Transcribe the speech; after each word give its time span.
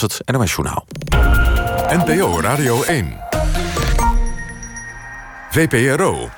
Het 0.00 0.20
NOS 0.24 0.54
Journaal. 0.54 0.86
NPO 1.88 2.40
Radio 2.40 2.82
1. 2.82 3.16
VPRO. 5.50 6.28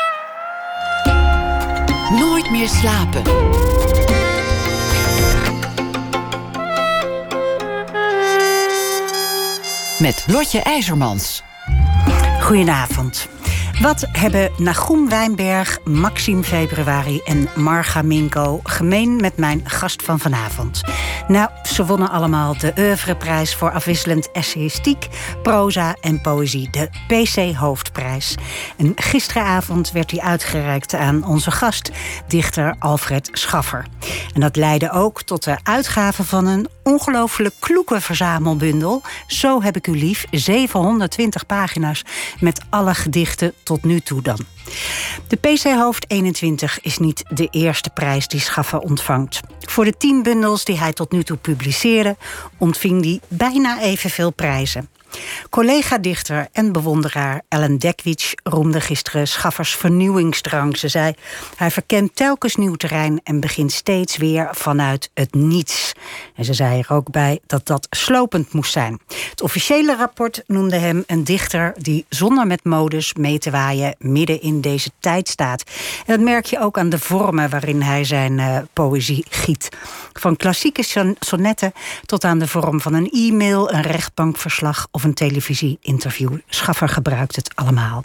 Nooit 2.11 2.51
meer 2.51 2.69
slapen. 2.69 3.23
Met 9.99 10.25
Lotje 10.27 10.61
IJzermans. 10.61 11.43
Goedenavond. 12.41 13.29
Wat 13.81 14.07
hebben 14.13 14.51
Nagum 14.57 15.09
Wijnberg, 15.09 15.79
Maxime 15.85 16.43
Februari 16.43 17.21
en 17.25 17.49
Marga 17.55 18.03
Minko 18.03 18.61
gemeen 18.63 19.21
met 19.21 19.37
mijn 19.37 19.61
gast 19.65 20.03
van 20.03 20.19
vanavond? 20.19 20.81
Nou, 21.29 21.51
ze 21.63 21.87
wonnen 21.87 22.11
allemaal 22.11 22.59
de 22.59 22.73
Oeuvreprijs 22.79 23.55
voor 23.55 23.73
afwisselend 23.73 24.31
essayistiek, 24.33 25.09
proza 25.43 25.97
en 26.01 26.21
poëzie, 26.21 26.71
de 26.71 26.89
PC 27.07 27.57
Hoofdprijs. 27.57 28.35
En 28.77 28.93
gisteravond 28.95 29.93
werd 29.93 30.09
die 30.09 30.23
uitgereikt 30.23 30.95
aan 30.95 31.25
onze 31.25 31.51
gast, 31.51 31.91
dichter 32.27 32.77
Alfred 32.79 33.29
Schaffer. 33.33 33.87
En 34.35 34.41
dat 34.41 34.57
leidde 34.57 34.93
ook 34.93 35.23
tot 35.23 35.45
de 35.45 35.59
uitgave 35.63 36.25
van 36.25 36.47
een 36.47 36.69
ongelooflijk 36.91 37.55
kloeke 37.59 38.01
verzamelbundel. 38.01 39.03
Zo 39.27 39.63
heb 39.63 39.77
ik 39.77 39.87
u 39.87 39.99
lief, 39.99 40.27
720 40.31 41.47
pagina's 41.47 42.03
met 42.41 42.61
alle 42.71 42.95
gedichten 42.95 43.53
tot 43.63 43.85
nu 43.85 44.01
toe 44.01 44.23
dan. 44.23 44.39
De 45.27 45.37
PC 45.37 45.63
Hoofd 45.63 46.11
21 46.11 46.81
is 46.81 46.99
niet 46.99 47.23
de 47.29 47.49
eerste 47.51 47.91
prijs 47.91 48.29
die 48.29 48.41
Schaffer 48.41 48.79
ontvangt. 48.79 49.41
Voor 49.61 49.85
de 49.85 49.97
tien 49.97 50.23
bundels 50.23 50.65
die 50.65 50.79
hij 50.79 50.93
tot 50.93 51.13
nu 51.13 51.23
toe 51.23 51.37
publiceerde, 51.37 52.17
ontving 52.59 53.05
hij 53.05 53.21
bijna 53.29 53.81
evenveel 53.81 54.33
prijzen. 54.33 54.89
Collega-dichter 55.51 56.49
en 56.53 56.73
bewonderaar 56.73 57.43
Ellen 57.49 57.79
Dekwits 57.79 58.35
roemde 58.43 58.81
gisteren 58.81 59.29
Schaffers 59.29 59.75
vernieuwingsdrang. 59.75 60.77
Ze 60.77 60.89
zei: 60.89 61.15
Hij 61.57 61.71
verkent 61.71 62.17
telkens 62.17 62.57
nieuw 62.57 62.75
terrein 62.75 63.21
en 63.25 63.41
begint 63.41 63.73
steeds 63.73 64.17
weer 64.17 64.49
vanuit 64.53 65.11
het 65.15 65.35
niets. 65.35 65.93
En 66.35 66.45
ze 66.45 66.55
zei 66.55 66.79
er 66.79 66.95
ook 66.95 67.11
bij 67.11 67.41
dat 67.47 67.67
dat 67.67 67.87
slopend 67.91 68.53
moest 68.53 68.73
zijn. 68.73 69.01
Het 69.31 69.43
officiële 69.43 69.97
rapport 69.97 70.43
noemde 70.47 70.77
hem 70.77 71.05
een 71.07 71.25
dichter 71.25 71.73
die 71.79 72.07
zonder 72.09 72.47
met 72.47 72.65
modus 72.65 73.15
mee 73.15 73.39
te 73.39 73.51
waaien 73.51 73.95
midden 73.99 74.43
in 74.43 74.50
deze 74.59 74.91
tijd 74.99 75.29
staat. 75.29 75.63
En 76.07 76.17
dat 76.17 76.25
merk 76.25 76.47
je 76.47 76.61
ook 76.61 76.79
aan 76.79 76.89
de 76.89 76.99
vormen 76.99 77.51
waarin 77.51 77.83
hij 77.83 78.05
zijn 78.05 78.39
uh, 78.39 78.59
poëzie 78.73 79.25
giet. 79.29 79.69
Van 80.13 80.37
klassieke 80.37 81.15
sonnetten 81.19 81.73
tot 82.07 82.25
aan 82.25 82.39
de 82.39 82.49
vorm 82.49 82.81
van 82.81 82.95
een 82.95 83.11
e-mail, 83.11 83.73
een 83.73 83.83
rechtbankverslag 83.83 84.87
of 84.91 85.05
een 85.05 85.15
televisie-interview. 85.15 86.33
Schaffer 86.47 86.89
gebruikt 86.89 87.37
het 87.37 87.53
allemaal. 87.55 88.05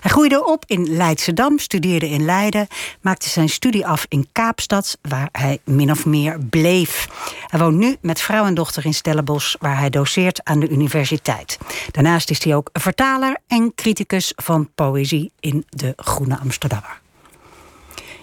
Hij 0.00 0.10
groeide 0.10 0.46
op 0.46 0.64
in 0.66 0.96
Leidschendam, 0.96 1.58
studeerde 1.58 2.08
in 2.08 2.24
Leiden, 2.24 2.66
maakte 3.00 3.28
zijn 3.28 3.48
studie 3.48 3.86
af 3.86 4.06
in 4.08 4.28
Kaapstad, 4.32 4.98
waar 5.02 5.28
hij 5.32 5.58
min 5.64 5.90
of 5.90 6.06
meer 6.06 6.38
bleef. 6.50 7.08
Hij 7.46 7.60
woont 7.60 7.76
nu 7.76 7.96
met 8.00 8.20
vrouw 8.20 8.44
en 8.44 8.54
dochter 8.54 8.84
in 8.84 8.94
Stellenbosch, 8.94 9.54
waar 9.60 9.78
hij 9.78 9.90
doseert 9.90 10.44
aan 10.44 10.60
de 10.60 10.68
universiteit. 10.68 11.58
Daarnaast 11.90 12.30
is 12.30 12.44
hij 12.44 12.54
ook 12.54 12.70
vertaler 12.72 13.36
en 13.46 13.72
criticus 13.74 14.32
van 14.36 14.70
poëzie 14.74 15.32
in 15.40 15.64
de 15.68 15.92
Groene 15.96 16.38
Amsterdammer. 16.38 17.02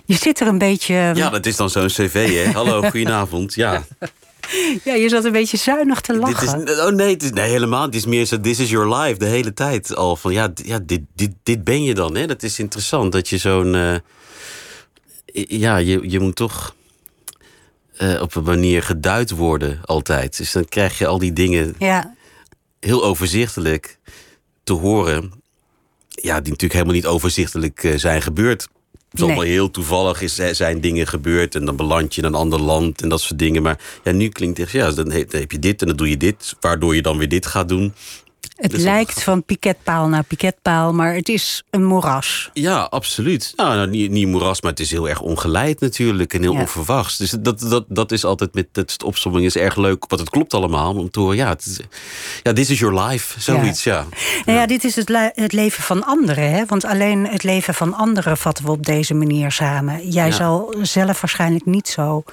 Je 0.05 0.15
zit 0.17 0.39
er 0.39 0.47
een 0.47 0.57
beetje. 0.57 0.93
Ja, 0.93 1.29
dat 1.29 1.45
is 1.45 1.55
dan 1.55 1.69
zo'n 1.69 1.87
cv, 1.87 2.45
hè? 2.45 2.51
Hallo, 2.51 2.81
goedenavond. 2.89 3.53
Ja. 3.53 3.83
Ja, 4.83 4.93
je 4.93 5.09
zat 5.09 5.25
een 5.25 5.31
beetje 5.31 5.57
zuinig 5.57 6.01
te 6.01 6.17
lachen. 6.17 6.65
Dit 6.65 6.69
is, 6.69 6.79
oh 6.79 6.89
nee, 6.89 7.13
het 7.13 7.23
is, 7.23 7.31
nee, 7.31 7.49
helemaal. 7.49 7.85
Het 7.85 7.95
is 7.95 8.05
meer 8.05 8.25
zo, 8.25 8.39
this 8.39 8.59
is 8.59 8.69
your 8.69 8.95
life, 8.95 9.19
de 9.19 9.25
hele 9.25 9.53
tijd 9.53 9.95
al. 9.95 10.15
Van 10.15 10.33
ja, 10.33 10.51
ja 10.63 10.79
dit, 10.79 11.01
dit, 11.15 11.31
dit 11.43 11.63
ben 11.63 11.83
je 11.83 11.93
dan. 11.93 12.15
Hè? 12.15 12.27
Dat 12.27 12.43
is 12.43 12.59
interessant, 12.59 13.11
dat 13.11 13.29
je 13.29 13.37
zo'n... 13.37 13.73
Uh, 13.73 13.95
ja, 15.33 15.77
je, 15.77 16.09
je 16.09 16.19
moet 16.19 16.35
toch 16.35 16.75
uh, 18.01 18.21
op 18.21 18.35
een 18.35 18.43
manier 18.43 18.83
geduid 18.83 19.31
worden 19.31 19.79
altijd. 19.85 20.37
Dus 20.37 20.51
dan 20.51 20.65
krijg 20.65 20.97
je 20.97 21.07
al 21.07 21.17
die 21.17 21.33
dingen 21.33 21.75
ja. 21.79 22.15
heel 22.79 23.03
overzichtelijk 23.03 23.99
te 24.63 24.73
horen. 24.73 25.31
Ja, 26.07 26.33
die 26.33 26.51
natuurlijk 26.51 26.73
helemaal 26.73 26.93
niet 26.93 27.05
overzichtelijk 27.05 27.83
uh, 27.83 27.97
zijn 27.97 28.21
gebeurd. 28.21 28.67
Het 29.11 29.19
is 29.19 29.25
allemaal 29.25 29.43
heel 29.43 29.71
toevallig 29.71 30.21
is, 30.21 30.35
zijn 30.35 30.81
dingen 30.81 31.07
gebeurd 31.07 31.55
en 31.55 31.65
dan 31.65 31.75
beland 31.75 32.15
je 32.15 32.21
in 32.21 32.27
een 32.27 32.35
ander 32.35 32.59
land 32.59 33.01
en 33.01 33.09
dat 33.09 33.21
soort 33.21 33.39
dingen. 33.39 33.61
Maar 33.61 33.79
ja, 34.03 34.11
nu 34.11 34.29
klinkt 34.29 34.57
het, 34.57 34.71
ja, 34.71 34.91
dan 34.91 35.11
heb 35.11 35.51
je 35.51 35.59
dit 35.59 35.81
en 35.81 35.87
dan 35.87 35.95
doe 35.95 36.09
je 36.09 36.17
dit, 36.17 36.55
waardoor 36.59 36.95
je 36.95 37.01
dan 37.01 37.17
weer 37.17 37.29
dit 37.29 37.45
gaat 37.45 37.69
doen. 37.69 37.93
Het 38.61 38.77
lijkt 38.77 39.23
van 39.23 39.43
piketpaal 39.43 40.07
naar 40.07 40.23
piketpaal, 40.23 40.93
maar 40.93 41.13
het 41.13 41.29
is 41.29 41.63
een 41.69 41.83
moeras. 41.83 42.49
Ja, 42.53 42.79
absoluut. 42.81 43.53
Nou, 43.55 43.75
nou 43.75 43.89
niet, 43.89 44.11
niet 44.11 44.27
moeras, 44.27 44.61
maar 44.61 44.71
het 44.71 44.79
is 44.79 44.91
heel 44.91 45.09
erg 45.09 45.21
ongeleid 45.21 45.79
natuurlijk 45.79 46.33
en 46.33 46.41
heel 46.41 46.53
ja. 46.53 46.59
onverwachts. 46.59 47.17
Dus 47.17 47.29
dat, 47.29 47.59
dat, 47.59 47.85
dat 47.87 48.11
is 48.11 48.23
altijd 48.23 48.53
met 48.53 48.67
het 48.71 49.03
opsomming 49.03 49.45
is 49.45 49.55
erg 49.55 49.75
leuk, 49.75 50.05
want 50.07 50.21
het 50.21 50.29
klopt 50.29 50.53
allemaal. 50.53 50.95
Om 50.95 51.09
te 51.09 51.19
horen, 51.19 51.35
ja, 51.35 51.49
het 51.49 51.65
is, 51.65 51.79
ja, 52.43 52.53
this 52.53 52.69
is 52.69 52.79
your 52.79 53.03
life, 53.03 53.39
zoiets, 53.39 53.83
ja. 53.83 54.05
ja. 54.09 54.17
Nou 54.45 54.57
ja, 54.59 54.65
dit 54.65 54.83
is 54.83 54.95
het, 54.95 55.11
het 55.35 55.53
leven 55.53 55.83
van 55.83 56.05
anderen, 56.05 56.51
hè? 56.51 56.65
want 56.65 56.85
alleen 56.85 57.27
het 57.27 57.43
leven 57.43 57.73
van 57.73 57.93
anderen 57.93 58.37
vatten 58.37 58.65
we 58.65 58.71
op 58.71 58.85
deze 58.85 59.13
manier 59.13 59.51
samen. 59.51 60.09
Jij 60.09 60.27
ja. 60.27 60.31
zal 60.31 60.75
zelf 60.81 61.21
waarschijnlijk 61.21 61.65
niet 61.65 61.87
zo, 61.87 62.23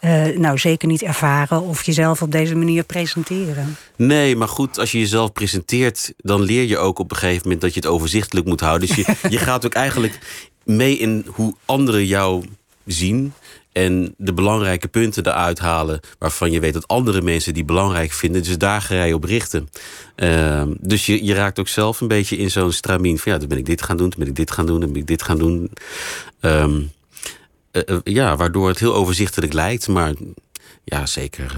uh, 0.00 0.26
nou 0.36 0.58
zeker 0.58 0.88
niet 0.88 1.02
ervaren 1.02 1.62
of 1.62 1.82
jezelf 1.82 2.22
op 2.22 2.32
deze 2.32 2.54
manier 2.54 2.84
presenteren. 2.84 3.76
Nee, 3.96 4.36
maar 4.36 4.48
goed, 4.48 4.78
als 4.78 4.92
je 4.92 4.98
jezelf 4.98 5.32
presenteert, 5.32 5.72
dan 6.16 6.42
leer 6.42 6.62
je 6.62 6.78
ook 6.78 6.98
op 6.98 7.10
een 7.10 7.16
gegeven 7.16 7.42
moment 7.42 7.60
dat 7.60 7.74
je 7.74 7.80
het 7.80 7.88
overzichtelijk 7.88 8.46
moet 8.46 8.60
houden. 8.60 8.88
Dus 8.88 8.96
je, 8.96 9.14
je 9.36 9.38
gaat 9.38 9.66
ook 9.66 9.74
eigenlijk 9.74 10.18
mee 10.64 10.98
in 10.98 11.26
hoe 11.28 11.54
anderen 11.64 12.06
jou 12.06 12.44
zien. 12.86 13.32
En 13.72 14.14
de 14.16 14.32
belangrijke 14.32 14.88
punten 14.88 15.26
eruit 15.26 15.58
halen 15.58 16.00
waarvan 16.18 16.50
je 16.50 16.60
weet 16.60 16.72
dat 16.72 16.88
andere 16.88 17.22
mensen 17.22 17.54
die 17.54 17.64
belangrijk 17.64 18.12
vinden. 18.12 18.42
Dus 18.42 18.58
daar 18.58 18.82
ga 18.82 19.04
je 19.04 19.14
op 19.14 19.24
richten. 19.24 19.68
Uh, 20.16 20.62
dus 20.80 21.06
je, 21.06 21.24
je 21.24 21.34
raakt 21.34 21.58
ook 21.58 21.68
zelf 21.68 22.00
een 22.00 22.08
beetje 22.08 22.36
in 22.36 22.50
zo'n 22.50 22.72
stramien 22.72 23.18
van 23.18 23.32
ja, 23.32 23.38
dan 23.38 23.48
ben 23.48 23.58
ik 23.58 23.66
dit 23.66 23.82
gaan 23.82 23.96
doen, 23.96 24.08
dan 24.08 24.18
ben 24.18 24.28
ik 24.28 24.36
dit 24.36 24.50
gaan 24.50 24.66
doen, 24.66 24.80
dan 24.80 24.92
ben 24.92 25.00
ik 25.00 25.06
dit 25.06 25.22
gaan 25.22 25.38
doen. 25.38 25.70
Um, 26.40 26.92
uh, 27.72 27.98
ja, 28.04 28.36
waardoor 28.36 28.68
het 28.68 28.78
heel 28.78 28.94
overzichtelijk 28.94 29.52
lijkt, 29.52 29.88
maar 29.88 30.12
ja, 30.84 31.06
zeker. 31.06 31.56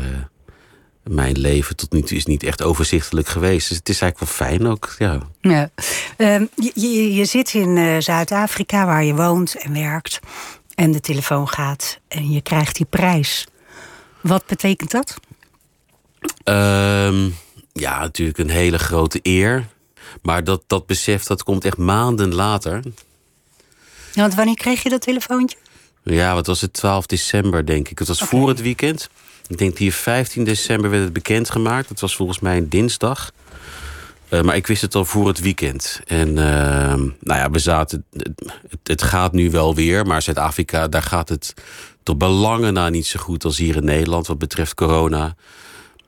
Mijn 1.08 1.38
leven 1.38 1.76
tot 1.76 1.92
nu 1.92 2.02
toe 2.02 2.16
is 2.16 2.26
niet 2.26 2.42
echt 2.42 2.62
overzichtelijk 2.62 3.28
geweest. 3.28 3.68
Dus 3.68 3.76
het 3.76 3.88
is 3.88 4.00
eigenlijk 4.00 4.32
wel 4.32 4.48
fijn 4.48 4.66
ook. 4.66 4.94
Ja. 4.98 5.20
ja. 5.40 5.70
Um, 6.16 6.48
je, 6.74 7.14
je, 7.14 7.24
zit 7.24 7.54
in 7.54 7.76
uh, 7.76 7.96
Zuid-Afrika 7.98 8.86
waar 8.86 9.04
je 9.04 9.14
woont 9.14 9.54
en 9.54 9.72
werkt. 9.72 10.20
En 10.74 10.92
de 10.92 11.00
telefoon 11.00 11.48
gaat 11.48 11.98
en 12.08 12.30
je 12.30 12.40
krijgt 12.40 12.76
die 12.76 12.86
prijs. 12.86 13.46
Wat 14.20 14.46
betekent 14.46 14.90
dat? 14.90 15.16
Um, 16.44 17.34
ja, 17.72 17.98
natuurlijk 18.00 18.38
een 18.38 18.50
hele 18.50 18.78
grote 18.78 19.18
eer. 19.22 19.66
Maar 20.22 20.44
dat, 20.44 20.62
dat 20.66 20.86
besef 20.86 21.24
dat 21.24 21.42
komt 21.42 21.64
echt 21.64 21.76
maanden 21.76 22.34
later. 22.34 22.82
Ja, 24.12 24.22
want 24.22 24.34
wanneer 24.34 24.54
kreeg 24.54 24.82
je 24.82 24.88
dat 24.88 25.00
telefoontje? 25.00 25.56
Ja, 26.02 26.34
wat 26.34 26.46
was 26.46 26.60
het? 26.60 26.72
12 26.72 27.06
december, 27.06 27.66
denk 27.66 27.88
ik. 27.88 27.98
Het 27.98 28.08
was 28.08 28.22
okay. 28.22 28.28
voor 28.28 28.48
het 28.48 28.60
weekend. 28.60 29.08
Ik 29.48 29.58
denk 29.58 29.78
hier 29.78 29.92
15 29.92 30.44
december 30.44 30.90
werd 30.90 31.02
het 31.02 31.12
bekendgemaakt. 31.12 31.88
Dat 31.88 32.00
was 32.00 32.16
volgens 32.16 32.40
mij 32.40 32.56
een 32.56 32.68
dinsdag. 32.68 33.32
Uh, 34.30 34.40
maar 34.40 34.56
ik 34.56 34.66
wist 34.66 34.82
het 34.82 34.94
al 34.94 35.04
voor 35.04 35.28
het 35.28 35.40
weekend. 35.40 36.00
En 36.06 36.28
uh, 36.28 36.34
nou 36.34 37.10
ja, 37.20 37.50
we 37.50 37.58
zaten. 37.58 38.04
Het, 38.12 38.80
het, 38.82 39.02
gaat 39.02 39.32
nu 39.32 39.50
wel 39.50 39.74
weer, 39.74 40.06
maar 40.06 40.22
Zuid-Afrika, 40.22 40.88
daar 40.88 41.02
gaat 41.02 41.28
het 41.28 41.54
toch 42.02 42.16
belangen 42.16 42.72
na 42.72 42.88
niet 42.88 43.06
zo 43.06 43.20
goed 43.20 43.44
als 43.44 43.58
hier 43.58 43.76
in 43.76 43.84
Nederland 43.84 44.26
wat 44.26 44.38
betreft 44.38 44.74
corona. 44.74 45.36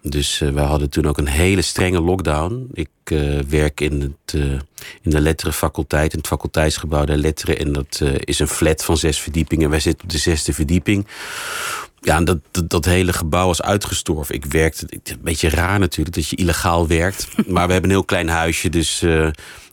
Dus 0.02 0.40
uh, 0.40 0.50
we 0.50 0.60
hadden 0.60 0.90
toen 0.90 1.06
ook 1.06 1.18
een 1.18 1.28
hele 1.28 1.62
strenge 1.62 2.00
lockdown. 2.00 2.68
Ik 2.72 2.88
werk 3.48 3.80
in, 3.80 4.00
het, 4.00 4.32
in 5.02 5.10
de 5.10 5.20
letterenfaculteit, 5.20 6.12
in 6.12 6.18
het 6.18 6.26
faculteitsgebouw 6.26 7.04
der 7.04 7.16
letteren. 7.16 7.58
En 7.58 7.72
dat 7.72 8.02
is 8.18 8.38
een 8.38 8.48
flat 8.48 8.84
van 8.84 8.96
zes 8.96 9.20
verdiepingen. 9.20 9.70
Wij 9.70 9.80
zitten 9.80 10.04
op 10.04 10.10
de 10.10 10.18
zesde 10.18 10.52
verdieping. 10.52 11.06
Ja, 12.00 12.20
dat, 12.20 12.38
dat, 12.50 12.70
dat, 12.70 12.84
hele 12.84 13.12
gebouw 13.12 13.46
was 13.46 13.62
uitgestorven. 13.62 14.34
Ik 14.34 14.44
werkte, 14.44 14.86
een 14.90 15.18
beetje 15.20 15.48
raar 15.48 15.78
natuurlijk 15.78 16.16
dat 16.16 16.28
je 16.28 16.36
illegaal 16.36 16.86
werkt. 16.86 17.28
Maar 17.46 17.66
we 17.66 17.72
hebben 17.72 17.90
een 17.90 17.96
heel 17.96 18.04
klein 18.04 18.28
huisje, 18.28 18.68
dus 18.68 19.02
uh, 19.02 19.28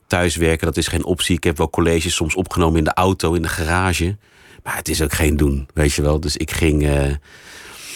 thuiswerken, 0.07 0.67
dat 0.67 0.77
is 0.77 0.87
geen 0.87 1.05
optie. 1.05 1.35
Ik 1.35 1.43
heb 1.43 1.57
wel 1.57 1.69
colleges 1.69 2.15
soms 2.15 2.35
opgenomen 2.35 2.77
in 2.77 2.83
de 2.83 2.93
auto, 2.93 3.33
in 3.33 3.41
de 3.41 3.47
garage. 3.47 4.17
Maar 4.63 4.75
het 4.75 4.89
is 4.89 5.01
ook 5.01 5.13
geen 5.13 5.37
doen, 5.37 5.67
weet 5.73 5.93
je 5.93 6.01
wel. 6.01 6.19
Dus 6.19 6.37
ik 6.37 6.51
ging 6.51 6.83
uh, 6.83 7.09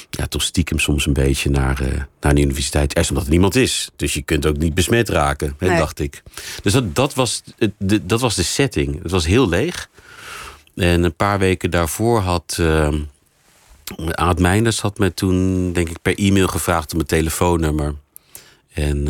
ja, 0.09 0.27
toch 0.27 0.41
stiekem 0.41 0.79
soms 0.79 1.05
een 1.05 1.13
beetje 1.13 1.49
naar, 1.49 1.81
uh, 1.81 2.01
naar 2.19 2.35
de 2.35 2.41
universiteit. 2.41 2.95
Eerst 2.95 3.09
omdat 3.09 3.25
er 3.25 3.31
niemand 3.31 3.55
is. 3.55 3.89
Dus 3.95 4.13
je 4.13 4.21
kunt 4.21 4.45
ook 4.45 4.57
niet 4.57 4.73
besmet 4.73 5.09
raken, 5.09 5.55
nee. 5.59 5.77
dacht 5.77 5.99
ik. 5.99 6.23
Dus 6.61 6.73
dat, 6.73 6.95
dat, 6.95 7.13
was, 7.13 7.43
de, 7.77 8.05
dat 8.05 8.21
was 8.21 8.35
de 8.35 8.43
setting. 8.43 9.01
Het 9.01 9.11
was 9.11 9.25
heel 9.25 9.49
leeg. 9.49 9.89
En 10.75 11.03
een 11.03 11.15
paar 11.15 11.39
weken 11.39 11.71
daarvoor 11.71 12.19
had... 12.19 12.59
Aad 14.12 14.39
Meinders 14.39 14.81
had 14.81 14.97
me 14.97 15.13
toen, 15.13 15.71
denk 15.74 15.89
ik, 15.89 16.01
per 16.01 16.18
e-mail 16.18 16.47
gevraagd 16.47 16.91
om 16.91 16.97
mijn 16.97 17.09
telefoonnummer. 17.09 17.95
En 18.74 19.06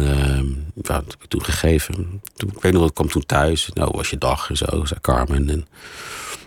dat 0.74 0.96
heb 0.96 1.16
ik 1.22 1.28
toen 1.28 1.44
gegeven. 1.44 2.22
Toen, 2.36 2.50
ik 2.56 2.62
weet 2.62 2.74
nog, 2.74 2.88
ik 2.88 2.94
kwam 2.94 3.10
toen 3.10 3.26
thuis. 3.26 3.70
Nou, 3.74 3.92
was 3.96 4.10
je 4.10 4.18
dag 4.18 4.50
en 4.50 4.58
zo, 4.58 4.86
zei 4.86 5.00
Carmen. 5.02 5.50
En 5.50 5.68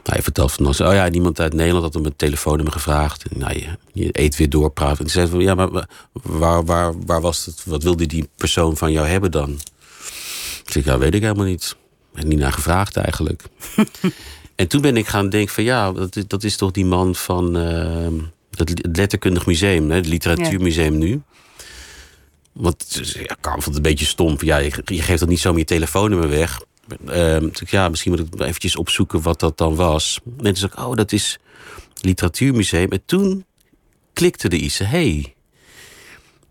hij 0.03 0.23
vertelt 0.23 0.53
van, 0.53 0.67
oh 0.67 0.75
ja, 0.77 1.11
iemand 1.11 1.41
uit 1.41 1.53
Nederland 1.53 1.85
had 1.85 1.95
hem 1.95 2.05
een 2.05 2.17
telefoonnummer 2.17 2.73
gevraagd. 2.73 3.25
En, 3.29 3.39
nou, 3.39 3.67
je, 3.93 4.09
eet 4.13 4.37
weer 4.37 4.51
doorpraten. 4.51 4.99
En 4.99 5.05
toen 5.05 5.09
zei 5.09 5.29
van, 5.29 5.41
ja, 5.41 5.55
maar 5.55 5.87
waar, 6.13 6.65
waar, 6.65 7.05
waar 7.07 7.21
was 7.21 7.47
het? 7.47 7.63
Wat 7.65 7.83
wilde 7.83 8.07
die 8.07 8.29
persoon 8.37 8.77
van 8.77 8.93
jou 8.93 9.07
hebben 9.07 9.31
dan? 9.31 9.51
Ik 10.65 10.73
zeg, 10.73 10.85
ja, 10.85 10.99
weet 10.99 11.15
ik 11.15 11.23
helemaal 11.23 11.47
niet. 11.47 11.77
Heb 12.15 12.27
niet 12.27 12.39
naar 12.39 12.53
gevraagd 12.53 12.97
eigenlijk. 12.97 13.43
en 14.57 14.69
toen 14.69 14.81
ben 14.81 14.97
ik 14.97 15.07
gaan 15.07 15.29
denken 15.29 15.55
van, 15.55 15.65
ja, 15.65 15.93
dat, 15.93 16.17
is- 16.17 16.27
dat 16.27 16.45
is 16.45 16.57
toch 16.57 16.71
die 16.71 16.85
man 16.85 17.15
van 17.15 17.57
uh, 17.57 18.09
het 18.51 18.97
Letterkundig 18.97 19.47
Museum, 19.47 19.91
hè, 19.91 19.97
het 19.97 20.07
Literatuurmuseum 20.07 20.99
nu. 20.99 21.23
Want 22.53 23.01
ja, 23.15 23.37
Carmen 23.41 23.63
vond 23.63 23.65
het 23.77 23.85
een 23.87 23.91
beetje 23.93 24.05
stom. 24.07 24.37
Ja, 24.41 24.57
je, 24.57 24.73
je 24.85 25.03
geeft 25.03 25.21
dat 25.21 25.29
niet 25.29 25.41
zomaar 25.41 25.59
je 25.59 25.65
telefoonnummer 25.65 26.29
weg. 26.29 26.61
Ehm, 27.07 27.45
ik, 27.47 27.71
ja, 27.71 27.89
misschien 27.89 28.11
moet 28.13 28.21
ik 28.21 28.41
eventjes 28.41 28.77
opzoeken 28.77 29.23
wat 29.23 29.41
dat 29.41 29.59
dan 29.59 29.75
was. 29.75 30.21
En 30.25 30.45
toen 30.45 30.57
zei 30.57 30.73
ik, 30.73 30.79
oh, 30.79 30.95
dat 30.97 31.13
is 31.13 31.39
Literatuurmuseum. 32.01 32.91
En 32.91 33.03
toen 33.07 33.45
klikte 34.13 34.49
er 34.49 34.55
iets. 34.55 34.79
Hé, 34.79 34.85
hey, 34.87 35.35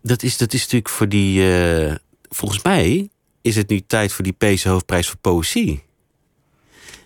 dat, 0.02 0.22
is, 0.22 0.36
dat 0.36 0.52
is 0.52 0.60
natuurlijk 0.60 0.88
voor 0.88 1.08
die... 1.08 1.54
eh, 1.56 1.94
volgens 2.28 2.62
mij 2.62 3.08
is 3.42 3.56
het 3.56 3.68
nu 3.68 3.80
tijd 3.86 4.12
voor 4.12 4.24
die 4.24 4.32
PC 4.38 4.62
Hoofdprijs 4.62 5.06
voor 5.08 5.18
Poëzie. 5.20 5.82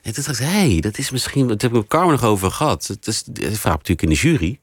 En 0.07 0.13
toen 0.13 0.25
dacht 0.27 0.41
ik, 0.41 0.47
hé, 0.47 0.71
hey, 0.71 0.81
dat 0.81 0.99
is 0.99 1.11
misschien... 1.11 1.49
Dat 1.49 1.63
heb 1.63 1.71
ik 1.71 1.77
met 1.77 1.87
Carmen 1.87 2.11
nog 2.11 2.25
over 2.25 2.51
gehad. 2.51 2.87
Het 2.87 3.07
is, 3.07 3.25
vaak 3.53 3.73
natuurlijk 3.73 4.03
in 4.03 4.09
de 4.09 4.15
jury. 4.15 4.59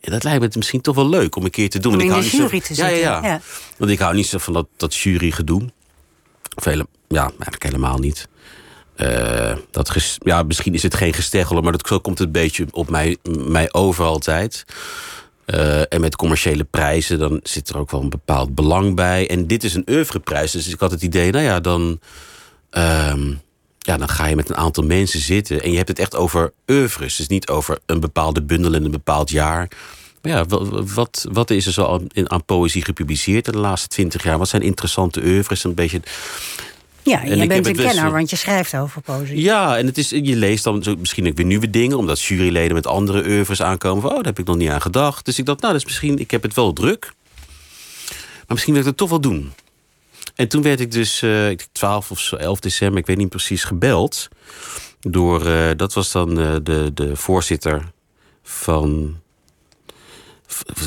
En 0.00 0.12
dat 0.12 0.24
lijkt 0.24 0.40
me 0.40 0.48
misschien 0.52 0.80
toch 0.80 0.94
wel 0.94 1.08
leuk 1.08 1.36
om 1.36 1.44
een 1.44 1.50
keer 1.50 1.70
te 1.70 1.78
doen. 1.78 1.92
Om 1.92 2.00
in 2.00 2.06
ik 2.06 2.12
de 2.12 2.36
jury 2.36 2.60
zo, 2.60 2.74
te 2.74 2.74
ja, 2.74 2.86
ja, 2.86 2.94
zitten, 2.94 3.10
ja. 3.10 3.22
ja. 3.22 3.40
Want 3.76 3.90
ik 3.90 3.98
hou 3.98 4.14
niet 4.14 4.26
zo 4.26 4.38
van 4.38 4.52
dat, 4.52 4.66
dat 4.76 4.94
jurygedoe. 4.94 5.62
Of 6.56 6.64
hele, 6.64 6.86
ja, 7.08 7.22
eigenlijk 7.22 7.62
helemaal 7.62 7.98
niet. 7.98 8.28
Eh, 8.94 9.56
dat 9.70 9.90
ges- 9.90 10.18
ja, 10.18 10.42
misschien 10.42 10.74
is 10.74 10.82
het 10.82 10.94
geen 10.94 11.12
gesteggelen, 11.14 11.62
maar 11.62 11.72
dat, 11.72 11.86
zo 11.88 11.98
komt 11.98 12.18
het 12.18 12.26
een 12.26 12.32
beetje 12.32 12.66
op 12.70 12.90
mij, 12.90 13.16
mij 13.38 13.72
over 13.72 14.04
altijd. 14.04 14.64
Eh, 15.44 15.92
en 15.92 16.00
met 16.00 16.16
commerciële 16.16 16.64
prijzen, 16.64 17.18
dan 17.18 17.40
zit 17.42 17.68
er 17.68 17.78
ook 17.78 17.90
wel 17.90 18.00
een 18.00 18.10
bepaald 18.10 18.54
belang 18.54 18.94
bij. 18.94 19.28
En 19.28 19.46
dit 19.46 19.64
is 19.64 19.74
een 19.74 19.88
oeuvreprijs, 19.90 20.52
dus 20.52 20.68
ik 20.68 20.80
had 20.80 20.90
het 20.90 21.02
idee, 21.02 21.30
nou 21.30 21.44
ja, 21.44 21.60
dan, 21.60 22.00
ehm, 22.70 23.32
ja, 23.78 23.96
dan 23.96 24.08
ga 24.08 24.26
je 24.26 24.36
met 24.36 24.48
een 24.48 24.56
aantal 24.56 24.84
mensen 24.84 25.20
zitten. 25.20 25.62
En 25.62 25.70
je 25.70 25.76
hebt 25.76 25.88
het 25.88 25.98
echt 25.98 26.16
over 26.16 26.52
oeuvres, 26.66 27.16
dus 27.16 27.26
niet 27.26 27.48
over 27.48 27.78
een 27.86 28.00
bepaalde 28.00 28.42
bundel 28.42 28.74
in 28.74 28.84
een 28.84 28.90
bepaald 28.90 29.30
jaar. 29.30 29.68
Maar 30.22 30.32
ja, 30.32 30.44
wa- 30.44 30.82
wat, 30.82 31.26
wat 31.32 31.50
is 31.50 31.66
er 31.66 31.72
zo 31.72 31.86
aan, 31.92 32.06
in- 32.12 32.30
aan 32.30 32.44
poëzie 32.44 32.84
gepubliceerd 32.84 33.46
in 33.46 33.52
de 33.52 33.58
laatste 33.58 33.88
twintig 33.88 34.22
jaar? 34.22 34.38
Wat 34.38 34.48
zijn 34.48 34.62
interessante 34.62 35.20
oeuvres? 35.24 35.64
Een 35.64 35.74
beetje 35.74 36.00
Ja, 37.02 37.22
En 37.22 37.36
je 37.38 37.46
bent 37.46 37.66
een 37.66 37.72
best 37.76 37.88
kenner, 37.94 38.12
want 38.12 38.30
je 38.30 38.36
schrijft 38.36 38.76
over 38.76 39.00
poëzie. 39.02 39.40
Ja, 39.40 39.76
en 39.78 39.86
het 39.86 39.98
is, 39.98 40.08
je 40.10 40.36
leest 40.36 40.64
dan 40.64 40.96
misschien 40.98 41.26
ook 41.28 41.36
weer 41.36 41.46
nieuwe 41.46 41.70
dingen, 41.70 41.96
omdat 41.98 42.22
juryleden 42.22 42.74
met 42.74 42.86
andere 42.86 43.24
oeuvres 43.28 43.62
aankomen. 43.62 44.02
Van, 44.02 44.10
oh, 44.10 44.16
daar 44.16 44.24
heb 44.26 44.38
ik 44.38 44.46
nog 44.46 44.56
niet 44.56 44.68
aan 44.70 44.80
gedacht. 44.82 45.24
Dus 45.24 45.38
ik 45.38 45.44
dacht, 45.46 45.60
nou, 45.60 45.72
dat 45.72 45.82
is 45.82 45.88
misschien, 45.88 46.18
ik 46.18 46.30
heb 46.30 46.42
het 46.42 46.54
wel 46.54 46.72
druk. 46.72 47.12
Maar 48.08 48.56
misschien 48.56 48.72
wil 48.72 48.82
ik 48.82 48.88
het 48.88 48.96
toch 48.96 49.08
wel 49.10 49.20
doen. 49.20 49.52
En 50.38 50.48
toen 50.48 50.62
werd 50.62 50.80
ik 50.80 50.92
dus, 50.92 51.22
eh, 51.22 51.50
ik 51.50 51.58
denk 51.58 51.70
12 51.72 52.10
of 52.10 52.20
zo, 52.20 52.36
11 52.36 52.60
december, 52.60 52.98
ik 52.98 53.06
weet 53.06 53.16
niet 53.16 53.28
precies, 53.28 53.64
gebeld. 53.64 54.28
Door, 55.00 55.46
eh, 55.46 55.70
dat 55.76 55.92
was 55.92 56.12
dan 56.12 56.40
eh, 56.40 56.56
de, 56.62 56.90
de 56.94 57.16
voorzitter 57.16 57.92
van 58.42 59.16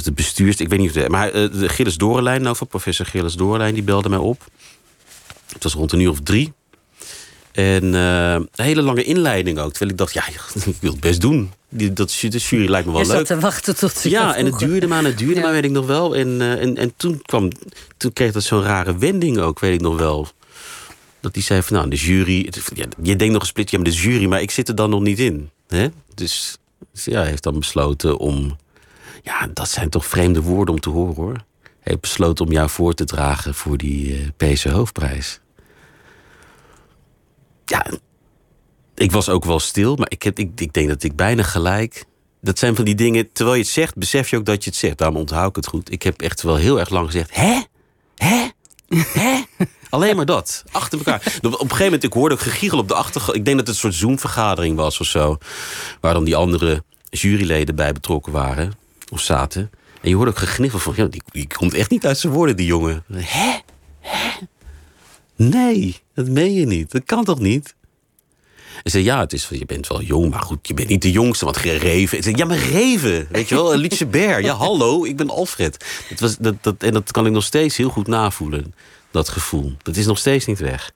de 0.03 0.11
bestuurs... 0.13 0.55
Ik 0.55 0.69
weet 0.69 0.79
niet 0.79 0.89
of 0.89 0.95
de, 0.95 1.09
maar 1.09 1.31
eh, 1.31 1.51
de 1.51 1.69
Gilles 1.69 1.97
Dorenlijn, 1.97 2.41
nou 2.41 2.55
van 2.55 2.67
professor 2.67 3.05
Gilles 3.05 3.33
Dorenlijn, 3.33 3.73
die 3.73 3.83
belde 3.83 4.09
mij 4.09 4.17
op. 4.17 4.45
Het 5.53 5.63
was 5.63 5.73
rond 5.73 5.91
een 5.91 5.99
uur 5.99 6.09
of 6.09 6.19
drie. 6.19 6.53
En 7.51 7.95
eh, 7.95 8.33
een 8.33 8.49
hele 8.55 8.81
lange 8.81 9.03
inleiding 9.03 9.59
ook. 9.59 9.69
Terwijl 9.69 9.91
ik 9.91 9.97
dacht, 9.97 10.13
ja, 10.13 10.27
ik 10.65 10.75
wil 10.79 10.91
het 10.91 10.99
best 10.99 11.21
doen. 11.21 11.51
Die, 11.69 11.93
dat, 11.93 12.17
de 12.19 12.37
jury 12.37 12.69
lijkt 12.69 12.87
me 12.87 12.93
wel 12.93 13.01
je 13.01 13.07
leuk. 13.07 13.25
te 13.25 13.39
wachten 13.39 13.75
tot 13.75 13.97
ze 13.97 14.09
Ja, 14.09 14.35
en 14.35 14.45
het 14.45 14.59
duurde 14.59 14.87
maar, 14.87 14.99
en 14.99 15.05
het 15.05 15.17
duurde 15.17 15.35
Ja. 15.35 15.41
maar, 15.41 15.51
weet 15.51 15.63
ik 15.63 15.71
nog 15.71 15.85
wel. 15.85 16.15
En, 16.15 16.41
eh, 16.41 16.61
en, 16.61 16.77
en 16.77 16.93
toen 16.97 17.21
kwam, 17.21 17.49
toen 17.97 18.13
kreeg 18.13 18.31
dat 18.31 18.43
zo'n 18.43 18.63
rare 18.63 18.97
wending 18.97 19.37
ook, 19.37 19.59
weet 19.59 19.73
ik 19.73 19.81
nog 19.81 19.97
wel. 19.97 20.27
Dat 21.19 21.33
die 21.33 21.43
zei 21.43 21.61
van, 21.61 21.75
nou, 21.75 21.89
de 21.89 21.95
jury... 21.95 22.49
Ja, 22.73 22.85
je 23.01 23.15
denkt 23.15 23.33
nog 23.33 23.41
een 23.41 23.47
split, 23.47 23.71
ja, 23.71 23.77
maar 23.77 23.91
de 23.91 23.95
jury, 23.95 24.25
maar 24.25 24.41
ik 24.41 24.51
zit 24.51 24.67
er 24.67 24.75
dan 24.75 24.89
nog 24.89 25.01
niet 25.01 25.19
in. 25.19 25.49
Hè? 25.67 25.87
Dus, 26.15 26.57
dus 26.93 27.05
ja, 27.05 27.19
hij 27.19 27.29
heeft 27.29 27.43
dan 27.43 27.59
besloten 27.59 28.17
om... 28.17 28.57
Ja, 29.23 29.49
dat 29.53 29.69
zijn 29.69 29.89
toch 29.89 30.05
vreemde 30.05 30.41
woorden 30.41 30.73
om 30.73 30.79
te 30.79 30.89
horen, 30.89 31.15
hoor. 31.15 31.33
Hij 31.61 31.71
heeft 31.81 32.01
besloten 32.01 32.45
om 32.45 32.51
jou 32.51 32.69
voor 32.69 32.93
te 32.93 33.05
dragen 33.05 33.53
voor 33.55 33.77
die 33.77 34.31
PC 34.37 34.63
Hoofdprijs. 34.63 35.39
Ja, 37.71 37.85
ik 38.95 39.11
was 39.11 39.29
ook 39.29 39.45
wel 39.45 39.59
stil, 39.59 39.95
maar 39.95 40.09
ik, 40.09 40.23
heb, 40.23 40.39
ik, 40.39 40.51
ik 40.55 40.73
denk 40.73 40.87
dat 40.87 41.03
ik 41.03 41.15
bijna 41.15 41.43
gelijk. 41.43 42.05
Dat 42.41 42.59
zijn 42.59 42.75
van 42.75 42.85
die 42.85 42.95
dingen, 42.95 43.31
terwijl 43.31 43.57
je 43.57 43.63
het 43.63 43.71
zegt, 43.71 43.95
besef 43.95 44.29
je 44.29 44.37
ook 44.37 44.45
dat 44.45 44.63
je 44.63 44.69
het 44.69 44.79
zegt. 44.79 44.97
Daarom 44.97 45.17
onthoud 45.17 45.49
ik 45.49 45.55
het 45.55 45.67
goed. 45.67 45.91
Ik 45.91 46.03
heb 46.03 46.21
echt 46.21 46.41
wel 46.41 46.55
heel 46.55 46.79
erg 46.79 46.89
lang 46.89 47.05
gezegd: 47.05 47.35
hè? 47.35 47.61
Hè? 48.15 48.49
Hè? 48.87 49.41
Alleen 49.89 50.15
maar 50.15 50.25
dat. 50.25 50.63
Achter 50.71 50.97
elkaar. 50.97 51.21
Op 51.41 51.51
een 51.51 51.59
gegeven 51.59 51.83
moment, 51.83 52.03
ik 52.03 52.13
hoorde 52.13 52.35
ook 52.35 52.41
gegiegel 52.41 52.77
op 52.77 52.87
de 52.87 52.93
achtergrond. 52.93 53.37
Ik 53.37 53.45
denk 53.45 53.57
dat 53.57 53.67
het 53.67 53.75
een 53.75 53.81
soort 53.81 53.95
Zoom-vergadering 53.95 54.75
was 54.75 54.99
of 54.99 55.07
zo. 55.07 55.37
Waar 56.01 56.13
dan 56.13 56.23
die 56.23 56.35
andere 56.35 56.83
juryleden 57.09 57.75
bij 57.75 57.93
betrokken 57.93 58.31
waren. 58.31 58.73
Of 59.11 59.19
zaten. 59.19 59.71
En 60.01 60.09
je 60.09 60.15
hoorde 60.15 60.31
ook 60.31 60.37
gegniffel 60.37 60.79
van... 60.79 60.93
Ja, 60.95 61.05
die, 61.05 61.21
die 61.31 61.47
komt 61.57 61.73
echt 61.73 61.89
niet 61.89 62.05
uit 62.05 62.17
zijn 62.17 62.33
woorden, 62.33 62.55
die 62.55 62.65
jongen. 62.65 63.03
Hè? 63.13 63.59
Hè? 63.99 64.29
Nee, 65.35 66.01
dat 66.23 66.33
meen 66.33 66.53
je 66.53 66.65
niet. 66.65 66.91
Dat 66.91 67.03
kan 67.05 67.23
toch 67.23 67.39
niet? 67.39 67.75
En 68.83 68.91
zei, 68.91 69.03
ja, 69.03 69.19
het 69.19 69.33
is, 69.33 69.47
je 69.49 69.65
bent 69.65 69.87
wel 69.87 70.01
jong, 70.01 70.29
maar 70.29 70.41
goed, 70.41 70.67
je 70.67 70.73
bent 70.73 70.87
niet 70.87 71.01
de 71.01 71.11
jongste, 71.11 71.45
want 71.45 71.57
Reven. 71.57 72.17
Ik 72.17 72.23
zei, 72.23 72.35
ja, 72.35 72.45
maar 72.45 72.57
Reven, 72.57 73.27
weet 73.31 73.49
je 73.49 73.55
wel, 73.55 73.75
Lietse 73.75 74.05
Ber. 74.05 74.41
Ja, 74.41 74.53
hallo, 74.53 75.05
ik 75.05 75.17
ben 75.17 75.29
Alfred. 75.29 75.85
Dat 76.09 76.19
was, 76.19 76.37
dat, 76.37 76.55
dat, 76.61 76.75
en 76.77 76.93
dat 76.93 77.11
kan 77.11 77.25
ik 77.25 77.31
nog 77.31 77.43
steeds 77.43 77.77
heel 77.77 77.89
goed 77.89 78.07
navoelen, 78.07 78.73
dat 79.11 79.29
gevoel. 79.29 79.73
Dat 79.81 79.95
is 79.95 80.05
nog 80.05 80.17
steeds 80.17 80.45
niet 80.45 80.59
weg. 80.59 80.91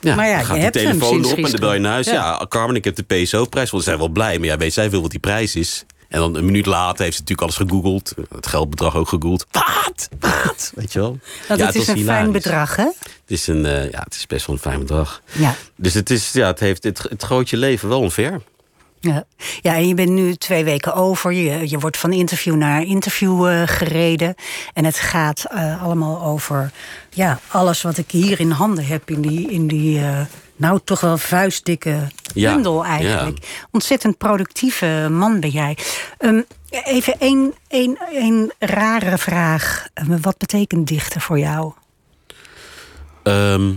Ja, 0.00 0.14
Maar 0.14 0.28
ja, 0.28 0.30
dan 0.30 0.40
je 0.40 0.44
gaat 0.44 0.54
die 0.54 0.62
hebt 0.62 0.76
telefoon 0.76 1.24
op 1.24 1.36
en 1.36 1.42
dan 1.42 1.60
bel 1.60 1.74
je 1.74 1.80
naar 1.80 1.92
huis. 1.92 2.06
Ja. 2.06 2.46
Carmen, 2.48 2.76
ik 2.76 2.84
heb 2.84 2.96
de 2.96 3.02
PSO-prijs. 3.02 3.70
Want 3.70 3.82
ze 3.82 3.88
zijn 3.88 4.00
wel 4.00 4.08
blij, 4.08 4.38
maar 4.38 4.46
ja, 4.46 4.56
weet 4.56 4.72
zij 4.72 4.90
veel 4.90 5.00
wat 5.02 5.10
die 5.10 5.20
prijs 5.20 5.56
is. 5.56 5.84
En 6.14 6.20
dan 6.20 6.36
een 6.36 6.44
minuut 6.44 6.66
later 6.66 7.04
heeft 7.04 7.16
ze 7.16 7.22
natuurlijk 7.22 7.40
alles 7.40 7.68
gegoogeld. 7.68 8.14
Het 8.34 8.46
geldbedrag 8.46 8.96
ook 8.96 9.08
gegoogeld. 9.08 9.46
Wat? 9.50 10.08
Wat? 10.20 10.72
Weet 10.74 10.92
je 10.92 10.98
wel? 10.98 11.18
Want 11.48 11.60
Ja, 11.60 11.66
het 11.66 11.74
is 11.74 11.86
een 11.86 12.04
fijn 12.04 12.32
bedrag, 12.32 12.76
hè? 12.76 12.84
Het 12.84 13.10
is, 13.26 13.46
een, 13.46 13.66
eh, 13.66 13.90
ja, 13.90 14.00
het 14.04 14.14
is 14.14 14.26
best 14.26 14.46
wel 14.46 14.56
een 14.56 14.62
fijn 14.62 14.78
bedrag. 14.78 15.22
Ja. 15.32 15.54
Dus 15.76 15.94
het, 15.94 16.10
is, 16.10 16.32
ja, 16.32 16.46
het, 16.46 16.60
heeft, 16.60 16.84
het, 16.84 17.06
het 17.08 17.24
gooit 17.24 17.50
je 17.50 17.56
leven 17.56 17.88
wel 17.88 18.00
omver. 18.00 18.42
Ja. 19.00 19.24
ja, 19.60 19.74
en 19.74 19.88
je 19.88 19.94
bent 19.94 20.10
nu 20.10 20.34
twee 20.34 20.64
weken 20.64 20.94
over. 20.94 21.32
Je, 21.32 21.70
je 21.70 21.78
wordt 21.78 21.96
van 21.96 22.12
interview 22.12 22.54
naar 22.54 22.82
interview 22.82 23.48
eh, 23.48 23.62
gereden. 23.66 24.34
En 24.74 24.84
het 24.84 24.96
gaat 24.96 25.44
eh, 25.44 25.82
allemaal 25.82 26.22
over 26.22 26.70
ja, 27.10 27.40
alles 27.48 27.82
wat 27.82 27.98
ik 27.98 28.10
hier 28.10 28.40
in 28.40 28.50
handen 28.50 28.86
heb. 28.86 29.10
In 29.10 29.20
die, 29.20 29.50
in 29.50 29.66
die 29.66 30.00
nou 30.56 30.80
toch 30.84 31.00
wel 31.00 31.18
vuistdikke 31.18 32.08
Ja, 32.34 32.52
bundel 32.54 32.84
eigenlijk. 32.84 33.66
Ontzettend 33.70 34.18
productieve 34.18 35.08
man 35.10 35.40
ben 35.40 35.50
jij. 35.50 35.78
Ehm, 36.18 36.40
even 36.70 37.18
één, 37.18 37.54
één, 37.68 37.98
één 38.12 38.52
rare 38.58 39.18
vraag. 39.18 39.86
Eh, 39.94 40.04
Wat 40.20 40.38
betekent 40.38 40.86
dichten 40.88 41.20
voor 41.20 41.38
jou? 41.38 41.72
Ehm, 43.22 43.72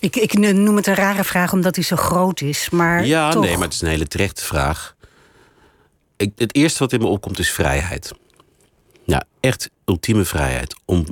Ik, 0.00 0.16
ik 0.16 0.38
noem 0.38 0.76
het 0.76 0.86
een 0.86 0.94
rare 0.94 1.24
vraag 1.24 1.52
omdat 1.52 1.74
hij 1.74 1.84
zo 1.84 1.96
groot 1.96 2.40
is. 2.40 2.70
Maar 2.70 3.06
ja, 3.06 3.30
toch. 3.30 3.42
nee, 3.42 3.54
maar 3.54 3.64
het 3.64 3.74
is 3.74 3.80
een 3.80 3.88
hele 3.88 4.06
terechte 4.06 4.44
vraag. 4.44 4.94
Ik, 6.16 6.32
het 6.36 6.54
eerste 6.54 6.78
wat 6.78 6.92
in 6.92 7.00
me 7.00 7.06
opkomt 7.06 7.38
is 7.38 7.50
vrijheid. 7.50 8.12
Ja, 9.04 9.24
echt 9.40 9.70
ultieme 9.84 10.24
vrijheid. 10.24 10.74
Om 10.84 11.06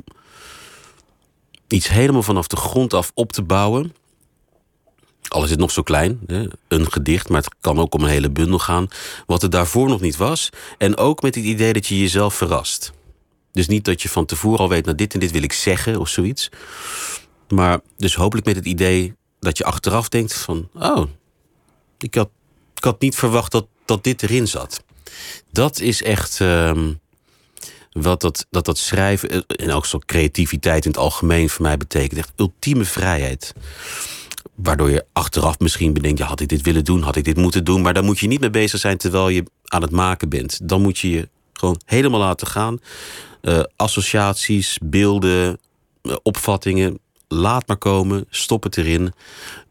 iets 1.67 1.87
helemaal 1.87 2.23
vanaf 2.23 2.47
de 2.47 2.55
grond 2.55 2.93
af 2.93 3.11
op 3.13 3.31
te 3.31 3.41
bouwen. 3.41 3.93
Al 5.27 5.43
is 5.43 5.55
nog 5.55 5.71
zo 5.71 5.81
klein, 5.81 6.19
een 6.67 6.91
gedicht, 6.91 7.29
maar 7.29 7.41
het 7.41 7.55
kan 7.61 7.79
ook 7.79 7.93
om 7.93 8.03
een 8.03 8.09
hele 8.09 8.29
bundel 8.29 8.59
gaan. 8.59 8.87
Wat 9.25 9.43
er 9.43 9.49
daarvoor 9.49 9.87
nog 9.87 10.01
niet 10.01 10.17
was. 10.17 10.49
En 10.77 10.97
ook 10.97 11.21
met 11.21 11.35
het 11.35 11.43
idee 11.43 11.73
dat 11.73 11.87
je 11.87 11.99
jezelf 11.99 12.33
verrast. 12.33 12.93
Dus 13.51 13.67
niet 13.67 13.85
dat 13.85 14.01
je 14.01 14.09
van 14.09 14.25
tevoren 14.25 14.59
al 14.59 14.69
weet, 14.69 14.85
nou 14.85 14.97
dit 14.97 15.13
en 15.13 15.19
dit 15.19 15.31
wil 15.31 15.43
ik 15.43 15.53
zeggen 15.53 15.99
of 15.99 16.09
zoiets. 16.09 16.49
Maar 17.49 17.79
dus 17.97 18.15
hopelijk 18.15 18.47
met 18.47 18.55
het 18.55 18.65
idee 18.65 19.13
dat 19.39 19.57
je 19.57 19.63
achteraf 19.63 20.09
denkt 20.09 20.33
van... 20.33 20.69
oh, 20.73 21.05
ik 21.97 22.15
had, 22.15 22.29
had 22.73 23.01
niet 23.01 23.15
verwacht 23.15 23.51
dat, 23.51 23.67
dat 23.85 24.03
dit 24.03 24.23
erin 24.23 24.47
zat. 24.47 24.83
Dat 25.51 25.79
is 25.79 26.03
echt 26.03 26.41
ehm, 26.41 26.93
wat 27.91 28.21
dat, 28.21 28.45
dat, 28.49 28.65
dat 28.65 28.77
schrijven... 28.77 29.29
eh, 29.29 29.39
en 29.65 29.71
ook 29.71 29.85
zo'n 29.85 30.05
creativiteit 30.05 30.85
in 30.85 30.91
het 30.91 30.99
algemeen 30.99 31.49
voor 31.49 31.61
mij 31.61 31.77
betekent. 31.77 32.19
Echt 32.19 32.31
ultieme 32.35 32.85
vrijheid. 32.85 33.53
Waardoor 34.55 34.89
je 34.89 35.05
achteraf 35.13 35.59
misschien 35.59 35.93
bedenkt... 35.93 36.19
ja, 36.19 36.25
had 36.25 36.39
ik 36.39 36.47
dit 36.47 36.61
willen 36.61 36.83
doen, 36.83 37.01
had 37.01 37.15
ik 37.15 37.23
dit 37.23 37.37
moeten 37.37 37.63
doen... 37.63 37.81
maar 37.81 37.93
daar 37.93 38.03
moet 38.03 38.19
je 38.19 38.27
niet 38.27 38.39
mee 38.39 38.49
bezig 38.49 38.79
zijn 38.79 38.97
terwijl 38.97 39.29
je 39.29 39.43
aan 39.65 39.81
het 39.81 39.91
maken 39.91 40.29
bent. 40.29 40.59
Dan 40.69 40.81
moet 40.81 40.99
je 40.99 41.09
je 41.09 41.29
Gewoon 41.53 41.79
helemaal 41.85 42.19
laten 42.19 42.47
gaan. 42.47 42.79
Uh, 43.41 43.63
associaties, 43.75 44.77
beelden, 44.83 45.59
uh, 46.03 46.15
opvattingen. 46.23 46.99
Laat 47.27 47.67
maar 47.67 47.77
komen, 47.77 48.25
stop 48.29 48.63
het 48.63 48.77
erin. 48.77 49.13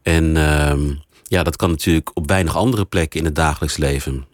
En 0.01 0.35
uh, 0.35 0.95
ja, 1.23 1.43
dat 1.43 1.55
kan 1.55 1.69
natuurlijk 1.69 2.11
op 2.13 2.27
weinig 2.27 2.55
andere 2.55 2.85
plekken 2.85 3.19
in 3.19 3.25
het 3.25 3.35
dagelijks 3.35 3.77
leven. 3.77 4.25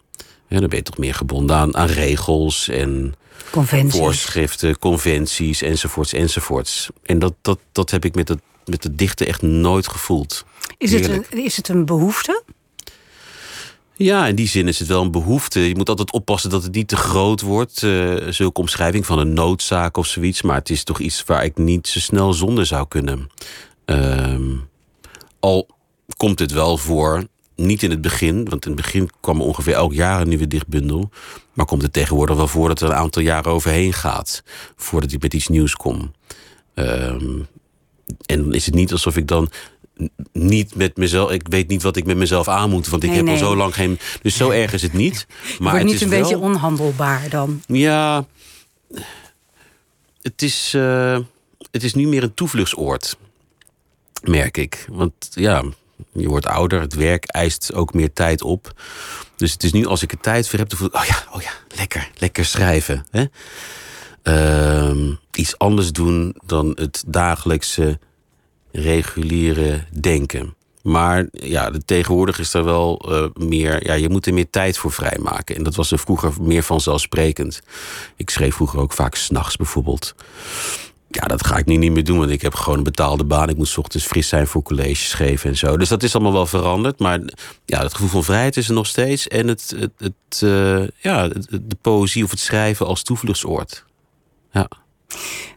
Ja, 0.48 0.58
dan 0.60 0.68
ben 0.68 0.78
je 0.78 0.84
toch 0.84 0.98
meer 0.98 1.14
gebonden 1.14 1.56
aan, 1.56 1.76
aan 1.76 1.86
regels 1.86 2.68
en 2.68 3.14
conventies. 3.50 4.00
voorschriften, 4.00 4.78
conventies 4.78 5.62
enzovoorts 5.62 6.12
enzovoorts. 6.12 6.88
En 7.02 7.18
dat, 7.18 7.34
dat, 7.40 7.58
dat 7.72 7.90
heb 7.90 8.04
ik 8.04 8.14
met 8.14 8.28
het, 8.28 8.40
met 8.64 8.84
het 8.84 8.98
dichten 8.98 9.26
echt 9.26 9.42
nooit 9.42 9.88
gevoeld. 9.88 10.44
Is 10.78 10.92
het, 10.92 11.08
een, 11.08 11.44
is 11.44 11.56
het 11.56 11.68
een 11.68 11.84
behoefte? 11.84 12.42
Ja, 13.94 14.26
in 14.26 14.34
die 14.34 14.48
zin 14.48 14.68
is 14.68 14.78
het 14.78 14.88
wel 14.88 15.02
een 15.02 15.10
behoefte. 15.10 15.68
Je 15.68 15.76
moet 15.76 15.88
altijd 15.88 16.12
oppassen 16.12 16.50
dat 16.50 16.62
het 16.62 16.74
niet 16.74 16.88
te 16.88 16.96
groot 16.96 17.40
wordt. 17.40 17.82
Uh, 17.82 18.28
zulke 18.28 18.60
omschrijving 18.60 19.06
van 19.06 19.18
een 19.18 19.32
noodzaak 19.32 19.96
of 19.96 20.06
zoiets. 20.06 20.42
Maar 20.42 20.56
het 20.56 20.70
is 20.70 20.84
toch 20.84 20.98
iets 20.98 21.24
waar 21.24 21.44
ik 21.44 21.56
niet 21.56 21.88
zo 21.88 22.00
snel 22.00 22.32
zonder 22.32 22.66
zou 22.66 22.88
kunnen. 22.88 23.30
Uh, 23.86 24.36
al 25.40 25.68
komt 26.16 26.38
het 26.38 26.52
wel 26.52 26.76
voor, 26.76 27.26
niet 27.56 27.82
in 27.82 27.90
het 27.90 28.00
begin. 28.00 28.48
Want 28.48 28.66
in 28.66 28.72
het 28.72 28.80
begin 28.80 29.10
kwam 29.20 29.40
er 29.40 29.46
ongeveer 29.46 29.74
elk 29.74 29.92
jaar 29.92 30.20
een 30.20 30.28
nieuwe 30.28 30.46
dichtbundel. 30.46 31.10
Maar 31.52 31.66
komt 31.66 31.82
het 31.82 31.92
tegenwoordig 31.92 32.36
wel 32.36 32.48
voor 32.48 32.68
dat 32.68 32.80
er 32.80 32.88
een 32.88 32.94
aantal 32.94 33.22
jaren 33.22 33.52
overheen 33.52 33.92
gaat. 33.92 34.42
Voordat 34.76 35.12
ik 35.12 35.22
met 35.22 35.34
iets 35.34 35.48
nieuws 35.48 35.76
kom. 35.76 36.12
Uh, 36.74 37.14
en 38.26 38.42
dan 38.42 38.54
is 38.54 38.66
het 38.66 38.74
niet 38.74 38.92
alsof 38.92 39.16
ik 39.16 39.26
dan 39.26 39.50
niet 40.32 40.74
met 40.74 40.96
mezelf. 40.96 41.30
Ik 41.30 41.48
weet 41.48 41.68
niet 41.68 41.82
wat 41.82 41.96
ik 41.96 42.04
met 42.06 42.16
mezelf 42.16 42.48
aan 42.48 42.70
moet. 42.70 42.88
Want 42.88 43.02
ik 43.02 43.08
Nee, 43.08 43.18
heb 43.18 43.26
nee. 43.26 43.34
al 43.34 43.48
zo 43.48 43.56
lang 43.56 43.74
geen. 43.74 43.98
Dus 44.22 44.36
zo 44.36 44.50
erg 44.50 44.72
is 44.72 44.82
het 44.82 44.92
niet. 44.92 45.26
Maar 45.58 45.58
Wordt 45.58 45.76
het 45.76 45.84
niet 45.84 45.94
is 45.94 46.00
een 46.02 46.08
wel, 46.08 46.20
beetje 46.20 46.38
onhandelbaar 46.38 47.28
dan? 47.28 47.62
Ja. 47.66 48.26
Het 50.22 50.42
is, 50.42 50.72
eh, 50.74 51.18
het 51.70 51.82
is 51.82 51.94
nu 51.94 52.06
meer 52.06 52.22
een 52.22 52.34
toevluchtsoord. 52.34 53.16
Merk 54.22 54.56
ik. 54.56 54.86
Want 54.90 55.12
ja, 55.30 55.62
je 56.12 56.28
wordt 56.28 56.46
ouder. 56.46 56.80
Het 56.80 56.94
werk 56.94 57.24
eist 57.24 57.74
ook 57.74 57.94
meer 57.94 58.12
tijd 58.12 58.42
op. 58.42 58.80
Dus 59.36 59.52
het 59.52 59.62
is 59.62 59.72
nu 59.72 59.86
als 59.86 60.02
ik 60.02 60.12
er 60.12 60.20
tijd 60.20 60.48
voor 60.48 60.58
heb, 60.58 60.68
dan 60.68 60.78
voel 60.78 60.88
ik... 60.88 60.94
Oh 60.94 61.04
ja, 61.04 61.24
oh 61.32 61.42
ja, 61.42 61.50
lekker, 61.76 62.10
lekker 62.18 62.44
schrijven. 62.44 63.06
Hè? 63.10 63.24
Ehm, 64.22 65.12
iets 65.32 65.58
anders 65.58 65.92
doen 65.92 66.36
dan 66.46 66.72
het 66.74 67.04
dagelijkse 67.06 67.98
reguliere 68.72 69.84
denken. 70.00 70.54
Maar 70.82 71.26
ja, 71.32 71.70
tegenwoordig 71.84 72.38
is 72.38 72.54
er 72.54 72.64
wel 72.64 72.98
eh, 72.98 73.46
meer. 73.46 73.86
Ja, 73.86 73.94
je 73.94 74.08
moet 74.08 74.26
er 74.26 74.34
meer 74.34 74.50
tijd 74.50 74.78
voor 74.78 74.92
vrijmaken. 74.92 75.56
En 75.56 75.62
dat 75.62 75.74
was 75.74 75.90
er 75.90 75.98
vroeger 75.98 76.32
meer 76.40 76.62
vanzelfsprekend. 76.62 77.62
Ik 78.16 78.30
schreef 78.30 78.54
vroeger 78.54 78.80
ook 78.80 78.92
vaak 78.92 79.14
s'nachts 79.14 79.56
bijvoorbeeld. 79.56 80.14
Ja, 81.08 81.26
dat 81.26 81.46
ga 81.46 81.56
ik 81.56 81.66
nu 81.66 81.76
niet 81.76 81.92
meer 81.92 82.04
doen, 82.04 82.18
want 82.18 82.30
ik 82.30 82.42
heb 82.42 82.54
gewoon 82.54 82.78
een 82.78 82.84
betaalde 82.84 83.24
baan. 83.24 83.48
Ik 83.48 83.56
moet 83.56 83.68
's 83.68 83.76
ochtends 83.76 84.06
fris 84.06 84.28
zijn 84.28 84.46
voor 84.46 84.62
colleges 84.62 85.14
geven 85.14 85.50
en 85.50 85.56
zo. 85.56 85.76
Dus 85.76 85.88
dat 85.88 86.02
is 86.02 86.14
allemaal 86.14 86.32
wel 86.32 86.46
veranderd. 86.46 86.98
Maar 86.98 87.20
ja, 87.64 87.82
het 87.82 87.92
gevoel 87.92 88.08
van 88.08 88.24
vrijheid 88.24 88.56
is 88.56 88.68
er 88.68 88.74
nog 88.74 88.86
steeds. 88.86 89.28
En 89.28 89.48
het, 89.48 89.74
het, 89.98 90.42
eh, 90.42 90.86
ja, 91.00 91.28
de 91.48 91.76
poëzie 91.80 92.24
of 92.24 92.30
het 92.30 92.40
schrijven 92.40 92.86
als 92.86 93.02
toevluchtsoord. 93.02 93.84
Ja. 94.52 94.68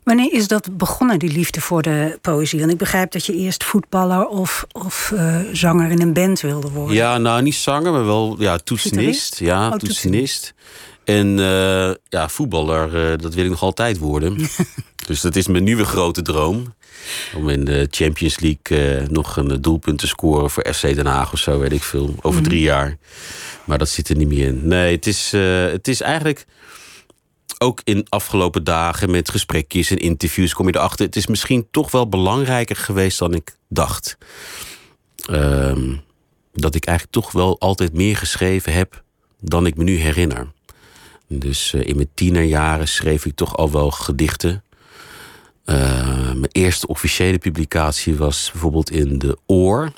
Wanneer 0.03 0.33
is 0.33 0.47
dat 0.47 0.77
begonnen, 0.77 1.19
die 1.19 1.31
liefde 1.31 1.61
voor 1.61 1.81
de 1.81 2.17
poëzie? 2.21 2.59
Want 2.59 2.71
ik 2.71 2.77
begrijp 2.77 3.11
dat 3.11 3.25
je 3.25 3.33
eerst 3.33 3.63
voetballer 3.63 4.27
of, 4.27 4.65
of 4.71 5.11
eh, 5.15 5.39
zanger 5.51 5.91
in 5.91 6.01
een 6.01 6.13
band 6.13 6.41
wilde 6.41 6.69
worden. 6.69 6.95
Ja, 6.95 7.17
nou 7.17 7.41
niet 7.41 7.55
zanger, 7.55 7.91
maar 7.91 8.05
wel 8.05 8.35
ja, 8.39 8.57
toetsenist. 8.57 9.39
Ja, 9.39 9.69
Oh, 9.69 9.75
toetsenist. 9.75 10.53
En 11.03 11.39
eh, 11.39 11.91
ja, 12.09 12.29
voetballer, 12.29 13.11
eh, 13.11 13.17
dat 13.17 13.33
wil 13.33 13.43
ik 13.43 13.49
nog 13.49 13.61
altijd 13.61 13.97
worden. 13.97 14.37
dus 15.07 15.21
dat 15.21 15.35
is 15.35 15.47
mijn 15.47 15.63
nieuwe 15.63 15.85
grote 15.85 16.21
droom. 16.21 16.73
Om 17.35 17.49
in 17.49 17.65
de 17.65 17.87
Champions 17.89 18.39
League 18.39 19.07
nog 19.09 19.37
een 19.37 19.61
doelpunt 19.61 19.99
te 19.99 20.07
scoren 20.07 20.49
voor 20.49 20.73
FC 20.73 20.81
Den 20.81 21.05
Haag 21.05 21.33
of 21.33 21.39
zo, 21.39 21.59
weet 21.59 21.71
ik 21.71 21.83
veel. 21.83 22.15
Over 22.21 22.41
drie 22.41 22.61
jaar. 22.61 22.97
Maar 23.63 23.77
dat 23.77 23.89
zit 23.89 24.09
er 24.09 24.15
niet 24.15 24.27
meer 24.27 24.47
in. 24.47 24.67
Nee, 24.67 24.95
het 24.95 25.07
is, 25.07 25.31
het 25.71 25.87
is 25.87 26.01
eigenlijk 26.01 26.45
ook 27.57 27.81
in 27.83 28.05
afgelopen 28.09 28.63
dagen 28.63 29.11
met 29.11 29.29
gesprekjes 29.29 29.89
en 29.89 29.97
interviews 29.97 30.53
kom 30.53 30.67
je 30.67 30.75
erachter. 30.75 31.05
Het 31.05 31.15
is 31.15 31.27
misschien 31.27 31.67
toch 31.71 31.91
wel 31.91 32.09
belangrijker 32.09 32.75
geweest 32.75 33.19
dan 33.19 33.33
ik 33.33 33.57
dacht. 33.67 34.17
Ehm, 35.25 35.95
dat 36.53 36.75
ik 36.75 36.85
eigenlijk 36.85 37.17
toch 37.17 37.31
wel 37.31 37.59
altijd 37.59 37.93
meer 37.93 38.17
geschreven 38.17 38.73
heb 38.73 39.03
dan 39.39 39.65
ik 39.65 39.75
me 39.75 39.83
nu 39.83 39.95
herinner. 39.95 40.51
Dus 41.27 41.73
eh, 41.73 41.87
in 41.87 41.95
mijn 41.95 42.09
tienerjaren 42.13 42.87
schreef 42.87 43.25
ik 43.25 43.35
toch 43.35 43.57
al 43.57 43.71
wel 43.71 43.91
gedichten. 43.91 44.63
Eh, 45.65 46.31
mijn 46.31 46.51
eerste 46.51 46.87
officiële 46.87 47.37
publicatie 47.37 48.15
was 48.15 48.49
bijvoorbeeld 48.51 48.91
in 48.91 49.17
De 49.17 49.37
Oor. 49.45 49.91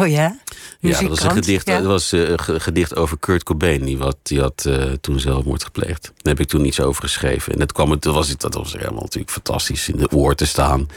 Oh 0.00 0.08
ja? 0.08 0.38
Ja, 0.80 1.00
dat 1.00 1.08
was 1.08 1.22
een 1.22 1.30
gedicht, 1.30 1.66
ja. 1.66 1.76
dat 1.78 1.86
was, 1.86 2.12
eh, 2.12 2.28
een 2.28 2.38
ge- 2.40 2.60
gedicht 2.60 2.96
over 2.96 3.18
Kurt 3.18 3.42
Cobain. 3.42 3.84
Die, 3.84 3.98
wat, 3.98 4.16
die 4.22 4.40
had 4.40 4.64
eh, 4.66 4.82
toen 5.00 5.20
zelfmoord 5.20 5.64
gepleegd. 5.64 6.02
Daar 6.02 6.34
heb 6.34 6.40
ik 6.40 6.48
toen 6.48 6.64
iets 6.64 6.80
over 6.80 7.02
geschreven. 7.02 7.52
En 7.52 7.58
dat, 7.58 7.72
kwam, 7.72 7.90
het- 7.90 8.02
dat, 8.02 8.14
was, 8.14 8.28
het- 8.28 8.40
dat 8.40 8.54
was 8.54 8.72
helemaal 8.72 9.02
natuurlijk 9.02 9.32
fantastisch 9.32 9.88
in 9.88 9.96
de 9.96 10.10
oor 10.10 10.34
te 10.34 10.46
staan. 10.46 10.88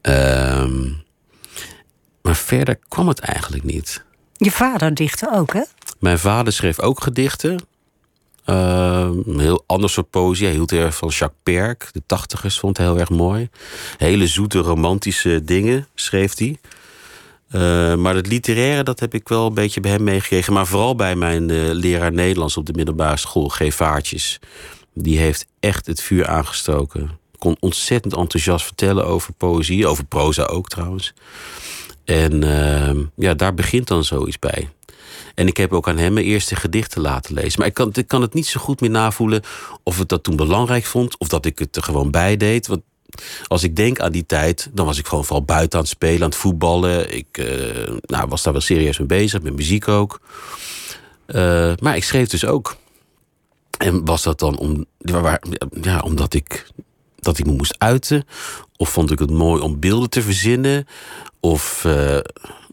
Ehm, 0.00 0.90
maar 2.22 2.36
verder 2.36 2.78
kwam 2.88 3.08
het 3.08 3.18
eigenlijk 3.20 3.64
niet. 3.64 4.04
Je 4.36 4.50
vader 4.50 4.94
dichtte 4.94 5.30
ook, 5.32 5.52
hè? 5.52 5.62
Mijn 5.98 6.18
vader 6.18 6.52
schreef 6.52 6.80
ook 6.80 7.02
gedichten. 7.02 7.58
Ehm, 8.44 9.12
een 9.26 9.38
heel 9.40 9.64
ander 9.66 9.90
soort 9.90 10.10
poëzie. 10.10 10.46
Hij 10.46 10.54
hield 10.54 10.70
heel 10.70 10.80
erg 10.84 10.96
van 10.96 11.08
Jacques 11.08 11.40
Perk. 11.42 11.88
De 11.92 12.02
tachtigers 12.06 12.58
vond 12.58 12.76
hij 12.76 12.86
heel 12.86 12.98
erg 12.98 13.10
mooi. 13.10 13.48
Hele 13.96 14.26
zoete, 14.26 14.58
romantische 14.58 15.44
dingen 15.44 15.86
schreef 15.94 16.38
hij. 16.38 16.58
Eh, 17.48 17.94
maar 17.94 18.14
het 18.14 18.26
literaire, 18.26 18.82
dat 18.82 19.00
heb 19.00 19.14
ik 19.14 19.28
wel 19.28 19.46
een 19.46 19.54
beetje 19.54 19.80
bij 19.80 19.90
hem 19.90 20.04
meegekregen. 20.04 20.52
Maar 20.52 20.66
vooral 20.66 20.94
bij 20.94 21.16
mijn 21.16 21.50
eh, 21.50 21.56
leraar 21.72 22.12
Nederlands 22.12 22.56
op 22.56 22.66
de 22.66 22.72
middelbare 22.72 23.16
school, 23.16 23.48
G. 23.48 23.74
Vaartjes. 23.74 24.38
Die 24.94 25.18
heeft 25.18 25.46
echt 25.60 25.86
het 25.86 26.02
vuur 26.02 26.26
aangestoken. 26.26 27.10
Kon 27.38 27.56
ontzettend 27.60 28.16
enthousiast 28.16 28.64
vertellen 28.64 29.06
over 29.06 29.32
poëzie. 29.32 29.86
Over 29.86 30.04
proza 30.04 30.44
ook 30.44 30.68
trouwens. 30.68 31.14
En 32.04 32.42
ehm, 32.42 33.02
ja, 33.16 33.34
daar 33.34 33.54
begint 33.54 33.86
dan 33.86 34.04
zoiets 34.04 34.38
bij. 34.38 34.68
En 35.34 35.46
ik 35.46 35.56
heb 35.56 35.72
ook 35.72 35.88
aan 35.88 35.98
hem 35.98 36.12
mijn 36.12 36.26
eerste 36.26 36.56
gedichten 36.56 37.00
laten 37.00 37.34
lezen. 37.34 37.58
Maar 37.58 37.68
ik 37.68 37.74
kan, 37.74 37.90
ik 37.92 38.08
kan 38.08 38.22
het 38.22 38.34
niet 38.34 38.46
zo 38.46 38.60
goed 38.60 38.80
meer 38.80 38.90
navoelen 38.90 39.42
of 39.82 40.00
ik 40.00 40.08
dat 40.08 40.22
toen 40.22 40.36
belangrijk 40.36 40.84
vond... 40.84 41.18
of 41.18 41.28
dat 41.28 41.44
ik 41.44 41.58
het 41.58 41.76
er 41.76 41.82
gewoon 41.82 42.10
bij 42.10 42.36
deed. 42.36 42.66
Want 42.66 42.82
als 43.46 43.62
ik 43.62 43.76
denk 43.76 44.00
aan 44.00 44.12
die 44.12 44.26
tijd, 44.26 44.70
dan 44.72 44.86
was 44.86 44.98
ik 44.98 45.06
gewoon 45.06 45.24
vooral 45.24 45.44
buiten 45.44 45.78
aan 45.78 45.84
het 45.84 45.94
spelen, 45.94 46.22
aan 46.22 46.28
het 46.28 46.38
voetballen. 46.38 47.14
Ik 47.16 47.38
eh, 47.38 47.92
nou, 48.00 48.28
was 48.28 48.42
daar 48.42 48.52
wel 48.52 48.62
serieus 48.62 48.98
mee 48.98 49.06
bezig, 49.06 49.42
met 49.42 49.56
muziek 49.56 49.88
ook. 49.88 50.20
Eh, 51.26 51.72
maar 51.80 51.96
ik 51.96 52.04
schreef 52.04 52.28
dus 52.28 52.44
ook. 52.44 52.76
En 53.78 54.04
was 54.04 54.22
dat 54.22 54.38
dan 54.38 54.58
om, 54.58 54.84
ja, 55.80 56.00
omdat 56.00 56.34
ik, 56.34 56.66
dat 57.16 57.38
ik 57.38 57.46
me 57.46 57.52
moest 57.52 57.74
uiten? 57.78 58.26
Of 58.76 58.88
vond 58.88 59.10
ik 59.10 59.18
het 59.18 59.30
mooi 59.30 59.62
om 59.62 59.80
beelden 59.80 60.10
te 60.10 60.22
verzinnen? 60.22 60.86
Of, 61.40 61.84
eh, 61.84 62.18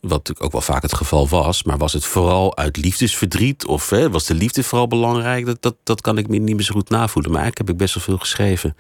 wat 0.08 0.18
natuurlijk 0.18 0.46
ook 0.46 0.52
wel 0.52 0.76
vaak 0.76 0.82
het 0.82 0.96
geval 0.96 1.28
was, 1.28 1.64
maar 1.64 1.78
was 1.78 1.94
het 1.94 2.06
vooral 2.06 2.58
uit 2.58 2.78
liefdesverdriet? 2.78 3.66
Of 3.66 3.90
hè, 3.90 4.10
was 4.10 4.26
de 4.26 4.34
liefde 4.34 4.64
vooral 4.64 4.88
belangrijk? 4.88 5.46
Dat, 5.46 5.62
dat, 5.62 5.76
dat 5.84 6.02
kan 6.02 6.18
ik 6.18 6.28
me 6.28 6.38
niet 6.38 6.56
meer 6.56 6.66
zo 6.66 6.74
goed 6.74 6.90
navoelen. 6.90 7.32
Maar 7.32 7.42
eigenlijk 7.42 7.68
heb 7.68 7.78
ik 7.78 7.84
best 7.84 7.96
wel 7.96 8.04
veel 8.04 8.18
geschreven. 8.18 8.76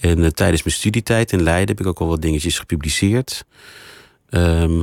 En 0.00 0.24
eh, 0.24 0.30
tijdens 0.30 0.62
mijn 0.62 0.76
studietijd 0.76 1.32
in 1.32 1.42
Leiden 1.42 1.68
heb 1.68 1.80
ik 1.80 1.86
ook 1.86 1.98
wel 1.98 2.08
wat 2.08 2.22
dingetjes 2.22 2.58
gepubliceerd. 2.58 3.44
Ehm, 4.28 4.82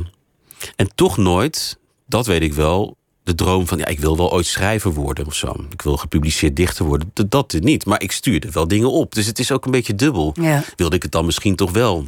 en 0.76 0.90
toch 0.94 1.16
nooit, 1.16 1.78
dat 2.06 2.26
weet 2.26 2.42
ik 2.42 2.52
wel, 2.52 2.96
de 3.22 3.34
droom 3.34 3.66
van 3.66 3.78
ja, 3.78 3.86
ik 3.86 4.00
wil 4.00 4.16
wel 4.16 4.32
ooit 4.32 4.46
schrijver 4.46 4.92
worden 4.92 5.26
of 5.26 5.34
zo. 5.34 5.54
Ik 5.70 5.82
wil 5.82 5.96
gepubliceerd 5.96 6.56
dichter 6.56 6.84
worden. 6.84 7.10
Dat, 7.12 7.30
dat 7.30 7.52
niet. 7.60 7.86
Maar 7.86 8.02
ik 8.02 8.12
stuurde 8.12 8.50
wel 8.50 8.68
dingen 8.68 8.90
op. 8.90 9.14
Dus 9.14 9.26
het 9.26 9.38
is 9.38 9.52
ook 9.52 9.64
een 9.64 9.70
beetje 9.70 9.94
dubbel. 9.94 10.34
Ja. 10.40 10.64
Wilde 10.76 10.96
ik 10.96 11.02
het 11.02 11.12
dan 11.12 11.24
misschien 11.24 11.56
toch 11.56 11.70
wel? 11.70 12.06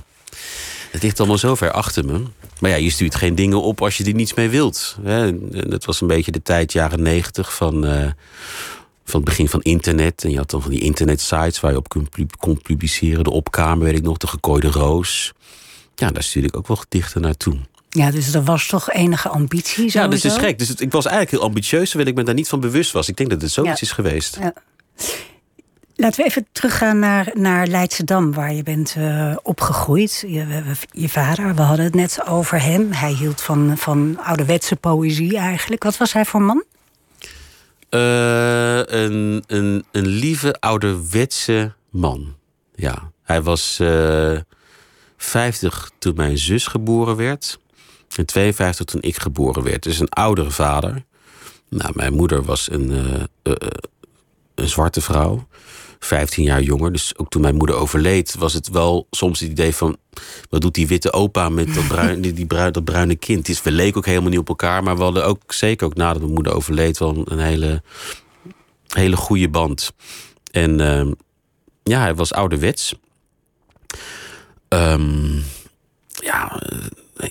Het 0.90 1.02
ligt 1.02 1.18
allemaal 1.18 1.38
zo 1.38 1.54
ver 1.54 1.70
achter 1.72 2.04
me. 2.04 2.22
Maar 2.60 2.70
ja, 2.70 2.76
je 2.76 2.90
stuurt 2.90 3.14
geen 3.14 3.34
dingen 3.34 3.62
op 3.62 3.82
als 3.82 3.96
je 3.96 4.04
er 4.04 4.14
niets 4.14 4.34
mee 4.34 4.48
wilt. 4.48 4.96
Dat 5.50 5.84
was 5.84 6.00
een 6.00 6.06
beetje 6.06 6.32
de 6.32 6.42
tijd, 6.42 6.72
jaren 6.72 7.02
negentig, 7.02 7.54
van, 7.54 7.86
eh, 7.86 8.00
van 9.04 9.20
het 9.20 9.24
begin 9.24 9.48
van 9.48 9.60
internet. 9.62 10.24
En 10.24 10.30
je 10.30 10.36
had 10.36 10.50
dan 10.50 10.62
van 10.62 10.70
die 10.70 10.80
internetsites 10.80 11.60
waar 11.60 11.70
je 11.70 11.76
op 11.76 11.88
kon, 11.88 12.08
pub- 12.08 12.36
kon 12.38 12.62
publiceren. 12.62 13.24
De 13.24 13.30
opkamer, 13.30 13.84
weet 13.84 13.96
ik 13.96 14.02
nog, 14.02 14.16
de 14.16 14.26
gekooide 14.26 14.68
roos. 14.68 15.32
Ja, 15.94 16.10
daar 16.10 16.22
stuurde 16.22 16.48
ik 16.48 16.56
ook 16.56 16.66
wel 16.68 16.76
gedichten 16.76 17.20
naartoe. 17.20 17.56
Ja, 17.90 18.10
dus 18.10 18.34
er 18.34 18.44
was 18.44 18.66
toch 18.66 18.90
enige 18.90 19.28
ambitie 19.28 19.90
Ja, 19.92 20.02
dat 20.04 20.12
is 20.12 20.20
sowieso? 20.20 20.42
gek. 20.44 20.58
Dus 20.58 20.74
ik 20.74 20.92
was 20.92 21.04
eigenlijk 21.06 21.36
heel 21.36 21.48
ambitieus, 21.48 21.88
terwijl 21.88 22.10
ik 22.10 22.16
me 22.16 22.22
daar 22.22 22.34
niet 22.34 22.48
van 22.48 22.60
bewust 22.60 22.92
was. 22.92 23.08
Ik 23.08 23.16
denk 23.16 23.30
dat 23.30 23.42
het 23.42 23.50
zoiets 23.50 23.80
Ja. 23.80 23.86
is 23.86 23.92
geweest. 23.92 24.36
Ja. 24.40 24.52
Laten 26.00 26.20
we 26.20 26.26
even 26.26 26.46
teruggaan 26.52 26.98
naar, 26.98 27.30
naar 27.34 27.66
Leidschendam, 27.66 28.32
waar 28.32 28.54
je 28.54 28.62
bent 28.62 28.94
eh, 28.96 29.36
opgegroeid. 29.42 30.24
Je, 30.26 30.62
je 30.90 31.08
vader, 31.08 31.54
we 31.54 31.62
hadden 31.62 31.84
het 31.84 31.94
net 31.94 32.26
over 32.26 32.62
hem. 32.62 32.92
Hij 32.92 33.12
hield 33.12 33.40
van, 33.40 33.78
van 33.78 34.18
ouderwetse 34.22 34.76
poëzie 34.76 35.36
eigenlijk. 35.36 35.82
Wat 35.82 35.96
was 35.96 36.12
hij 36.12 36.24
voor 36.24 36.42
man? 36.42 36.64
Uh, 37.90 38.76
een, 38.76 39.44
een, 39.46 39.84
een 39.90 40.06
lieve 40.06 40.60
ouderwetse 40.60 41.72
man. 41.90 42.34
Ja, 42.74 43.10
hij 43.22 43.42
was 43.42 43.78
uh, 43.80 44.38
50 45.16 45.90
toen 45.98 46.14
mijn 46.16 46.38
zus 46.38 46.66
geboren 46.66 47.16
werd. 47.16 47.58
En 48.16 48.26
52 48.26 48.84
toen 48.84 49.02
ik 49.02 49.18
geboren 49.18 49.62
werd. 49.62 49.82
Dus 49.82 49.98
een 49.98 50.08
oudere 50.08 50.50
vader. 50.50 51.04
Nou, 51.68 51.92
mijn 51.94 52.12
moeder 52.12 52.42
was 52.42 52.70
een, 52.70 52.90
een 54.54 54.68
zwarte 54.68 55.00
vrouw. 55.00 55.46
15 56.00 56.44
jaar 56.44 56.62
jonger. 56.62 56.92
Dus 56.92 57.12
ook 57.16 57.28
toen 57.28 57.42
mijn 57.42 57.54
moeder 57.54 57.76
overleed, 57.76 58.34
was 58.38 58.52
het 58.52 58.68
wel 58.68 59.06
soms 59.10 59.40
het 59.40 59.50
idee 59.50 59.74
van. 59.74 59.96
Wat 60.48 60.60
doet 60.60 60.74
die 60.74 60.86
witte 60.86 61.12
opa 61.12 61.48
met 61.48 61.74
dat, 61.74 61.88
bruin, 61.88 62.20
die, 62.22 62.32
die 62.32 62.46
bruin, 62.46 62.72
dat 62.72 62.84
bruine 62.84 63.16
kind? 63.16 63.48
is, 63.48 63.62
we 63.62 63.72
leken 63.72 63.96
ook 63.96 64.06
helemaal 64.06 64.30
niet 64.30 64.38
op 64.38 64.48
elkaar. 64.48 64.82
Maar 64.82 64.96
we 64.96 65.02
hadden 65.02 65.24
ook, 65.24 65.52
zeker 65.52 65.86
ook 65.86 65.94
nadat 65.94 66.22
mijn 66.22 66.34
moeder 66.34 66.54
overleed, 66.54 66.98
wel 66.98 67.22
een 67.24 67.38
hele, 67.38 67.82
hele 68.88 69.16
goede 69.16 69.48
band. 69.48 69.92
En 70.50 70.80
uh, 70.80 71.10
ja, 71.82 72.00
hij 72.00 72.14
was 72.14 72.32
ouderwets. 72.32 72.94
Um, 74.68 75.42
ja, 76.10 76.62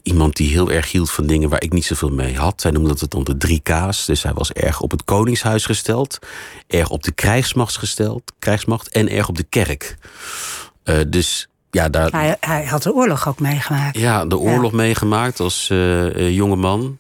iemand 0.03 0.35
die 0.35 0.49
heel 0.49 0.71
erg 0.71 0.91
hield 0.91 1.11
van 1.11 1.27
dingen 1.27 1.49
waar 1.49 1.61
ik 1.61 1.71
niet 1.71 1.85
zoveel 1.85 2.09
mee 2.09 2.37
had. 2.37 2.63
Hij 2.63 2.71
noemde 2.71 2.95
het 2.99 3.13
onder 3.13 3.37
drie 3.37 3.61
K's. 3.63 4.05
Dus 4.05 4.23
hij 4.23 4.33
was 4.33 4.51
erg 4.51 4.81
op 4.81 4.91
het 4.91 5.03
koningshuis 5.03 5.65
gesteld, 5.65 6.19
erg 6.67 6.89
op 6.89 7.03
de 7.03 7.11
krijgsmacht 7.11 7.77
gesteld, 7.77 8.33
krijgsmacht 8.39 8.89
en 8.89 9.09
erg 9.09 9.27
op 9.27 9.37
de 9.37 9.43
kerk. 9.43 9.97
Uh, 10.83 10.95
dus 11.07 11.47
ja, 11.71 11.89
daar. 11.89 12.11
Hij, 12.11 12.37
hij, 12.39 12.65
had 12.65 12.83
de 12.83 12.93
oorlog 12.93 13.27
ook 13.27 13.39
meegemaakt. 13.39 13.97
Ja, 13.97 14.25
de 14.25 14.37
oorlog 14.37 14.71
meegemaakt 14.71 15.39
als 15.39 15.69
uh, 15.71 16.29
jonge 16.35 16.55
man. 16.55 16.97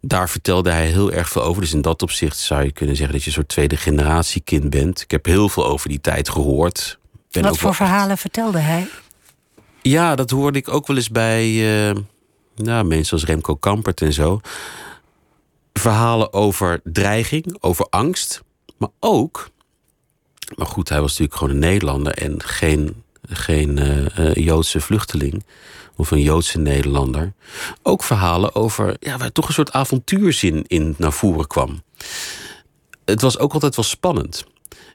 Daar 0.00 0.28
vertelde 0.28 0.70
hij 0.70 0.86
heel 0.86 1.12
erg 1.12 1.28
veel 1.28 1.42
over. 1.42 1.62
Dus 1.62 1.72
in 1.72 1.82
dat 1.82 2.02
opzicht 2.02 2.38
zou 2.38 2.64
je 2.64 2.72
kunnen 2.72 2.96
zeggen 2.96 3.14
dat 3.14 3.22
je 3.22 3.28
een 3.28 3.36
soort 3.36 3.48
tweede 3.48 3.76
generatie 3.76 4.40
kind 4.40 4.70
bent. 4.70 5.00
Ik 5.00 5.10
heb 5.10 5.24
heel 5.24 5.48
veel 5.48 5.66
over 5.66 5.88
die 5.88 6.00
tijd 6.00 6.28
gehoord. 6.28 6.98
Ben 7.30 7.42
Wat 7.42 7.58
voor 7.58 7.74
verhalen 7.74 8.18
vertelde 8.18 8.58
hij? 8.58 8.88
Ja, 9.82 10.14
dat 10.14 10.30
hoorde 10.30 10.58
ik 10.58 10.68
ook 10.68 10.86
wel 10.86 10.96
eens 10.96 11.10
bij. 11.10 11.46
Uh, 11.88 11.96
nou, 12.58 12.84
mensen 12.84 13.12
als 13.12 13.24
Remco 13.24 13.56
Kampert 13.56 14.02
en 14.02 14.12
zo. 14.12 14.40
Verhalen 15.72 16.32
over 16.32 16.80
dreiging, 16.84 17.56
over 17.60 17.86
angst. 17.90 18.42
Maar 18.76 18.88
ook. 19.00 19.50
Maar 20.56 20.66
goed, 20.66 20.88
hij 20.88 21.00
was 21.00 21.10
natuurlijk 21.10 21.38
gewoon 21.38 21.54
een 21.54 21.60
Nederlander 21.60 22.12
en 22.12 22.42
geen, 22.42 23.02
geen 23.28 23.78
uh, 24.18 24.34
Joodse 24.34 24.80
vluchteling. 24.80 25.44
Of 25.96 26.10
een 26.10 26.22
Joodse 26.22 26.58
Nederlander. 26.58 27.32
Ook 27.82 28.02
verhalen 28.02 28.54
over. 28.54 28.96
Ja, 29.00 29.16
waar 29.16 29.32
toch 29.32 29.48
een 29.48 29.54
soort 29.54 29.72
avontuurzin 29.72 30.64
in 30.66 30.94
naar 30.98 31.12
voren 31.12 31.46
kwam. 31.46 31.82
Het 33.04 33.20
was 33.20 33.38
ook 33.38 33.52
altijd 33.52 33.76
wel 33.76 33.84
spannend. 33.84 34.44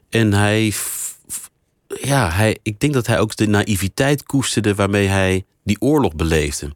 En 0.08 0.32
hij. 0.32 0.72
Ja, 1.86 2.30
hij, 2.30 2.58
ik 2.62 2.80
denk 2.80 2.92
dat 2.92 3.06
hij 3.06 3.20
ook 3.20 3.36
de 3.36 3.46
naïviteit 3.46 4.22
koesterde 4.22 4.74
waarmee 4.74 5.06
hij 5.06 5.44
die 5.64 5.80
oorlog 5.80 6.14
beleefde. 6.14 6.74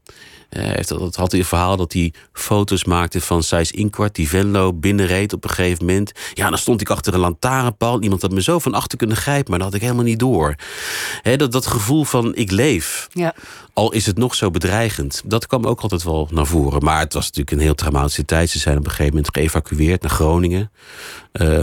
Uh, 0.51 0.63
heeft, 0.63 0.89
dat 0.89 1.17
had 1.17 1.31
hij 1.31 1.41
een 1.41 1.47
verhaal 1.47 1.77
dat 1.77 1.93
hij 1.93 2.13
foto's 2.33 2.85
maakte 2.85 3.21
van 3.21 3.43
Sijs 3.43 3.71
Inkwart, 3.71 4.15
die 4.15 4.29
Venlo 4.29 4.73
binnenreed 4.73 5.33
op 5.33 5.45
een 5.45 5.51
gegeven 5.51 5.87
moment. 5.87 6.13
Ja, 6.35 6.49
dan 6.49 6.59
stond 6.59 6.81
ik 6.81 6.91
achter 6.91 7.15
een 7.15 7.21
lantaarnpaal. 7.21 8.03
Iemand 8.03 8.23
had 8.23 8.31
me 8.31 8.43
zo 8.43 8.59
van 8.59 8.75
achter 8.75 8.99
kunnen 8.99 9.17
grijpen, 9.17 9.51
maar 9.51 9.59
dat 9.59 9.69
had 9.69 9.77
ik 9.77 9.83
helemaal 9.83 10.05
niet 10.05 10.19
door. 10.19 10.55
dat, 11.23 11.53
dat 11.53 11.67
gevoel 11.67 12.05
van 12.05 12.35
ik 12.35 12.51
leef, 12.51 13.09
ja. 13.13 13.35
al 13.73 13.93
is 13.93 14.07
het 14.07 14.19
nog 14.19 14.35
zo 14.35 14.51
bedreigend, 14.51 15.23
dat 15.25 15.47
kwam 15.47 15.67
ook 15.67 15.81
altijd 15.81 16.03
wel 16.03 16.29
naar 16.31 16.47
voren. 16.47 16.85
Maar 16.85 17.01
het 17.01 17.13
was 17.13 17.25
natuurlijk 17.25 17.51
een 17.51 17.63
heel 17.63 17.75
traumatische 17.75 18.25
tijd. 18.25 18.51
Ze 18.51 18.59
zijn 18.59 18.79
op 18.79 18.85
een 18.85 18.91
gegeven 18.91 19.15
moment 19.15 19.35
geëvacueerd 19.35 20.03
naar 20.03 20.11
Groningen. 20.11 20.71
Uh, 21.33 21.63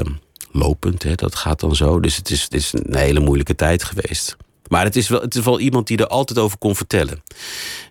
lopend, 0.51 1.03
hè, 1.03 1.15
dat 1.15 1.35
gaat 1.35 1.59
dan 1.59 1.75
zo. 1.75 1.99
Dus 1.99 2.15
het 2.15 2.29
is, 2.29 2.43
het 2.43 2.53
is 2.53 2.73
een 2.73 2.95
hele 2.95 3.19
moeilijke 3.19 3.55
tijd 3.55 3.83
geweest. 3.83 4.37
Maar 4.67 4.83
het 4.83 4.95
is, 4.95 5.07
wel, 5.07 5.21
het 5.21 5.35
is 5.35 5.43
wel 5.43 5.59
iemand 5.59 5.87
die 5.87 5.97
er 5.97 6.07
altijd 6.07 6.39
over 6.39 6.57
kon 6.57 6.75
vertellen. 6.75 7.23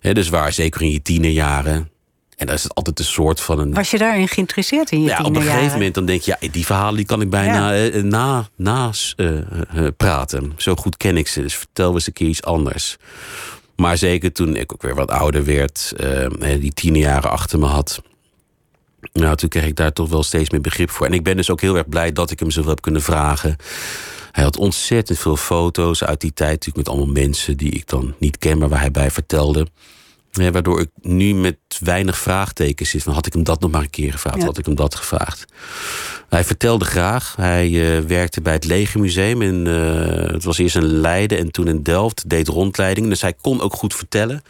dus 0.00 0.28
waar, 0.28 0.52
zeker 0.52 0.82
in 0.82 0.90
je 0.90 1.02
tienerjaren. 1.02 1.92
En 2.36 2.46
daar 2.46 2.54
is 2.54 2.62
het 2.62 2.74
altijd 2.74 2.98
een 2.98 3.04
soort 3.04 3.40
van 3.40 3.58
een. 3.58 3.74
Was 3.74 3.90
je 3.90 3.98
daarin 3.98 4.28
geïnteresseerd 4.28 4.90
in 4.90 5.02
je 5.02 5.08
ja, 5.08 5.22
Op 5.22 5.36
een 5.36 5.42
gegeven 5.42 5.72
moment 5.72 5.94
dan 5.94 6.06
denk 6.06 6.22
je, 6.22 6.36
ja, 6.40 6.48
die 6.50 6.66
verhalen 6.66 6.96
die 6.96 7.06
kan 7.06 7.20
ik 7.20 7.30
bijna 7.30 7.72
ja. 7.72 7.90
uh, 7.90 8.02
na, 8.56 8.90
uh, 9.16 9.30
uh, 9.74 9.88
praten. 9.96 10.52
Zo 10.56 10.74
goed 10.74 10.96
ken 10.96 11.16
ik 11.16 11.28
ze. 11.28 11.42
Dus 11.42 11.56
vertel 11.56 11.94
eens 11.94 12.06
een 12.06 12.12
keer 12.12 12.28
iets 12.28 12.42
anders. 12.42 12.96
Maar 13.76 13.96
zeker 13.96 14.32
toen 14.32 14.56
ik 14.56 14.72
ook 14.72 14.82
weer 14.82 14.94
wat 14.94 15.10
ouder 15.10 15.44
werd, 15.44 15.92
die 16.58 16.72
tienerjaren 16.72 17.30
achter 17.30 17.58
me 17.58 17.66
had. 17.66 18.02
Nou, 19.12 19.36
toen 19.36 19.48
kreeg 19.48 19.64
ik 19.64 19.76
daar 19.76 19.92
toch 19.92 20.08
wel 20.08 20.22
steeds 20.22 20.50
meer 20.50 20.60
begrip 20.60 20.90
voor. 20.90 21.06
En 21.06 21.12
ik 21.12 21.22
ben 21.22 21.36
dus 21.36 21.50
ook 21.50 21.60
heel 21.60 21.76
erg 21.76 21.88
blij 21.88 22.12
dat 22.12 22.30
ik 22.30 22.38
hem 22.38 22.50
zo 22.50 22.68
heb 22.68 22.80
kunnen 22.80 23.02
vragen. 23.02 23.56
Hij 24.34 24.44
had 24.44 24.56
ontzettend 24.56 25.18
veel 25.18 25.36
foto's 25.36 26.04
uit 26.04 26.20
die 26.20 26.32
tijd, 26.32 26.50
natuurlijk 26.50 26.76
met 26.76 26.88
allemaal 26.88 27.14
mensen 27.14 27.56
die 27.56 27.70
ik 27.70 27.86
dan 27.88 28.14
niet 28.18 28.38
ken, 28.38 28.58
maar 28.58 28.68
waar 28.68 28.80
hij 28.80 28.90
bij 28.90 29.10
vertelde. 29.10 29.66
Ja, 30.30 30.50
waardoor 30.50 30.80
ik 30.80 30.90
nu 31.00 31.34
met 31.34 31.56
weinig 31.80 32.18
vraagtekens 32.18 32.90
zit. 32.90 33.02
Van 33.02 33.12
had 33.12 33.26
ik 33.26 33.32
hem 33.32 33.44
dat 33.44 33.60
nog 33.60 33.70
maar 33.70 33.82
een 33.82 33.90
keer 33.90 34.12
gevraagd? 34.12 34.38
Ja. 34.38 34.44
Had 34.44 34.58
ik 34.58 34.66
hem 34.66 34.74
dat 34.74 34.94
gevraagd? 34.94 35.44
Hij 36.28 36.44
vertelde 36.44 36.84
graag. 36.84 37.34
Hij 37.36 37.70
uh, 37.70 37.98
werkte 37.98 38.40
bij 38.40 38.52
het 38.52 38.64
Legermuseum. 38.64 39.42
In, 39.42 39.66
uh, 39.66 40.32
het 40.32 40.44
was 40.44 40.58
eerst 40.58 40.76
in 40.76 40.84
Leiden 40.84 41.38
en 41.38 41.50
toen 41.50 41.68
in 41.68 41.82
Delft. 41.82 42.28
Deed 42.30 42.48
rondleidingen. 42.48 43.08
Dus 43.08 43.22
hij 43.22 43.34
kon 43.40 43.60
ook 43.60 43.74
goed 43.74 43.94
vertellen. 43.94 44.42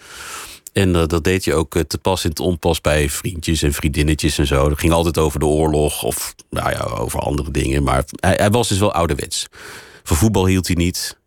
En 0.74 0.88
uh, 0.88 1.06
dat 1.06 1.24
deed 1.24 1.44
je 1.44 1.54
ook 1.54 1.82
te 1.86 1.98
pas 1.98 2.24
en 2.24 2.34
te 2.34 2.42
onpas 2.42 2.80
bij 2.80 3.10
vriendjes 3.10 3.62
en 3.62 3.72
vriendinnetjes 3.72 4.38
en 4.38 4.46
zo. 4.46 4.68
Dat 4.68 4.78
ging 4.78 4.92
altijd 4.92 5.18
over 5.18 5.38
de 5.38 5.46
oorlog 5.46 6.02
of 6.02 6.34
nou 6.50 6.70
ja, 6.70 6.80
over 6.80 7.20
andere 7.20 7.50
dingen. 7.50 7.82
Maar 7.82 8.04
hij, 8.16 8.34
hij 8.34 8.50
was 8.50 8.68
dus 8.68 8.78
wel 8.78 8.92
ouderwets. 8.92 9.46
Van 10.02 10.16
voetbal 10.16 10.46
hield 10.46 10.66
hij 10.66 10.76
niet. 10.76 11.18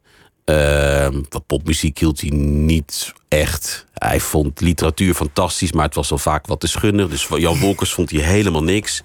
Uh, 0.46 1.08
van 1.30 1.44
popmuziek 1.46 1.98
hield 1.98 2.22
hij 2.22 2.30
niet 2.30 3.14
echt. 3.28 3.86
Hij 3.94 4.20
vond 4.20 4.62
literatuur 4.62 5.14
fantastisch, 5.14 5.72
maar 5.72 5.86
het 5.86 5.96
was 5.96 6.12
al 6.12 6.18
vaak 6.18 6.48
wat 6.48 6.60
te 6.60 6.68
schunnig. 6.68 7.10
Dus 7.10 7.28
Jan 7.28 7.60
Wolkers 7.60 7.94
vond 7.94 8.12
hij 8.12 8.22
helemaal 8.22 8.64
niks. 8.64 9.02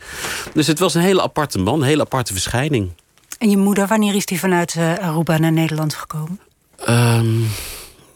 Dus 0.55 0.66
het 0.66 0.78
was 0.78 0.94
een 0.94 1.02
hele 1.02 1.22
aparte 1.22 1.59
man, 1.59 1.81
een 1.81 1.87
hele 1.87 2.02
aparte 2.02 2.33
verschijning. 2.33 2.90
En 3.38 3.50
je 3.50 3.57
moeder, 3.57 3.87
wanneer 3.87 4.14
is 4.14 4.26
die 4.26 4.38
vanuit 4.38 4.74
uh, 4.74 4.94
Aruba 4.94 5.38
naar 5.38 5.52
Nederland 5.52 5.94
gekomen? 5.94 6.40
Um, 6.88 7.48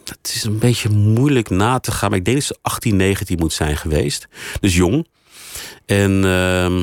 het 0.09 0.33
is 0.35 0.43
een 0.43 0.59
beetje 0.59 0.89
moeilijk 0.89 1.49
na 1.49 1.79
te 1.79 1.91
gaan. 1.91 2.09
Maar 2.09 2.19
ik 2.19 2.25
denk 2.25 2.37
dat 2.37 2.45
ze 2.45 2.57
18, 2.61 2.95
19 2.95 3.37
moet 3.37 3.53
zijn 3.53 3.77
geweest. 3.77 4.27
Dus 4.59 4.75
jong. 4.75 5.07
En 5.85 6.11
uh, 6.11 6.81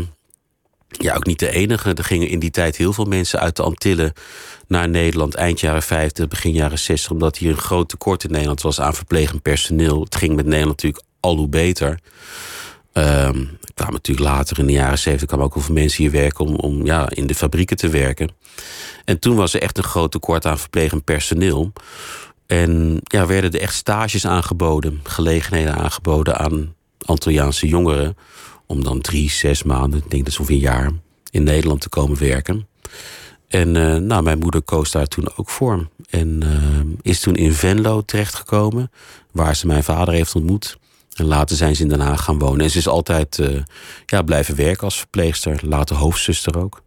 ja, 0.89 1.15
ook 1.15 1.27
niet 1.27 1.39
de 1.39 1.51
enige. 1.51 1.95
Er 1.95 2.05
gingen 2.05 2.29
in 2.29 2.39
die 2.39 2.51
tijd 2.51 2.77
heel 2.77 2.93
veel 2.93 3.05
mensen 3.05 3.41
uit 3.41 3.57
de 3.57 3.63
Antillen 3.63 4.13
naar 4.67 4.89
Nederland. 4.89 5.35
Eind 5.35 5.61
jaren 5.61 5.83
50, 5.83 6.29
begin 6.29 6.53
jaren 6.53 6.79
60. 6.79 7.11
Omdat 7.11 7.37
hier 7.37 7.51
een 7.51 7.57
groot 7.57 7.89
tekort 7.89 8.25
in 8.25 8.31
Nederland 8.31 8.63
was 8.63 8.81
aan 8.81 8.95
verplegend 8.95 9.43
personeel. 9.43 10.01
Het 10.01 10.17
ging 10.17 10.37
met 10.37 10.47
Nederland 10.47 10.83
natuurlijk 10.83 11.05
al 11.21 11.37
hoe 11.37 11.49
beter. 11.49 11.99
Um, 12.97 13.59
er 13.61 13.75
kwamen 13.75 13.95
natuurlijk 13.95 14.29
later 14.29 14.59
in 14.59 14.67
de 14.67 14.73
jaren 14.73 14.99
70 14.99 15.29
kwamen 15.29 15.47
ook 15.47 15.55
heel 15.55 15.63
veel 15.63 15.75
mensen 15.75 16.03
hier 16.03 16.13
werken 16.13 16.45
om, 16.45 16.55
om 16.55 16.87
ja, 16.87 17.11
in 17.11 17.27
de 17.27 17.35
fabrieken 17.35 17.77
te 17.77 17.89
werken. 17.89 18.31
En 19.05 19.19
toen 19.19 19.37
was 19.37 19.55
er 19.55 19.63
echt 19.63 19.79
een 19.79 19.85
groot 19.85 20.11
tekort 20.11 20.47
aan 20.47 20.59
verplegend 20.59 21.05
personeel. 21.05 21.73
En 22.47 23.01
ja, 23.03 23.27
werden 23.27 23.53
er 23.53 23.61
echt 23.61 23.75
stages 23.75 24.27
aangeboden, 24.27 25.01
gelegenheden 25.03 25.75
aangeboden 25.75 26.39
aan 26.39 26.75
Antilliaanse 27.05 27.69
jongeren. 27.69 28.17
Om 28.67 28.85
dan 28.85 29.01
drie, 29.01 29.31
zes 29.31 29.63
maanden, 29.63 29.99
ik 29.99 30.11
denk 30.11 30.25
dat 30.25 30.35
zo'n 30.35 30.47
een 30.49 30.59
jaar, 30.59 30.91
in 31.31 31.43
Nederland 31.43 31.81
te 31.81 31.89
komen 31.89 32.19
werken. 32.19 32.67
En 33.49 33.75
uh, 33.75 33.97
nou, 33.97 34.23
mijn 34.23 34.39
moeder 34.39 34.63
koos 34.63 34.91
daar 34.91 35.07
toen 35.07 35.37
ook 35.37 35.51
voor. 35.51 35.89
En 36.11 36.41
uh, 36.45 36.95
is 37.03 37.21
toen 37.21 37.35
in 37.35 37.53
Venlo 37.53 38.03
terechtgekomen, 38.03 38.91
waar 39.31 39.57
ze 39.57 39.67
mijn 39.67 39.85
vader 39.85 40.15
heeft 40.15 40.35
ontmoet. 40.35 40.79
En 41.15 41.25
later 41.25 41.57
zijn 41.57 41.77
ze 41.77 41.83
in 41.83 41.89
Den 41.89 42.01
Haag 42.01 42.25
gaan 42.25 42.39
wonen. 42.39 42.61
En 42.61 42.71
ze 42.71 42.79
is 42.79 42.89
altijd 42.89 43.39
uh, 43.39 43.63
ja, 44.07 44.23
blijven 44.23 44.57
werken 44.57 44.85
als 44.85 44.99
verpleegster, 44.99 45.61
later 45.63 45.97
hoofdzuster 45.97 46.59
ook. 46.59 46.83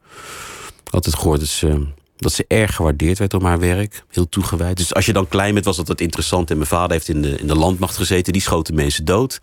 Altijd 0.90 1.16
gehoord 1.16 1.40
dat 1.40 1.50
ze 1.50 1.88
dat 2.18 2.34
ze 2.34 2.46
erg 2.48 2.76
gewaardeerd 2.76 3.18
werd 3.18 3.34
om 3.34 3.46
haar 3.46 3.60
werk. 3.60 4.04
Heel 4.12 4.30
toegewijd. 4.30 4.78
Dus 4.78 4.94
als 4.94 5.06
je 5.06 5.14
dan 5.14 5.28
klein 5.28 5.54
bent, 5.54 5.66
was 5.66 5.78
dat 5.78 5.88
wat 5.88 6.02
interessant. 6.02 6.50
En 6.50 6.58
mijn 6.58 6.70
vader 6.70 6.92
heeft 6.92 7.08
in 7.08 7.22
de, 7.22 7.38
in 7.38 7.48
de 7.48 7.56
landmacht 7.56 7.98
gezeten. 7.98 8.34
Die 8.34 8.42
schoten 8.42 8.76
mensen 8.76 9.06
dood. 9.06 9.40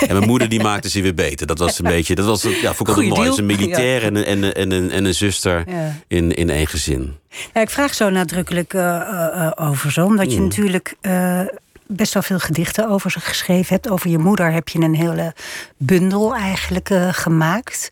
En 0.00 0.16
mijn 0.16 0.26
moeder 0.28 0.48
die 0.48 0.62
maakte 0.62 0.90
ze 0.90 1.00
weer 1.00 1.14
beter. 1.14 1.46
Dat 1.46 1.58
was 1.58 1.78
een 1.78 1.84
beetje... 1.84 2.14
Dat 2.14 2.26
was, 2.26 2.42
ja, 2.42 2.74
vond 2.74 2.88
ik 2.88 2.96
altijd 2.96 3.16
mooi. 3.16 3.38
Een 3.38 3.46
militair 3.46 4.02
en, 4.02 4.16
en, 4.16 4.24
en, 4.24 4.54
en, 4.54 4.70
een, 4.70 4.90
en 4.90 5.04
een 5.04 5.14
zuster 5.14 5.64
in, 6.08 6.32
in 6.32 6.50
één 6.50 6.66
gezin. 6.66 7.16
Ja, 7.54 7.60
ik 7.60 7.70
vraag 7.70 7.94
zo 7.94 8.10
nadrukkelijk 8.10 8.74
uh, 8.74 8.82
uh, 8.82 9.50
over 9.54 9.92
zo. 9.92 10.04
Omdat 10.04 10.32
je 10.32 10.38
mm. 10.38 10.44
natuurlijk... 10.44 10.94
Uh, 11.02 11.40
best 11.88 12.14
wel 12.14 12.22
veel 12.22 12.38
gedichten 12.38 12.88
over 12.88 13.10
ze 13.10 13.20
geschreven 13.20 13.74
hebt. 13.74 13.88
Over 13.88 14.10
je 14.10 14.18
moeder 14.18 14.52
heb 14.52 14.68
je 14.68 14.78
een 14.78 14.94
hele 14.94 15.34
bundel 15.76 16.34
eigenlijk 16.34 16.90
gemaakt. 17.10 17.88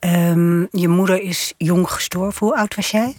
Um, 0.00 0.68
je 0.70 0.88
moeder 0.88 1.22
is 1.22 1.54
jong 1.56 1.90
gestorven. 1.90 2.46
Hoe 2.46 2.56
oud 2.56 2.74
was 2.74 2.90
jij? 2.90 3.16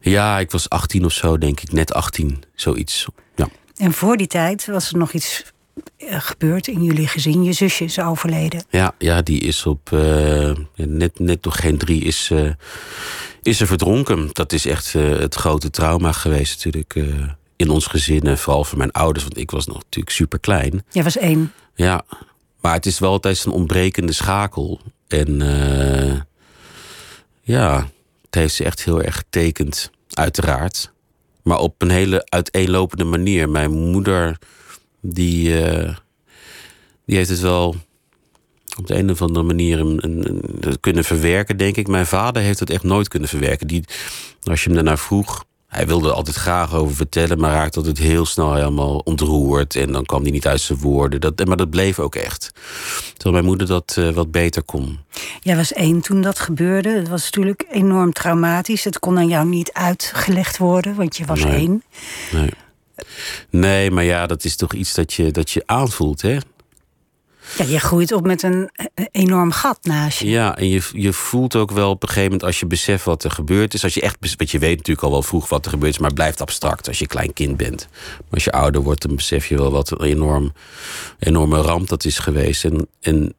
Ja, 0.00 0.38
ik 0.38 0.50
was 0.50 0.68
18 0.68 1.04
of 1.04 1.12
zo, 1.12 1.38
denk 1.38 1.60
ik. 1.60 1.72
Net 1.72 1.94
18, 1.94 2.42
zoiets. 2.54 3.06
Ja. 3.36 3.48
En 3.76 3.92
voor 3.92 4.16
die 4.16 4.26
tijd 4.26 4.66
was 4.66 4.90
er 4.90 4.98
nog 4.98 5.12
iets 5.12 5.44
eh, 5.96 6.20
gebeurd 6.20 6.66
in 6.66 6.84
jullie 6.84 7.06
gezin? 7.06 7.44
Je 7.44 7.52
zusje 7.52 7.84
is 7.84 7.98
overleden. 7.98 8.64
Ja, 8.70 8.94
ja 8.98 9.22
die 9.22 9.40
is 9.40 9.66
op 9.66 9.90
uh, 9.90 10.52
net, 10.74 11.18
net 11.18 11.44
nog 11.44 11.56
geen 11.56 11.78
drie 11.78 12.02
is, 12.02 12.30
uh, 12.32 12.50
is 13.42 13.60
er 13.60 13.66
verdronken. 13.66 14.28
Dat 14.32 14.52
is 14.52 14.66
echt 14.66 14.92
het 14.92 15.34
grote 15.34 15.70
trauma 15.70 16.12
geweest 16.12 16.54
natuurlijk 16.54 16.94
in 17.56 17.70
ons 17.70 17.86
gezin. 17.86 18.22
En 18.22 18.38
vooral 18.38 18.64
voor 18.64 18.78
mijn 18.78 18.92
ouders, 18.92 19.24
want 19.24 19.38
ik 19.38 19.50
was 19.50 19.66
nog 19.66 19.76
natuurlijk 19.76 20.16
super 20.16 20.38
klein. 20.38 20.84
Jij 20.90 21.02
was 21.02 21.16
één. 21.16 21.52
Ja, 21.74 22.04
maar 22.60 22.74
het 22.74 22.86
is 22.86 22.98
wel 22.98 23.10
altijd 23.10 23.44
een 23.44 23.52
ontbrekende 23.52 24.12
schakel. 24.12 24.80
En 25.08 25.42
ja, 27.42 27.88
het 28.34 28.42
heeft 28.42 28.54
ze 28.54 28.64
echt 28.64 28.84
heel 28.84 29.02
erg 29.02 29.16
getekend, 29.16 29.90
uiteraard. 30.10 30.92
Maar 31.42 31.58
op 31.58 31.82
een 31.82 31.90
hele 31.90 32.26
uiteenlopende 32.28 33.04
manier. 33.04 33.48
Mijn 33.48 33.70
moeder, 33.70 34.38
die, 35.00 35.48
uh, 35.48 35.96
die 37.06 37.16
heeft 37.16 37.30
het 37.30 37.40
wel 37.40 37.76
op 38.78 38.86
de 38.86 38.94
een 38.94 39.10
of 39.10 39.22
andere 39.22 39.44
manier 39.44 39.78
een, 39.78 40.78
kunnen 40.80 41.04
verwerken, 41.04 41.56
denk 41.56 41.76
ik. 41.76 41.88
Mijn 41.88 42.06
vader 42.06 42.42
heeft 42.42 42.60
het 42.60 42.70
echt 42.70 42.82
nooit 42.82 43.08
kunnen 43.08 43.28
verwerken. 43.28 43.66
Die, 43.66 43.84
als 44.42 44.60
je 44.60 44.66
hem 44.66 44.74
daarnaar 44.74 44.98
vroeg, 44.98 45.44
hij 45.74 45.86
wilde 45.86 46.08
er 46.08 46.14
altijd 46.14 46.36
graag 46.36 46.74
over 46.74 46.96
vertellen, 46.96 47.38
maar 47.38 47.52
raakte 47.52 47.78
altijd 47.78 47.98
heel 47.98 48.26
snel 48.26 48.54
helemaal 48.54 48.98
ontroerd. 48.98 49.76
En 49.76 49.92
dan 49.92 50.04
kwam 50.04 50.22
hij 50.22 50.30
niet 50.30 50.46
uit 50.46 50.60
zijn 50.60 50.78
woorden. 50.78 51.20
Dat, 51.20 51.44
maar 51.44 51.56
dat 51.56 51.70
bleef 51.70 51.98
ook 51.98 52.14
echt. 52.14 52.52
Terwijl 53.12 53.34
mijn 53.34 53.44
moeder 53.44 53.66
dat 53.66 53.96
uh, 53.98 54.10
wat 54.10 54.30
beter 54.30 54.62
kon. 54.62 54.98
Jij 55.40 55.56
was 55.56 55.72
één 55.72 56.00
toen 56.00 56.20
dat 56.20 56.38
gebeurde. 56.38 56.88
Het 56.88 57.08
was 57.08 57.24
natuurlijk 57.24 57.64
enorm 57.70 58.12
traumatisch. 58.12 58.84
Het 58.84 58.98
kon 58.98 59.18
aan 59.18 59.28
jou 59.28 59.46
niet 59.46 59.72
uitgelegd 59.72 60.58
worden, 60.58 60.94
want 60.94 61.16
je 61.16 61.24
was 61.24 61.44
nee. 61.44 61.52
één. 61.52 61.82
Nee. 62.32 62.50
nee, 63.50 63.90
maar 63.90 64.04
ja, 64.04 64.26
dat 64.26 64.44
is 64.44 64.56
toch 64.56 64.72
iets 64.72 64.94
dat 64.94 65.12
je, 65.12 65.30
dat 65.30 65.50
je 65.50 65.62
aanvoelt, 65.66 66.22
hè? 66.22 66.38
Ja, 67.56 67.64
je 67.64 67.78
groeit 67.78 68.12
op 68.12 68.26
met 68.26 68.42
een 68.42 68.70
enorm 69.10 69.50
gat 69.52 69.78
naast 69.82 70.18
je. 70.18 70.28
Ja, 70.28 70.56
en 70.56 70.68
je, 70.68 70.88
je 70.92 71.12
voelt 71.12 71.56
ook 71.56 71.70
wel 71.70 71.90
op 71.90 72.02
een 72.02 72.08
gegeven 72.08 72.30
moment 72.30 72.46
als 72.46 72.60
je 72.60 72.66
beseft 72.66 73.04
wat 73.04 73.24
er 73.24 73.30
gebeurd 73.30 73.74
is. 73.74 73.84
Als 73.84 73.94
je 73.94 74.00
echt, 74.00 74.16
want 74.36 74.50
je 74.50 74.58
weet 74.58 74.76
natuurlijk 74.76 75.06
al 75.06 75.10
wel 75.10 75.22
vroeg 75.22 75.48
wat 75.48 75.64
er 75.64 75.70
gebeurd 75.70 75.92
is, 75.92 75.98
maar 75.98 76.08
het 76.08 76.18
blijft 76.18 76.40
abstract 76.40 76.88
als 76.88 76.98
je 76.98 77.06
klein 77.06 77.32
kind 77.32 77.56
bent. 77.56 77.88
Maar 77.92 78.30
als 78.30 78.44
je 78.44 78.52
ouder 78.52 78.82
wordt, 78.82 79.02
dan 79.02 79.16
besef 79.16 79.46
je 79.46 79.56
wel 79.56 79.70
wat 79.70 79.90
een 79.90 80.02
enorm, 80.02 80.52
enorme 81.18 81.60
ramp 81.60 81.88
dat 81.88 82.04
is 82.04 82.18
geweest. 82.18 82.64
En, 82.64 82.88
en 83.00 83.34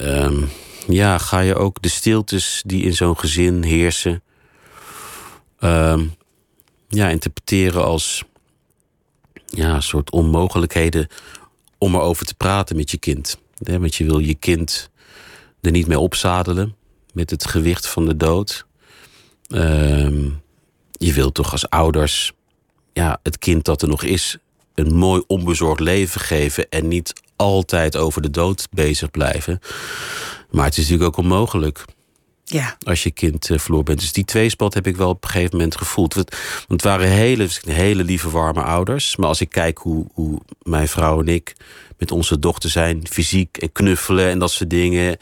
um, 0.00 0.48
ja, 0.88 1.18
ga 1.18 1.40
je 1.40 1.54
ook 1.54 1.82
de 1.82 1.88
stiltes 1.88 2.62
die 2.66 2.84
in 2.84 2.94
zo'n 2.94 3.18
gezin 3.18 3.62
heersen, 3.62 4.22
um, 5.60 6.14
ja, 6.88 7.08
interpreteren 7.08 7.84
als 7.84 8.24
ja, 9.46 9.80
soort 9.80 10.10
onmogelijkheden 10.10 11.08
om 11.78 11.94
erover 11.94 12.26
te 12.26 12.34
praten 12.34 12.76
met 12.76 12.90
je 12.90 12.98
kind. 12.98 13.38
Want 13.58 13.94
je 13.94 14.04
wil 14.04 14.18
je 14.18 14.34
kind 14.34 14.90
er 15.60 15.70
niet 15.70 15.86
mee 15.86 15.98
opzadelen 15.98 16.76
met 17.12 17.30
het 17.30 17.46
gewicht 17.46 17.88
van 17.88 18.06
de 18.06 18.16
dood. 18.16 18.66
Um, 19.48 20.42
je 20.92 21.12
wilt 21.12 21.34
toch 21.34 21.52
als 21.52 21.68
ouders 21.68 22.32
ja, 22.92 23.20
het 23.22 23.38
kind 23.38 23.64
dat 23.64 23.82
er 23.82 23.88
nog 23.88 24.02
is 24.02 24.38
een 24.74 24.94
mooi 24.94 25.22
onbezorgd 25.26 25.80
leven 25.80 26.20
geven 26.20 26.68
en 26.68 26.88
niet 26.88 27.12
altijd 27.36 27.96
over 27.96 28.22
de 28.22 28.30
dood 28.30 28.68
bezig 28.70 29.10
blijven. 29.10 29.58
Maar 30.50 30.64
het 30.64 30.76
is 30.76 30.88
natuurlijk 30.88 31.08
ook 31.08 31.24
onmogelijk. 31.24 31.84
Ja. 32.50 32.76
Als 32.82 33.02
je 33.02 33.10
kind 33.10 33.50
uh, 33.50 33.82
bent. 33.82 34.00
Dus 34.00 34.12
die 34.12 34.24
tweespot 34.24 34.74
heb 34.74 34.86
ik 34.86 34.96
wel 34.96 35.08
op 35.08 35.24
een 35.24 35.30
gegeven 35.30 35.56
moment 35.56 35.76
gevoeld. 35.76 36.14
Want 36.14 36.34
het 36.66 36.82
waren 36.82 37.08
hele, 37.08 37.48
hele 37.64 38.04
lieve, 38.04 38.30
warme 38.30 38.62
ouders. 38.62 39.16
Maar 39.16 39.28
als 39.28 39.40
ik 39.40 39.48
kijk 39.48 39.78
hoe, 39.78 40.06
hoe 40.12 40.40
mijn 40.62 40.88
vrouw 40.88 41.20
en 41.20 41.28
ik 41.28 41.54
met 41.98 42.12
onze 42.12 42.38
dochter 42.38 42.70
zijn, 42.70 43.06
fysiek 43.10 43.56
en 43.56 43.72
knuffelen 43.72 44.30
en 44.30 44.38
dat 44.38 44.50
soort 44.50 44.70
dingen. 44.70 45.16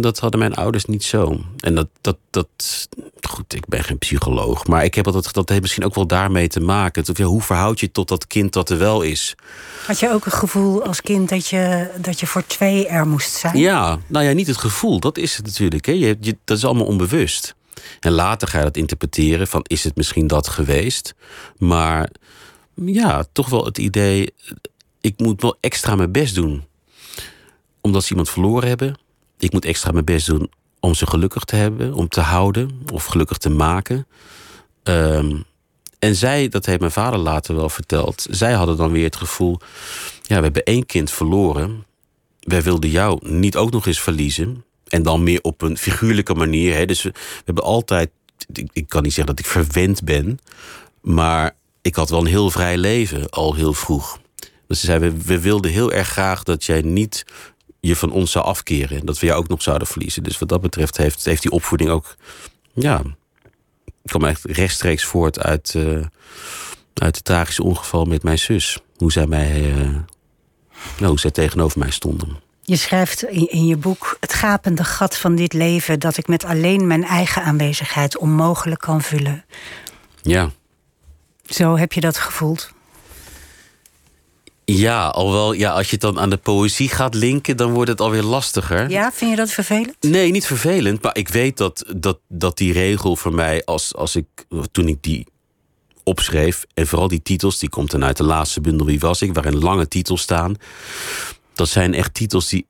Dat 0.00 0.18
hadden 0.18 0.40
mijn 0.40 0.54
ouders 0.54 0.84
niet 0.84 1.04
zo. 1.04 1.40
En 1.58 1.74
dat, 1.74 1.88
dat, 2.00 2.16
dat. 2.30 2.88
Goed, 3.20 3.54
ik 3.54 3.66
ben 3.66 3.84
geen 3.84 3.98
psycholoog. 3.98 4.66
Maar 4.66 4.84
ik 4.84 4.94
heb 4.94 5.04
dat, 5.04 5.28
dat 5.32 5.48
heeft 5.48 5.60
misschien 5.60 5.84
ook 5.84 5.94
wel 5.94 6.06
daarmee 6.06 6.48
te 6.48 6.60
maken. 6.60 7.04
Dat, 7.04 7.16
ja, 7.16 7.24
hoe 7.24 7.42
verhoud 7.42 7.80
je 7.80 7.92
tot 7.92 8.08
dat 8.08 8.26
kind 8.26 8.52
dat 8.52 8.70
er 8.70 8.78
wel 8.78 9.02
is? 9.02 9.34
Had 9.86 9.98
je 9.98 10.12
ook 10.12 10.26
een 10.26 10.32
gevoel 10.32 10.84
als 10.84 11.00
kind 11.00 11.28
dat 11.28 11.48
je, 11.48 11.90
dat 11.96 12.20
je 12.20 12.26
voor 12.26 12.46
twee 12.46 12.86
er 12.86 13.06
moest 13.06 13.32
zijn? 13.32 13.58
Ja, 13.58 13.98
nou 14.06 14.24
ja, 14.24 14.32
niet 14.32 14.46
het 14.46 14.56
gevoel. 14.56 15.00
Dat 15.00 15.18
is 15.18 15.36
het 15.36 15.46
natuurlijk. 15.46 15.86
Hè. 15.86 15.92
Je, 15.92 16.16
je, 16.20 16.36
dat 16.44 16.56
is 16.56 16.64
allemaal 16.64 16.86
onbewust. 16.86 17.54
En 18.00 18.12
later 18.12 18.48
ga 18.48 18.58
je 18.58 18.64
dat 18.64 18.76
interpreteren 18.76 19.46
van 19.46 19.64
is 19.66 19.84
het 19.84 19.96
misschien 19.96 20.26
dat 20.26 20.48
geweest. 20.48 21.14
Maar 21.58 22.10
ja, 22.74 23.24
toch 23.32 23.48
wel 23.48 23.64
het 23.64 23.78
idee. 23.78 24.34
Ik 25.00 25.14
moet 25.16 25.42
wel 25.42 25.56
extra 25.60 25.94
mijn 25.94 26.12
best 26.12 26.34
doen. 26.34 26.64
Omdat 27.80 28.02
ze 28.02 28.10
iemand 28.10 28.30
verloren 28.30 28.68
hebben. 28.68 29.02
Ik 29.44 29.52
moet 29.52 29.64
extra 29.64 29.90
mijn 29.90 30.04
best 30.04 30.26
doen 30.26 30.50
om 30.80 30.94
ze 30.94 31.06
gelukkig 31.06 31.44
te 31.44 31.56
hebben, 31.56 31.94
om 31.94 32.08
te 32.08 32.20
houden 32.20 32.80
of 32.92 33.04
gelukkig 33.04 33.36
te 33.36 33.50
maken. 33.50 34.06
Um, 34.82 35.44
en 35.98 36.16
zij, 36.16 36.48
dat 36.48 36.66
heeft 36.66 36.80
mijn 36.80 36.92
vader 36.92 37.18
later 37.18 37.54
wel 37.54 37.68
verteld, 37.68 38.26
zij 38.30 38.52
hadden 38.52 38.76
dan 38.76 38.92
weer 38.92 39.04
het 39.04 39.16
gevoel: 39.16 39.58
ja, 40.22 40.36
we 40.36 40.42
hebben 40.42 40.62
één 40.62 40.86
kind 40.86 41.10
verloren. 41.10 41.84
Wij 42.40 42.62
wilden 42.62 42.90
jou 42.90 43.28
niet 43.28 43.56
ook 43.56 43.70
nog 43.70 43.86
eens 43.86 44.00
verliezen. 44.00 44.64
En 44.88 45.02
dan 45.02 45.22
meer 45.22 45.40
op 45.42 45.62
een 45.62 45.78
figuurlijke 45.78 46.34
manier. 46.34 46.74
Hè. 46.74 46.86
Dus 46.86 47.02
we, 47.02 47.12
hebben 47.44 47.64
altijd, 47.64 48.10
ik, 48.72 48.88
kan 48.88 49.02
niet 49.02 49.12
zeggen 49.12 49.36
dat 49.36 49.44
ik 49.44 49.50
verwend 49.50 50.04
ben, 50.04 50.38
maar 51.00 51.56
ik 51.82 51.94
had 51.94 52.10
wel 52.10 52.20
een 52.20 52.26
heel 52.26 52.50
vrij 52.50 52.76
leven 52.76 53.30
al 53.30 53.54
heel 53.54 53.74
vroeg. 53.74 54.18
Dus 54.66 54.80
ze 54.80 54.86
zei, 54.86 54.98
we, 54.98 55.22
we 55.22 55.40
wilden 55.40 55.70
heel 55.70 55.92
erg 55.92 56.08
graag 56.08 56.42
dat 56.42 56.64
jij 56.64 56.80
niet 56.82 57.24
je 57.86 57.96
van 57.96 58.10
ons 58.10 58.30
zou 58.30 58.44
afkeren. 58.44 58.98
En 58.98 59.06
dat 59.06 59.18
we 59.18 59.26
jou 59.26 59.38
ook 59.38 59.48
nog 59.48 59.62
zouden 59.62 59.88
verliezen. 59.88 60.22
Dus 60.22 60.38
wat 60.38 60.48
dat 60.48 60.60
betreft 60.60 60.96
heeft, 60.96 61.24
heeft 61.24 61.42
die 61.42 61.50
opvoeding 61.50 61.90
ook. 61.90 62.16
Ja, 62.72 63.02
kwam 64.04 64.24
echt 64.24 64.44
rechtstreeks 64.44 65.04
voort 65.04 65.38
uit, 65.40 65.74
uh, 65.76 66.04
uit 66.94 67.16
het 67.16 67.24
tragische 67.24 67.62
ongeval 67.62 68.04
met 68.04 68.22
mijn 68.22 68.38
zus. 68.38 68.78
Hoe 68.96 69.12
zij 69.12 69.26
mij. 69.26 69.70
Uh, 69.70 69.76
nou, 70.98 71.06
hoe 71.06 71.20
zij 71.20 71.30
tegenover 71.30 71.78
mij 71.78 71.90
stonden. 71.90 72.42
Je 72.62 72.76
schrijft 72.76 73.22
in, 73.22 73.50
in 73.50 73.66
je 73.66 73.76
boek 73.76 74.16
het 74.20 74.34
gapende 74.34 74.84
gat 74.84 75.16
van 75.16 75.34
dit 75.34 75.52
leven 75.52 76.00
dat 76.00 76.16
ik 76.16 76.28
met 76.28 76.44
alleen 76.44 76.86
mijn 76.86 77.04
eigen 77.04 77.42
aanwezigheid 77.42 78.18
onmogelijk 78.18 78.80
kan 78.80 79.02
vullen. 79.02 79.44
Ja. 80.22 80.50
Zo 81.42 81.76
heb 81.76 81.92
je 81.92 82.00
dat 82.00 82.16
gevoeld? 82.16 82.73
Ja, 84.64 85.06
alhoewel, 85.06 85.52
ja, 85.52 85.72
als 85.72 85.86
je 85.86 85.92
het 85.92 86.00
dan 86.00 86.20
aan 86.20 86.30
de 86.30 86.36
poëzie 86.36 86.88
gaat 86.88 87.14
linken, 87.14 87.56
dan 87.56 87.72
wordt 87.72 87.90
het 87.90 88.00
alweer 88.00 88.22
lastiger. 88.22 88.90
Ja, 88.90 89.12
vind 89.12 89.30
je 89.30 89.36
dat 89.36 89.50
vervelend? 89.50 89.96
Nee, 90.00 90.30
niet 90.30 90.46
vervelend. 90.46 91.02
Maar 91.02 91.16
ik 91.16 91.28
weet 91.28 91.56
dat, 91.56 91.84
dat, 91.96 92.18
dat 92.28 92.56
die 92.56 92.72
regel 92.72 93.16
voor 93.16 93.34
mij, 93.34 93.64
als, 93.64 93.94
als 93.94 94.16
ik, 94.16 94.26
toen 94.72 94.88
ik 94.88 95.02
die 95.02 95.26
opschreef, 96.02 96.64
en 96.74 96.86
vooral 96.86 97.08
die 97.08 97.22
titels, 97.22 97.58
die 97.58 97.68
komt 97.68 97.90
dan 97.90 98.04
uit 98.04 98.16
de 98.16 98.24
laatste 98.24 98.60
bundel 98.60 98.86
Wie 98.86 98.98
was 98.98 99.22
ik, 99.22 99.34
waarin 99.34 99.58
lange 99.58 99.88
titels 99.88 100.20
staan. 100.20 100.54
Dat 101.54 101.68
zijn 101.68 101.94
echt 101.94 102.14
titels 102.14 102.48
die 102.48 102.66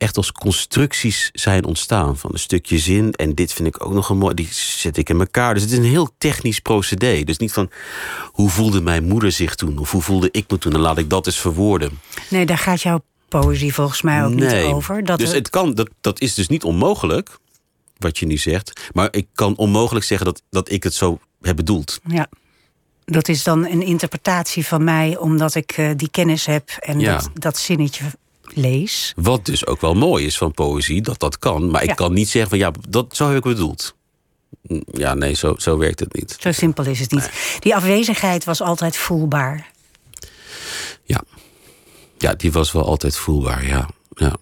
echt 0.00 0.16
als 0.16 0.32
constructies 0.32 1.30
zijn 1.32 1.64
ontstaan. 1.64 2.16
Van 2.16 2.30
een 2.32 2.38
stukje 2.38 2.78
zin. 2.78 3.12
En 3.12 3.34
dit 3.34 3.52
vind 3.52 3.68
ik 3.68 3.84
ook 3.84 3.92
nog 3.92 4.08
een 4.08 4.18
mooi. 4.18 4.34
Die 4.34 4.48
zet 4.52 4.96
ik 4.96 5.08
in 5.08 5.20
elkaar. 5.20 5.54
Dus 5.54 5.62
het 5.62 5.72
is 5.72 5.78
een 5.78 5.84
heel 5.84 6.14
technisch 6.18 6.60
procedé. 6.60 7.22
Dus 7.24 7.38
niet 7.38 7.52
van 7.52 7.70
hoe 8.24 8.50
voelde 8.50 8.80
mijn 8.80 9.04
moeder 9.04 9.32
zich 9.32 9.54
toen? 9.54 9.78
Of 9.78 9.90
hoe 9.90 10.02
voelde 10.02 10.28
ik 10.30 10.50
me 10.50 10.58
toen? 10.58 10.72
Dan 10.72 10.80
laat 10.80 10.98
ik 10.98 11.10
dat 11.10 11.26
eens 11.26 11.40
verwoorden. 11.40 11.98
Nee, 12.30 12.46
daar 12.46 12.58
gaat 12.58 12.82
jouw 12.82 13.02
poëzie 13.28 13.74
volgens 13.74 14.02
mij 14.02 14.24
ook 14.24 14.34
nee. 14.34 14.64
niet 14.64 14.74
over. 14.74 15.04
Dat 15.04 15.18
dus 15.18 15.32
het 15.32 15.50
kan, 15.50 15.74
dat, 15.74 15.90
dat 16.00 16.20
is 16.20 16.34
dus 16.34 16.48
niet 16.48 16.64
onmogelijk. 16.64 17.38
Wat 17.98 18.18
je 18.18 18.26
nu 18.26 18.36
zegt. 18.36 18.90
Maar 18.92 19.08
ik 19.10 19.26
kan 19.34 19.56
onmogelijk 19.56 20.04
zeggen 20.04 20.26
dat, 20.26 20.42
dat 20.50 20.70
ik 20.70 20.82
het 20.82 20.94
zo 20.94 21.18
heb 21.40 21.56
bedoeld. 21.56 22.00
Ja. 22.06 22.28
Dat 23.04 23.28
is 23.28 23.42
dan 23.42 23.66
een 23.66 23.82
interpretatie 23.82 24.66
van 24.66 24.84
mij, 24.84 25.16
omdat 25.16 25.54
ik 25.54 25.76
uh, 25.78 25.90
die 25.96 26.10
kennis 26.10 26.46
heb 26.46 26.70
en 26.70 27.00
Ja. 27.00 27.12
dat, 27.12 27.30
dat 27.34 27.58
zinnetje 27.58 28.04
lees. 28.54 29.12
Wat 29.16 29.44
dus 29.44 29.66
ook 29.66 29.80
wel 29.80 29.94
mooi 29.94 30.26
is 30.26 30.38
van 30.38 30.52
poëzie, 30.52 31.02
dat 31.02 31.18
dat 31.20 31.38
kan. 31.38 31.70
Maar 31.70 31.82
ik 31.82 31.88
Ja. 31.88 31.94
kan 31.94 32.12
niet 32.12 32.28
zeggen 32.28 32.50
van 32.50 32.58
ja, 32.58 32.72
dat, 32.88 33.16
zo 33.16 33.26
heb 33.28 33.36
ik 33.36 33.42
bedoeld. 33.42 33.94
Ja, 34.92 35.14
nee, 35.14 35.34
zo, 35.34 35.54
zo 35.58 35.78
werkt 35.78 36.00
het 36.00 36.14
niet. 36.14 36.36
Zo 36.40 36.52
simpel 36.52 36.84
is 36.86 37.00
het 37.00 37.10
niet. 37.10 37.30
Die 37.58 37.74
afwezigheid 37.76 38.44
was 38.44 38.60
altijd 38.62 38.96
voelbaar. 38.96 39.70
Ja. 41.04 41.22
ja, 42.18 42.34
die 42.34 42.52
was 42.52 42.72
wel 42.72 42.84
altijd 42.84 43.16
voelbaar, 43.16 43.66
ja. 43.66 43.88
ja. 44.14 44.36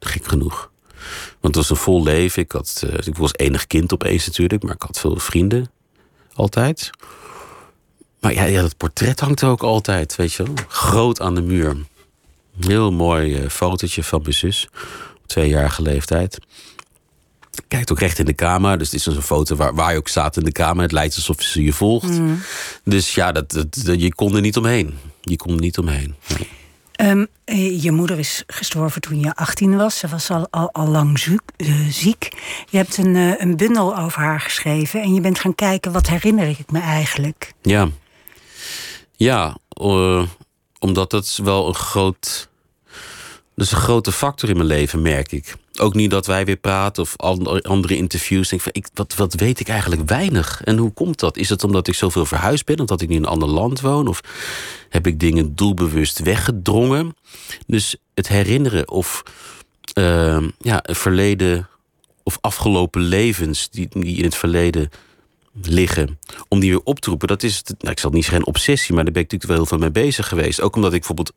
Gek 0.00 0.26
genoeg. 0.26 0.70
Want 1.40 1.54
het 1.54 1.54
was 1.54 1.70
een 1.70 1.76
vol 1.84 2.02
leven. 2.02 2.42
Ik, 2.42 2.52
had, 2.52 2.82
eh, 2.86 3.06
ik 3.06 3.16
was 3.16 3.34
enig 3.36 3.66
kind 3.66 3.92
opeens 3.92 4.26
natuurlijk, 4.26 4.62
maar 4.62 4.74
ik 4.74 4.82
had 4.82 4.98
veel 4.98 5.16
vrienden. 5.18 5.70
Altijd. 6.34 6.90
Maar 8.20 8.32
ja, 8.32 8.44
ja, 8.44 8.60
dat 8.60 8.76
portret 8.76 9.20
hangt 9.20 9.40
er 9.40 9.48
ook 9.48 9.62
altijd, 9.62 10.16
weet 10.16 10.32
je 10.32 10.42
wel. 10.42 10.54
Groot 10.68 11.20
aan 11.20 11.34
de 11.34 11.42
muur. 11.42 11.76
Heel 12.60 12.92
mooi 12.92 13.34
eh, 13.36 13.48
fotootje 13.48 14.02
van 14.04 14.20
mijn 14.22 14.34
zus. 14.34 14.68
Op 15.16 15.26
tweejarige 15.26 15.82
leeftijd. 15.82 16.38
Kijkt 17.68 17.90
ook 17.90 17.98
recht 17.98 18.18
in 18.18 18.24
de 18.24 18.34
camera. 18.34 18.76
Dus 18.76 18.90
het 18.90 19.00
is 19.00 19.06
een 19.06 19.22
foto 19.22 19.56
waar, 19.56 19.74
waar 19.74 19.92
je 19.92 19.98
ook 19.98 20.08
staat 20.08 20.36
in 20.36 20.44
de 20.44 20.52
camera. 20.52 20.82
Het 20.82 20.92
lijkt 20.92 21.14
alsof 21.16 21.42
ze 21.42 21.62
je 21.62 21.72
volgt. 21.72 22.20
Dus 22.84 23.14
ja, 23.14 23.32
dat, 23.32 23.50
dat, 23.50 23.74
dat- 23.84 24.00
je 24.00 24.14
kon 24.14 24.34
er 24.34 24.40
niet 24.40 24.56
omheen. 24.56 24.98
Je 25.20 25.36
kon 25.36 25.52
er 25.54 25.60
niet 25.60 25.78
omheen. 25.78 26.14
Nee. 26.28 26.48
Ehm, 26.92 27.24
eh, 27.44 27.82
je 27.82 27.92
moeder 27.92 28.18
is 28.18 28.42
gestorven 28.46 29.00
toen 29.00 29.20
je 29.20 29.34
18 29.34 29.76
was. 29.76 29.98
Ze 29.98 30.08
was 30.08 30.30
al, 30.30 30.46
al, 30.50 30.72
al 30.72 30.86
lang 30.86 31.18
ziek, 31.18 31.40
eh, 31.56 31.86
ziek. 31.90 32.28
Je 32.70 32.76
hebt 32.76 32.96
een, 32.96 33.14
een 33.14 33.56
bundel 33.56 33.96
over 33.98 34.20
haar 34.22 34.40
geschreven. 34.40 35.02
En 35.02 35.14
je 35.14 35.20
bent 35.20 35.38
gaan 35.38 35.54
kijken, 35.54 35.92
wat 35.92 36.06
herinner 36.08 36.48
ik 36.48 36.70
me 36.70 36.80
eigenlijk? 36.80 37.52
Ja, 37.62 37.88
ja 39.16 39.56
omdat 40.78 41.10
dat 41.10 41.38
wel 41.42 41.68
een 41.68 41.74
groot... 41.74 42.48
Dat 43.54 43.70
een 43.70 43.78
grote 43.78 44.12
factor 44.12 44.48
in 44.48 44.56
mijn 44.56 44.68
leven, 44.68 45.02
merk 45.02 45.32
ik. 45.32 45.56
Ook 45.80 45.94
niet 45.94 46.10
dat 46.10 46.26
wij 46.26 46.44
weer 46.44 46.56
praten 46.56 47.02
of 47.02 47.16
an- 47.16 47.62
andere 47.62 47.96
interviews. 47.96 48.48
Denk 48.48 48.62
van, 48.62 48.72
ik, 48.74 48.88
wat, 48.94 49.14
wat 49.14 49.34
weet 49.34 49.60
ik 49.60 49.68
eigenlijk 49.68 50.08
weinig? 50.08 50.62
En 50.64 50.76
hoe 50.76 50.92
komt 50.92 51.18
dat? 51.18 51.36
Is 51.36 51.48
het 51.48 51.64
omdat 51.64 51.88
ik 51.88 51.94
zoveel 51.94 52.26
verhuisd 52.26 52.64
ben? 52.64 52.80
Omdat 52.80 53.00
ik 53.00 53.08
niet 53.08 53.18
in 53.18 53.22
een 53.22 53.30
ander 53.30 53.48
land 53.48 53.80
woon? 53.80 54.06
Of 54.06 54.20
heb 54.88 55.06
ik 55.06 55.20
dingen 55.20 55.54
doelbewust 55.54 56.18
weggedrongen? 56.18 57.16
Dus 57.66 57.96
het 58.14 58.28
herinneren 58.28 58.90
of 58.90 59.22
eh, 59.92 60.44
ja, 60.58 60.84
verleden 60.86 61.68
of 62.22 62.38
afgelopen 62.40 63.00
levens 63.00 63.70
die, 63.70 63.88
die 63.90 64.16
in 64.16 64.24
het 64.24 64.34
verleden 64.34 64.90
liggen, 65.62 66.18
om 66.48 66.60
die 66.60 66.70
weer 66.70 66.80
op 66.84 67.00
te 67.00 67.10
roepen, 67.10 67.28
dat 67.28 67.42
is, 67.42 67.62
nou, 67.78 67.90
ik 67.90 67.98
zal 67.98 68.10
niet 68.10 68.24
zeggen 68.24 68.40
een 68.40 68.46
obsessie, 68.46 68.94
maar 68.94 69.04
daar 69.04 69.12
ben 69.12 69.22
ik 69.22 69.32
natuurlijk 69.32 69.60
wel 69.60 69.68
heel 69.68 69.78
veel 69.78 69.90
mee 69.90 70.04
bezig 70.04 70.28
geweest. 70.28 70.60
Ook 70.60 70.76
omdat 70.76 70.92
ik 70.92 70.98
bijvoorbeeld 70.98 71.32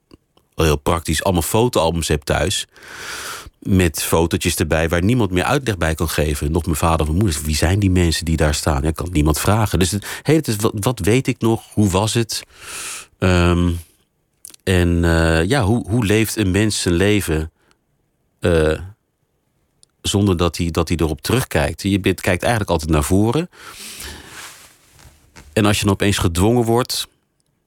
heel 0.55 0.77
praktisch 0.77 1.23
allemaal 1.23 1.41
fotoalbums 1.41 2.07
heb 2.07 2.21
thuis. 2.21 2.67
Met 3.59 4.03
fotootjes 4.03 4.55
erbij 4.55 4.89
waar 4.89 5.03
niemand 5.03 5.31
meer 5.31 5.43
uitleg 5.43 5.77
bij 5.77 5.95
kan 5.95 6.09
geven. 6.09 6.51
Nog 6.51 6.65
mijn 6.65 6.77
vader 6.77 6.99
of 6.99 7.07
mijn 7.07 7.17
moeder. 7.17 7.41
Wie 7.43 7.55
zijn 7.55 7.79
die 7.79 7.91
mensen 7.91 8.25
die 8.25 8.37
daar 8.37 8.53
staan? 8.55 8.83
Ik 8.83 8.95
kan 8.95 9.09
niemand 9.11 9.39
vragen. 9.39 9.79
Dus 9.79 9.91
het 9.91 10.05
hele 10.21 10.71
wat, 10.73 10.99
weet 10.99 11.27
ik 11.27 11.39
nog? 11.39 11.63
Hoe 11.73 11.89
was 11.89 12.13
het? 12.13 12.43
Ehm, 13.19 13.69
en 14.63 15.03
eh, 15.03 15.45
ja, 15.45 15.63
hoe, 15.63 15.89
hoe 15.89 16.05
leeft 16.05 16.35
een 16.35 16.51
mens 16.51 16.81
zijn 16.81 16.93
leven 16.93 17.51
eh, 18.39 18.79
zonder 20.01 20.37
dat 20.37 20.57
hij, 20.57 20.71
dat 20.71 20.87
hij 20.87 20.97
erop 20.97 21.21
terugkijkt? 21.21 21.81
Je 21.81 21.99
bent, 21.99 22.21
kijkt 22.21 22.41
eigenlijk 22.41 22.71
altijd 22.71 22.91
naar 22.91 23.03
voren. 23.03 23.49
En 25.53 25.65
als 25.65 25.77
je 25.77 25.83
dan 25.83 25.93
opeens 25.93 26.17
gedwongen 26.17 26.63
wordt, 26.63 27.07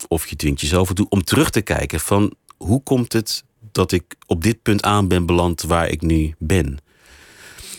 of 0.08 0.26
je 0.26 0.36
dwingt 0.36 0.60
jezelf 0.60 0.88
ertoe, 0.88 1.08
om 1.08 1.24
terug 1.24 1.50
te 1.50 1.60
kijken 1.60 2.00
van 2.00 2.34
hoe 2.56 2.82
komt 2.82 3.12
het 3.12 3.44
dat 3.72 3.92
ik 3.92 4.14
op 4.26 4.42
dit 4.42 4.62
punt 4.62 4.82
aan 4.82 5.08
ben 5.08 5.26
beland 5.26 5.62
waar 5.62 5.88
ik 5.88 6.00
nu 6.00 6.34
ben? 6.38 6.78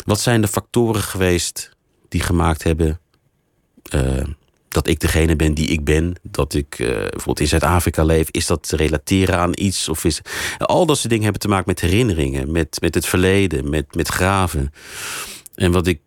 Wat 0.05 0.19
zijn 0.19 0.41
de 0.41 0.47
factoren 0.47 1.01
geweest 1.01 1.69
die 2.09 2.21
gemaakt 2.21 2.63
hebben 2.63 2.99
eh, 3.83 4.27
dat 4.75 4.87
ik 4.87 4.99
degene 4.99 5.35
ben 5.35 5.53
die 5.53 5.67
ik 5.67 5.83
ben? 5.83 6.15
Dat 6.21 6.53
ik 6.53 6.79
eh, 6.79 6.87
bijvoorbeeld 6.87 7.39
in 7.39 7.47
Zuid-Afrika 7.47 8.03
leef? 8.03 8.27
Is 8.31 8.45
dat 8.45 8.67
te 8.67 8.75
relateren 8.75 9.37
aan 9.37 9.51
iets? 9.53 9.89
Of 9.89 10.03
is, 10.05 10.21
al 10.57 10.85
dat 10.85 10.95
soort 10.97 11.09
dingen 11.09 11.23
hebben 11.23 11.41
te 11.41 11.47
maken 11.47 11.65
met 11.67 11.81
herinneringen, 11.81 12.51
met, 12.51 12.77
met 12.81 12.95
het 12.95 13.05
verleden, 13.05 13.69
met, 13.69 13.95
met 13.95 14.07
graven. 14.07 14.73
En 15.55 15.71
wat 15.71 15.87
ik 15.87 15.99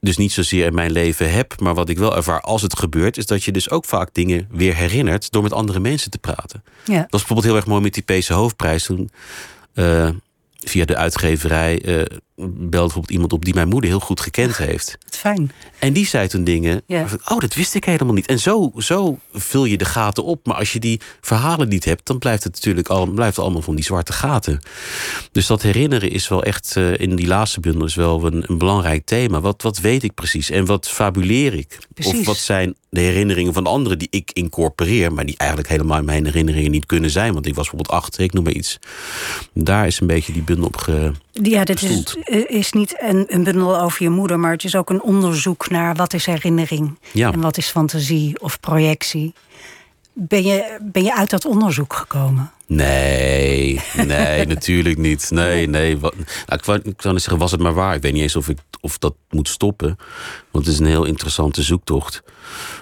dus 0.00 0.16
niet 0.16 0.32
zozeer 0.32 0.66
in 0.66 0.74
mijn 0.74 0.90
leven 0.90 1.32
heb, 1.32 1.60
maar 1.60 1.74
wat 1.74 1.88
ik 1.88 1.98
wel 1.98 2.16
ervaar 2.16 2.40
als 2.40 2.62
het 2.62 2.78
gebeurt, 2.78 3.16
is 3.16 3.26
dat 3.26 3.44
je 3.44 3.52
dus 3.52 3.70
ook 3.70 3.84
vaak 3.84 4.14
dingen 4.14 4.48
weer 4.50 4.74
herinnert 4.74 5.30
door 5.30 5.42
met 5.42 5.52
andere 5.52 5.80
mensen 5.80 6.10
te 6.10 6.18
praten. 6.18 6.62
Ja. 6.84 6.94
Dat 6.94 7.10
was 7.10 7.20
bijvoorbeeld 7.20 7.46
heel 7.46 7.56
erg 7.56 7.66
mooi 7.66 7.82
met 7.82 7.94
die 7.94 8.02
Peese 8.02 8.32
hoofdprijs 8.32 8.84
toen. 8.84 9.10
eh, 9.74 10.08
via 10.58 10.84
de 10.84 10.96
uitgeverij 10.96 11.82
eh, 11.82 12.16
belde 12.38 12.68
bijvoorbeeld 12.70 13.10
iemand 13.10 13.32
op 13.32 13.44
die 13.44 13.54
mijn 13.54 13.68
moeder 13.68 13.90
heel 13.90 14.00
goed 14.00 14.20
gekend 14.20 14.56
heeft. 14.56 14.98
Wat 15.04 15.16
fijn. 15.16 15.50
En 15.78 15.92
die 15.92 16.06
zei 16.06 16.28
toen 16.28 16.44
dingen. 16.44 16.82
Ja. 16.86 17.00
ik, 17.00 17.30
Oh, 17.30 17.38
dat 17.38 17.54
wist 17.54 17.74
ik 17.74 17.84
helemaal 17.84 18.14
niet. 18.14 18.26
En 18.26 18.38
zo, 18.38 18.72
zo 18.76 19.18
vul 19.32 19.64
je 19.64 19.76
de 19.76 19.84
gaten 19.84 20.24
op. 20.24 20.46
Maar 20.46 20.56
als 20.56 20.72
je 20.72 20.78
die 20.78 21.00
verhalen 21.20 21.68
niet 21.68 21.84
hebt, 21.84 22.06
dan 22.06 22.18
blijft 22.18 22.44
het 22.44 22.54
natuurlijk 22.54 22.88
al, 22.88 23.06
blijft 23.06 23.36
het 23.36 23.44
allemaal 23.44 23.62
van 23.62 23.74
die 23.74 23.84
zwarte 23.84 24.12
gaten. 24.12 24.60
Dus 25.32 25.46
dat 25.46 25.62
herinneren 25.62 26.10
is 26.10 26.28
wel 26.28 26.42
echt 26.42 26.76
eh, 26.76 26.98
in 26.98 27.16
die 27.16 27.26
laatste 27.26 27.60
bundel 27.60 27.86
is 27.86 27.94
wel 27.94 28.24
een, 28.24 28.44
een 28.46 28.58
belangrijk 28.58 29.04
thema. 29.04 29.40
Wat, 29.40 29.62
wat 29.62 29.78
weet 29.78 30.02
ik 30.02 30.14
precies? 30.14 30.50
En 30.50 30.64
wat 30.64 30.88
fabuleer 30.88 31.54
ik? 31.54 31.78
Precies. 31.94 32.18
Of 32.18 32.26
wat 32.26 32.36
zijn 32.36 32.74
de 32.90 33.00
herinneringen 33.00 33.52
van 33.52 33.66
anderen 33.66 33.98
die 33.98 34.08
ik 34.10 34.30
incorporeer, 34.32 35.12
maar 35.12 35.26
die 35.26 35.36
eigenlijk 35.36 35.70
helemaal 35.70 36.02
mijn 36.02 36.24
herinneringen 36.24 36.70
niet 36.70 36.86
kunnen 36.86 37.10
zijn? 37.10 37.32
Want 37.32 37.46
ik 37.46 37.54
was 37.54 37.70
bijvoorbeeld 37.70 38.02
acht, 38.02 38.18
ik 38.18 38.32
noem 38.32 38.44
maar 38.44 38.52
iets. 38.52 38.78
Daar 39.52 39.86
is 39.86 40.00
een 40.00 40.06
beetje 40.06 40.32
die 40.32 40.42
bundel 40.42 40.66
op 40.66 40.76
ge. 40.76 41.12
Ja, 41.42 41.64
dit 41.64 41.82
is, 41.82 42.16
eh, 42.24 42.44
is 42.46 42.72
niet 42.72 43.02
een, 43.02 43.24
een 43.28 43.44
bundel 43.44 43.80
over 43.80 44.02
je 44.02 44.10
moeder, 44.10 44.38
maar 44.38 44.52
het 44.52 44.64
is 44.64 44.76
ook 44.76 44.90
een 44.90 45.02
onderzoek 45.02 45.70
naar 45.70 45.94
wat 45.94 46.14
is 46.14 46.26
herinnering 46.26 46.98
Ja. 47.12 47.32
en 47.32 47.40
wat 47.40 47.56
is 47.56 47.68
fantasie 47.68 48.40
of 48.40 48.60
projectie. 48.60 49.32
Ben 50.12 50.44
je, 50.44 50.78
ben 50.82 51.02
je 51.02 51.14
uit 51.16 51.30
dat 51.30 51.44
onderzoek 51.44 51.92
gekomen? 51.92 52.50
Nee, 52.66 53.80
nee, 54.06 54.46
natuurlijk 54.54 54.98
niet. 54.98 55.30
Nee, 55.30 55.66
nee. 55.68 55.98
Wat, 55.98 56.14
nou, 56.16 56.58
ik, 56.58 56.64
wou, 56.64 56.78
ik 56.82 56.94
zou 57.02 57.14
niet 57.14 57.22
zeggen, 57.22 57.42
was 57.42 57.50
het 57.50 57.60
maar 57.60 57.74
waar. 57.74 57.94
Ik 57.94 58.02
weet 58.02 58.12
niet 58.12 58.22
eens 58.22 58.36
of 58.36 58.48
ik 58.48 58.58
of 58.80 58.98
dat 58.98 59.14
moet 59.30 59.48
stoppen. 59.48 59.96
Want 60.50 60.64
het 60.64 60.74
is 60.74 60.80
een 60.80 60.86
heel 60.86 61.04
interessante 61.04 61.62
zoektocht. 61.62 62.22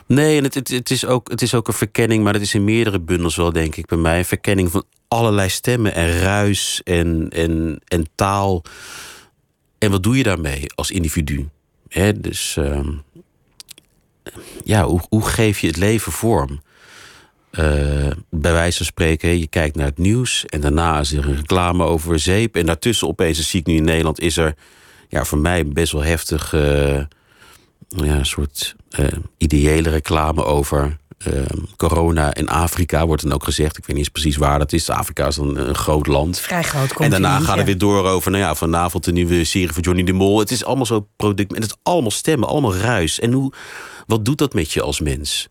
Nee, 0.06 0.38
en 0.38 0.44
het, 0.44 0.54
het, 0.54 0.68
het, 0.68 0.90
is 0.90 1.04
ook, 1.04 1.30
het 1.30 1.42
is 1.42 1.54
ook 1.54 1.68
een 1.68 1.74
verkenning, 1.74 2.24
maar 2.24 2.32
het 2.32 2.42
is 2.42 2.54
in 2.54 2.64
meerdere 2.64 3.00
bundels 3.00 3.36
wel, 3.36 3.52
denk 3.52 3.76
ik, 3.76 3.86
bij 3.86 3.98
mij. 3.98 4.18
Een 4.18 4.24
verkenning 4.24 4.70
van 4.70 4.84
allerlei 5.08 5.48
stemmen 5.48 5.94
en 5.94 6.18
ruis 6.18 6.80
en, 6.84 7.28
en, 7.30 7.80
en 7.84 8.06
taal. 8.14 8.62
En 9.78 9.90
wat 9.90 10.02
doe 10.02 10.16
je 10.16 10.22
daarmee 10.22 10.72
als 10.74 10.90
individu? 10.90 11.48
Dus 12.16 12.56
ehm, 12.56 12.90
ja, 14.64 14.84
hoe, 14.84 15.00
hoe 15.08 15.26
geef 15.26 15.58
je 15.58 15.66
het 15.66 15.76
leven 15.76 16.12
vorm? 16.12 16.60
Eh, 17.50 18.10
bij 18.30 18.52
wijze 18.52 18.76
van 18.76 18.86
spreken, 18.86 19.38
je 19.38 19.46
kijkt 19.46 19.76
naar 19.76 19.86
het 19.86 19.98
nieuws 19.98 20.46
en 20.46 20.60
daarna 20.60 21.00
is 21.00 21.12
er 21.12 21.28
een 21.28 21.36
reclame 21.36 21.84
over 21.84 22.18
zeep. 22.18 22.56
En 22.56 22.66
daartussen 22.66 23.08
opeens, 23.08 23.50
zie 23.50 23.60
ik 23.60 23.66
nu 23.66 23.74
in 23.74 23.84
Nederland, 23.84 24.20
is 24.20 24.36
er 24.36 24.54
ja, 25.08 25.24
voor 25.24 25.38
mij 25.38 25.66
best 25.66 25.92
wel 25.92 26.02
heftig 26.02 26.52
eh, 26.52 27.02
ja, 27.88 28.24
soort 28.24 28.76
eh, 28.90 29.06
ideële 29.38 29.90
reclame 29.90 30.44
over 30.44 30.96
eh, 31.18 31.42
corona 31.76 32.34
in 32.34 32.48
Afrika, 32.48 33.06
wordt 33.06 33.22
dan 33.22 33.32
ook 33.32 33.44
gezegd. 33.44 33.78
Ik 33.78 33.86
weet 33.86 33.96
niet 33.96 34.04
eens 34.04 34.08
precies 34.08 34.36
waar 34.36 34.58
dat 34.58 34.72
is. 34.72 34.90
Afrika 34.90 35.26
is 35.26 35.36
dan 35.36 35.56
een 35.56 35.74
groot 35.74 36.06
land. 36.06 36.38
Vrij 36.38 36.62
groot 36.62 37.00
En 37.00 37.10
daarna 37.10 37.40
gaat 37.40 37.56
het 37.56 37.66
weer 37.66 37.78
door 37.78 38.06
over, 38.06 38.30
nou 38.30 38.42
ja, 38.42 38.54
vanavond 38.54 39.04
de 39.04 39.12
nieuwe 39.12 39.44
serie 39.44 39.72
van 39.72 39.82
Johnny 39.82 40.04
de 40.04 40.12
Mol. 40.12 40.38
Het 40.38 40.50
is 40.50 40.64
allemaal 40.64 40.86
zo 40.86 41.08
product. 41.16 41.54
En 41.54 41.60
het 41.62 41.70
is 41.70 41.76
allemaal 41.82 42.10
stemmen, 42.10 42.48
allemaal 42.48 42.76
ruis. 42.76 43.20
En 43.20 43.32
hoe, 43.32 43.52
wat 44.06 44.24
doet 44.24 44.38
dat 44.38 44.54
met 44.54 44.72
je 44.72 44.82
als 44.82 45.00
mens? 45.00 45.48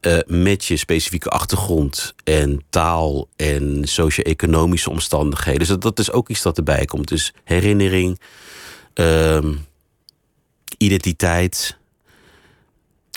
Eh, 0.00 0.18
met 0.26 0.64
je 0.64 0.76
specifieke 0.76 1.28
achtergrond 1.28 2.14
en 2.24 2.64
taal 2.70 3.28
en 3.36 3.80
socio-economische 3.82 4.90
omstandigheden. 4.90 5.58
Dus 5.58 5.68
dat, 5.68 5.82
dat 5.82 5.98
is 5.98 6.12
ook 6.12 6.28
iets 6.28 6.42
dat 6.42 6.56
erbij 6.56 6.84
komt. 6.84 7.08
Dus 7.08 7.32
herinnering, 7.44 8.20
ehm, 8.94 9.54
identiteit, 10.78 11.78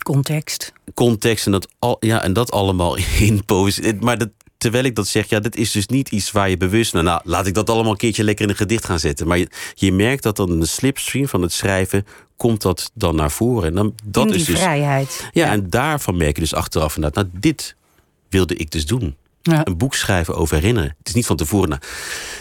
Context. 0.03 0.73
context 0.93 1.45
en 1.45 1.51
dat, 1.51 1.67
al, 1.79 1.97
ja, 1.99 2.23
en 2.23 2.33
dat 2.33 2.51
allemaal 2.51 2.97
in 3.19 3.45
poëzie. 3.45 3.95
Maar 3.99 4.17
dat, 4.17 4.29
terwijl 4.57 4.83
ik 4.83 4.95
dat 4.95 5.07
zeg, 5.07 5.29
ja, 5.29 5.39
dat 5.39 5.55
is 5.55 5.71
dus 5.71 5.87
niet 5.87 6.09
iets 6.09 6.31
waar 6.31 6.49
je 6.49 6.57
bewust... 6.57 6.93
Nou, 6.93 7.05
nou, 7.05 7.21
laat 7.23 7.47
ik 7.47 7.53
dat 7.53 7.69
allemaal 7.69 7.91
een 7.91 7.97
keertje 7.97 8.23
lekker 8.23 8.43
in 8.45 8.51
een 8.51 8.57
gedicht 8.57 8.85
gaan 8.85 8.99
zetten. 8.99 9.27
Maar 9.27 9.37
je, 9.37 9.47
je 9.73 9.91
merkt 9.91 10.23
dat 10.23 10.35
dan 10.35 10.59
de 10.59 10.65
slipstream 10.65 11.27
van 11.27 11.41
het 11.41 11.51
schrijven... 11.51 12.05
komt 12.37 12.61
dat 12.61 12.91
dan 12.93 13.15
naar 13.15 13.31
voren. 13.31 13.69
En 13.69 13.75
dan, 13.75 13.95
dat 14.03 14.25
in 14.25 14.31
die 14.31 14.39
is 14.39 14.45
dus, 14.45 14.59
vrijheid. 14.59 15.29
Ja, 15.31 15.51
en 15.51 15.69
daarvan 15.69 16.17
merk 16.17 16.35
je 16.35 16.41
dus 16.41 16.53
achteraf 16.53 16.95
inderdaad... 16.95 17.23
nou, 17.23 17.39
dit 17.39 17.75
wilde 18.29 18.55
ik 18.55 18.71
dus 18.71 18.85
doen. 18.85 19.15
Ja. 19.41 19.65
Een 19.67 19.77
boek 19.77 19.95
schrijven 19.95 20.35
over 20.35 20.55
herinneren. 20.55 20.95
Het 20.97 21.07
is 21.07 21.13
niet 21.13 21.25
van 21.25 21.35
tevoren, 21.35 21.69
nou, 21.69 21.81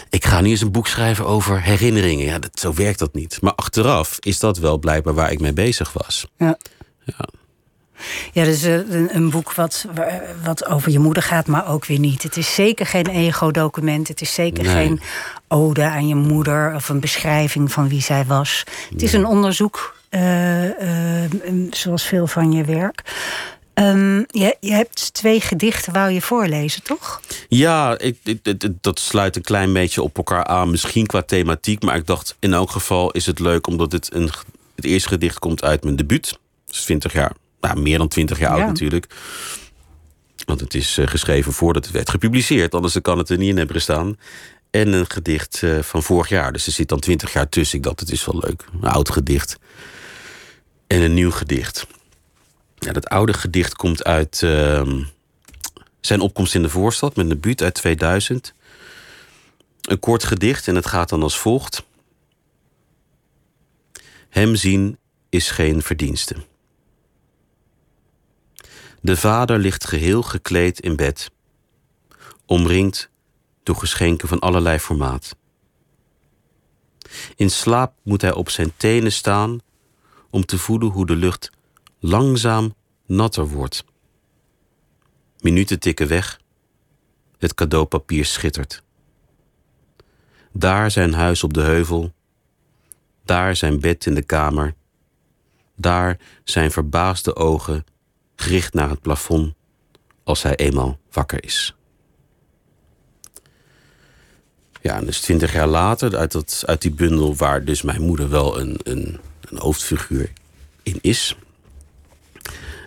ik 0.09 0.25
ga 0.25 0.41
nu 0.41 0.49
eens 0.49 0.61
een 0.61 0.71
boek 0.71 0.87
schrijven 0.87 1.25
over 1.25 1.61
herinneringen. 1.61 2.25
Ja, 2.25 2.39
dat, 2.39 2.59
zo 2.59 2.73
werkt 2.73 2.99
dat 2.99 3.13
niet. 3.13 3.41
Maar 3.41 3.55
achteraf 3.55 4.17
is 4.19 4.39
dat 4.39 4.57
wel 4.57 4.77
blijkbaar 4.77 5.13
waar 5.13 5.31
ik 5.31 5.39
mee 5.39 5.53
bezig 5.53 5.93
was. 5.93 6.27
Ja. 6.37 6.57
Ja. 7.05 7.27
Ja, 8.31 8.43
dus 8.43 8.61
een, 8.61 9.09
een 9.15 9.29
boek 9.29 9.53
wat, 9.53 9.85
wa- 9.95 10.21
wat 10.43 10.65
over 10.65 10.91
je 10.91 10.99
moeder 10.99 11.23
gaat, 11.23 11.47
maar 11.47 11.67
ook 11.67 11.85
weer 11.85 11.99
niet. 11.99 12.23
Het 12.23 12.37
is 12.37 12.53
zeker 12.53 12.85
geen 12.85 13.07
ego-document. 13.07 14.07
Het 14.07 14.21
is 14.21 14.33
zeker 14.33 14.63
Nee. 14.63 14.73
geen 14.73 15.01
ode 15.47 15.83
aan 15.83 16.07
je 16.07 16.15
moeder 16.15 16.75
of 16.75 16.89
een 16.89 16.99
beschrijving 16.99 17.71
van 17.71 17.87
wie 17.89 18.01
zij 18.01 18.25
was. 18.25 18.63
Het 18.89 19.01
is 19.01 19.13
een 19.13 19.25
onderzoek, 19.25 19.95
eh, 20.09 21.23
eh, 21.23 21.29
zoals 21.69 22.03
veel 22.03 22.27
van 22.27 22.51
je 22.51 22.63
werk. 22.63 23.01
Ehm, 23.73 24.17
je, 24.17 24.55
je 24.59 24.71
hebt 24.71 25.13
twee 25.13 25.41
gedichten, 25.41 25.93
wou 25.93 26.11
je 26.11 26.21
voorlezen, 26.21 26.83
toch? 26.83 27.21
Ja, 27.47 27.97
ik, 27.97 28.17
dat 28.81 28.99
sluit 28.99 29.35
een 29.35 29.41
klein 29.41 29.73
beetje 29.73 30.01
op 30.01 30.17
elkaar 30.17 30.43
aan. 30.45 30.71
Misschien 30.71 31.05
qua 31.05 31.21
thematiek. 31.21 31.83
Maar 31.83 31.95
ik 31.95 32.05
dacht, 32.05 32.35
in 32.39 32.53
elk 32.53 32.71
geval 32.71 33.11
is 33.11 33.25
het 33.25 33.39
leuk... 33.39 33.67
omdat 33.67 33.91
het, 33.91 34.09
een, 34.13 34.29
het 34.75 34.85
eerste 34.85 35.07
gedicht 35.09 35.39
komt 35.39 35.63
uit 35.63 35.83
mijn 35.83 35.95
debuut. 35.95 36.37
Dus 36.67 36.83
20 36.83 37.13
jaar, 37.13 37.31
nou, 37.71 37.81
meer 37.81 37.97
dan 37.97 38.07
20 38.07 38.39
jaar 38.39 38.51
Ja. 38.51 38.57
oud 38.57 38.67
natuurlijk. 38.67 39.07
Want 40.45 40.59
het 40.59 40.73
is 40.73 40.97
eh, 40.97 41.07
geschreven 41.07 41.53
voordat 41.53 41.83
het 41.85 41.93
werd 41.93 42.09
gepubliceerd. 42.09 42.73
Anders 42.75 43.01
kan 43.01 43.17
het 43.17 43.29
er 43.29 43.37
niet 43.37 43.49
in 43.49 43.57
hebben 43.57 43.75
gestaan. 43.75 44.17
En 44.69 44.93
een 44.93 45.09
gedicht 45.09 45.63
eh, 45.63 45.79
van 45.79 46.03
vorig 46.03 46.29
jaar. 46.29 46.53
Dus 46.53 46.65
er 46.65 46.71
zit 46.71 46.87
dan 46.89 46.99
20 46.99 47.33
jaar 47.33 47.49
tussen. 47.49 47.77
Ik 47.77 47.83
dacht, 47.83 47.99
het 47.99 48.11
is 48.11 48.25
wel 48.25 48.39
leuk. 48.47 48.65
Een 48.81 48.89
oud 48.89 49.09
gedicht. 49.09 49.57
En 50.87 51.01
een 51.01 51.13
nieuw 51.13 51.31
gedicht. 51.31 51.87
Ja, 52.75 52.91
dat 52.91 53.07
oude 53.09 53.33
gedicht 53.33 53.75
komt 53.75 54.03
uit... 54.03 54.41
ehm, 54.43 55.03
zijn 56.01 56.19
opkomst 56.19 56.55
in 56.55 56.61
de 56.61 56.69
voorstad 56.69 57.15
met 57.15 57.25
een 57.25 57.31
debuut 57.31 57.61
uit 57.61 57.73
2000. 57.73 58.53
Een 59.81 59.99
kort 59.99 60.23
gedicht 60.23 60.67
en 60.67 60.75
het 60.75 60.85
gaat 60.87 61.09
dan 61.09 61.23
als 61.23 61.37
volgt. 61.37 61.83
Hem 64.29 64.55
zien 64.55 64.97
is 65.29 65.49
geen 65.51 65.81
verdienste. 65.81 66.35
De 69.03 69.17
vader 69.17 69.57
ligt 69.59 69.85
geheel 69.85 70.21
gekleed 70.21 70.79
in 70.79 70.95
bed, 70.95 71.31
omringd 72.45 73.09
door 73.63 73.75
geschenken 73.75 74.27
van 74.27 74.39
allerlei 74.39 74.79
formaat. 74.79 75.35
In 77.35 77.49
slaap 77.49 77.93
moet 78.03 78.21
hij 78.21 78.33
op 78.33 78.49
zijn 78.49 78.73
tenen 78.77 79.11
staan 79.11 79.59
om 80.29 80.45
te 80.45 80.57
voelen 80.57 80.87
hoe 80.87 81.05
de 81.05 81.15
lucht 81.15 81.51
langzaam 81.99 82.75
natter 83.05 83.47
wordt. 83.47 83.83
Minuten 85.39 85.79
tikken 85.79 86.07
weg, 86.07 86.39
het 87.37 87.53
cadeaupapier 87.53 88.25
schittert. 88.25 88.83
Daar 90.51 90.91
zijn 90.91 91.13
huis 91.13 91.43
op 91.43 91.53
de 91.53 91.61
heuvel, 91.61 92.13
daar 93.25 93.55
zijn 93.55 93.79
bed 93.79 94.05
in 94.05 94.15
de 94.15 94.23
kamer, 94.23 94.75
daar 95.75 96.19
zijn 96.43 96.71
verbaasde 96.71 97.35
ogen 97.35 97.85
gericht 98.35 98.73
naar 98.73 98.89
het 98.89 99.01
plafond 99.01 99.53
als 100.23 100.43
hij 100.43 100.55
eenmaal 100.55 100.99
wakker 101.11 101.43
is. 101.43 101.75
Ja, 104.81 104.97
en 104.97 105.05
dus 105.05 105.21
twintig 105.21 105.53
jaar 105.53 105.67
later, 105.67 106.17
uit, 106.17 106.31
dat, 106.31 106.63
uit 106.65 106.81
die 106.81 106.91
bundel 106.91 107.35
waar 107.35 107.65
dus 107.65 107.81
mijn 107.81 108.01
moeder 108.01 108.29
wel 108.29 108.59
een, 108.59 108.79
een, 108.83 109.19
een 109.41 109.57
hoofdfiguur 109.57 110.31
in 110.83 110.99
is. 111.01 111.37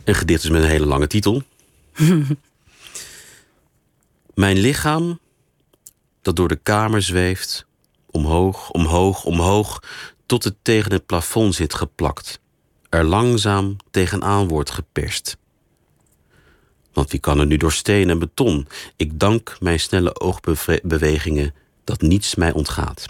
Een 0.05 0.15
gedicht 0.15 0.45
is 0.45 0.51
met 0.51 0.63
een 0.63 0.69
hele 0.69 0.87
lange 0.87 1.07
titel. 1.07 1.43
mijn 4.35 4.57
lichaam 4.59 5.19
dat 6.23 6.37
door 6.37 6.49
de 6.49 6.57
kamer 6.57 7.03
zweeft, 7.03 7.67
omhoog, 8.07 8.71
omhoog, 8.71 9.25
omhoog, 9.25 9.83
tot 10.27 10.45
het 10.45 10.55
tegen 10.63 10.93
het 10.93 11.07
plafond 11.07 11.55
zit 11.55 11.75
geplakt, 11.75 12.41
er 12.97 13.05
langzaam 13.05 13.77
tegenaan 13.91 14.49
wordt 14.49 14.71
geperst. 14.71 15.37
Want 16.93 17.11
wie 17.11 17.21
kan 17.21 17.41
er 17.41 17.47
nu 17.47 17.57
door 17.57 17.73
steen 17.73 18.11
en 18.11 18.19
beton? 18.19 18.67
Ik 18.97 19.19
dank 19.19 19.57
mijn 19.61 19.81
snelle 19.81 20.21
oogbewegingen 20.21 21.55
dat 21.85 22.01
niets 22.01 22.35
mij 22.35 22.53
ontgaat. 22.53 23.07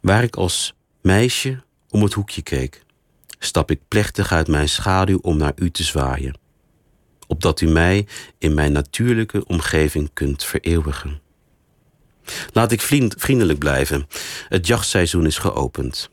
Waar 0.00 0.22
ik 0.22 0.36
als 0.36 0.74
meisje 1.00 1.62
om 1.90 2.02
het 2.02 2.12
hoekje 2.12 2.42
keek, 2.42 2.84
stap 3.38 3.70
ik 3.70 3.80
plechtig 3.88 4.32
uit 4.32 4.48
mijn 4.48 4.68
schaduw 4.68 5.18
om 5.18 5.36
naar 5.36 5.52
u 5.56 5.70
te 5.70 5.82
zwaaien, 5.82 6.38
opdat 7.26 7.60
u 7.60 7.66
mij 7.66 8.06
in 8.38 8.54
mijn 8.54 8.72
natuurlijke 8.72 9.46
omgeving 9.46 10.10
kunt 10.12 10.44
vereeuwigen. 10.44 11.20
Laat 12.52 12.72
ik 12.72 12.80
vriendelijk 13.16 13.58
blijven. 13.58 14.06
Het 14.48 14.66
jachtseizoen 14.66 15.26
is 15.26 15.38
geopend. 15.38 16.10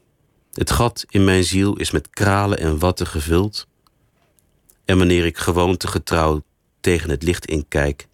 Het 0.54 0.72
gat 0.72 1.06
in 1.10 1.24
mijn 1.24 1.44
ziel 1.44 1.76
is 1.76 1.92
met 1.92 2.10
kralen 2.10 2.58
en 2.58 2.80
watten 2.80 3.08
gevuld. 3.08 3.68
En 4.86 4.98
wanneer 4.98 5.26
ik 5.26 5.38
gewoontegetrouw 5.38 6.44
tegen 6.80 7.10
het 7.10 7.24
licht 7.24 7.46
inkijk, 7.46 8.08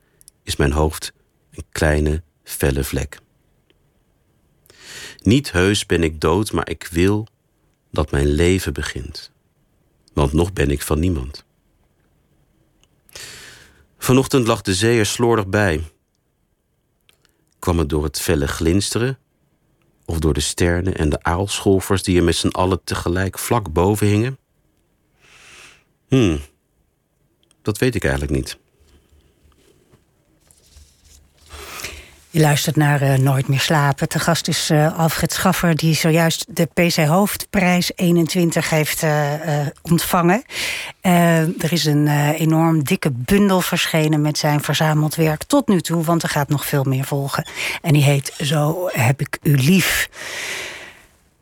is 0.44 0.56
mijn 0.56 0.72
hoofd 0.72 1.13
een 1.52 1.66
kleine, 1.72 2.24
felle 2.44 2.84
vlek. 2.84 3.20
Niet 5.22 5.52
heus 5.52 5.86
ben 5.86 6.04
ik 6.04 6.22
dood, 6.22 6.52
maar 6.52 6.70
ik 6.70 6.88
wil 6.92 7.28
dat 7.92 8.12
mijn 8.12 8.28
leven 8.28 8.74
begint. 8.74 9.32
Want 10.13 10.34
nog 10.34 10.54
ben 10.54 10.72
ik 10.72 10.82
van 10.82 11.00
niemand. 11.00 11.46
Vanochtend 13.98 14.48
lag 14.48 14.62
de 14.62 14.74
zee 14.74 15.00
er 15.00 15.06
slordig 15.06 15.48
bij. 15.48 15.84
Kwam 17.63 17.78
het 17.80 17.89
door 17.89 18.04
het 18.04 18.19
felle 18.19 18.47
glinsteren? 18.47 19.17
Of 20.06 20.19
door 20.19 20.34
de 20.34 20.39
sterren 20.39 20.95
en 20.95 21.10
de 21.10 21.23
aalscholvers 21.23 22.04
die 22.04 22.17
er 22.17 22.23
met 22.23 22.36
z'n 22.36 22.47
allen 22.47 22.84
tegelijk 22.84 23.39
vlak 23.39 23.73
boven 23.73 24.08
hingen? 24.08 24.38
Hmm, 26.08 26.39
dat 27.62 27.78
weet 27.78 27.95
ik 27.95 28.04
eigenlijk 28.04 28.34
niet. 28.34 28.58
Je 32.34 32.39
luistert 32.39 32.76
naar 32.76 33.02
uh, 33.02 33.13
Nooit 33.13 33.48
meer 33.48 33.60
slapen. 33.60 34.10
Te 34.10 34.19
gast 34.19 34.48
is 34.48 34.72
uh, 34.72 35.00
Alfred 35.00 35.34
Schaffer, 35.34 35.76
die 35.76 35.93
zojuist 35.96 36.46
de 36.48 36.65
PC 36.65 36.96
Hoofdprijs 36.96 37.91
21 37.96 38.69
heeft 38.69 39.04
uh, 39.04 39.32
ontvangen. 39.82 40.43
er 41.02 41.72
is 41.72 41.86
een 41.86 42.32
enorm 42.34 42.84
dikke 42.84 43.12
bundel 43.12 43.62
verschenen 43.62 44.22
met 44.22 44.38
zijn 44.38 44.62
verzameld 44.62 45.15
werk 45.15 45.43
tot 45.43 45.67
nu 45.67 45.82
toe, 45.82 46.04
want 46.04 46.24
er 46.24 46.30
gaat 46.30 46.50
nog 46.50 46.65
veel 46.65 46.84
meer 46.84 47.04
volgen. 47.04 47.48
En 47.82 47.93
die 47.93 48.04
heet 48.04 48.34
Zo 48.41 48.89
heb 48.91 49.22
ik 49.22 49.38
u 49.41 49.56
lief. 49.56 50.10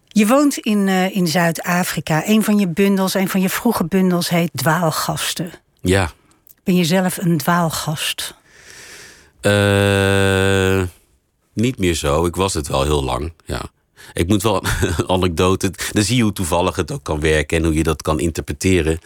Je 0.07 0.27
woont 0.27 0.57
in, 0.57 0.87
in 0.87 1.27
Zuid-Afrika. 1.27 2.21
Een 2.25 2.43
van 2.43 2.57
je 2.57 2.67
bundels, 2.67 3.13
een 3.13 3.29
van 3.29 3.41
je 3.41 3.49
vroege 3.49 3.85
bundels 3.85 4.29
heet 4.29 4.51
Dwaalgasten. 4.53 5.51
Ja. 5.81 6.11
Ben 6.63 6.75
je 6.75 6.83
zelf 6.83 7.17
een 7.17 7.37
dwaalgast? 7.37 8.39
Uh, 9.41 10.83
niet 11.53 11.77
meer 11.77 11.93
zo. 11.93 12.25
Ik 12.25 12.35
was 12.35 12.53
het 12.53 12.67
wel 12.67 12.83
heel 12.83 13.03
lang. 13.03 13.33
Ja. 13.45 13.71
Ik 14.13 14.27
moet 14.27 14.43
wel 14.43 14.63
anekdote. 15.07 15.71
Dan 15.91 16.03
zie 16.03 16.15
je 16.15 16.23
hoe 16.23 16.33
toevallig 16.33 16.75
het 16.75 16.91
ook 16.91 17.03
kan 17.03 17.19
werken 17.19 17.57
en 17.57 17.63
hoe 17.63 17.73
je 17.73 17.83
dat 17.83 18.01
kan 18.01 18.19
interpreteren. 18.19 18.99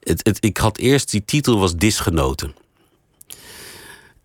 Het, 0.00 0.20
het, 0.22 0.44
ik 0.44 0.56
had 0.56 0.78
eerst, 0.78 1.10
die 1.10 1.24
titel 1.24 1.58
was 1.58 1.76
Disgenoten. 1.76 2.54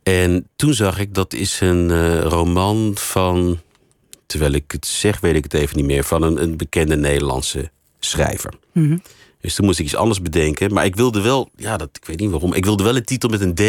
En 0.04 0.48
toen 0.56 0.74
zag 0.74 1.00
ik 1.00 1.14
dat 1.14 1.34
is 1.34 1.60
een 1.60 1.90
uh, 1.90 2.22
roman 2.22 2.92
van. 2.98 3.60
Terwijl 4.26 4.54
ik 4.54 4.72
het 4.72 4.86
zeg, 4.86 5.20
weet 5.20 5.36
ik 5.36 5.44
het 5.44 5.54
even 5.54 5.78
niet 5.78 5.86
meer. 5.86 6.04
Van 6.04 6.22
een, 6.22 6.42
een 6.42 6.58
bekende 6.58 6.96
Nederlandse 6.96 7.72
schrijver. 8.00 8.54
Mm 8.72 9.02
dus 9.42 9.56
toen 9.56 9.66
moest 9.66 9.80
ik 9.80 9.86
iets 9.86 9.96
anders 9.96 10.22
bedenken. 10.22 10.74
Maar 10.74 10.86
ik 10.86 10.96
wilde 10.96 11.22
wel, 11.22 11.50
ja, 11.56 11.78
dat, 11.78 11.90
ik 11.94 12.06
weet 12.06 12.20
niet 12.20 12.32
waarom. 12.32 12.54
Ik 12.54 12.66
wilde 12.66 12.84
wel 12.84 12.96
een 12.96 13.06
titel 13.06 13.30
met 13.30 13.42
een 13.42 13.56
D. 13.56 13.60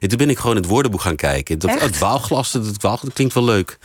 En 0.00 0.08
toen 0.08 0.18
ben 0.18 0.30
ik 0.30 0.38
gewoon 0.38 0.56
het 0.56 0.66
woordenboek 0.66 1.00
gaan 1.00 1.16
kijken. 1.16 1.58
Dat, 1.58 1.80
het 1.80 1.92
dwaalglas, 1.92 2.52
dat, 2.52 2.80
dat 2.80 3.12
klinkt 3.12 3.34
wel 3.34 3.44
leuk. 3.44 3.78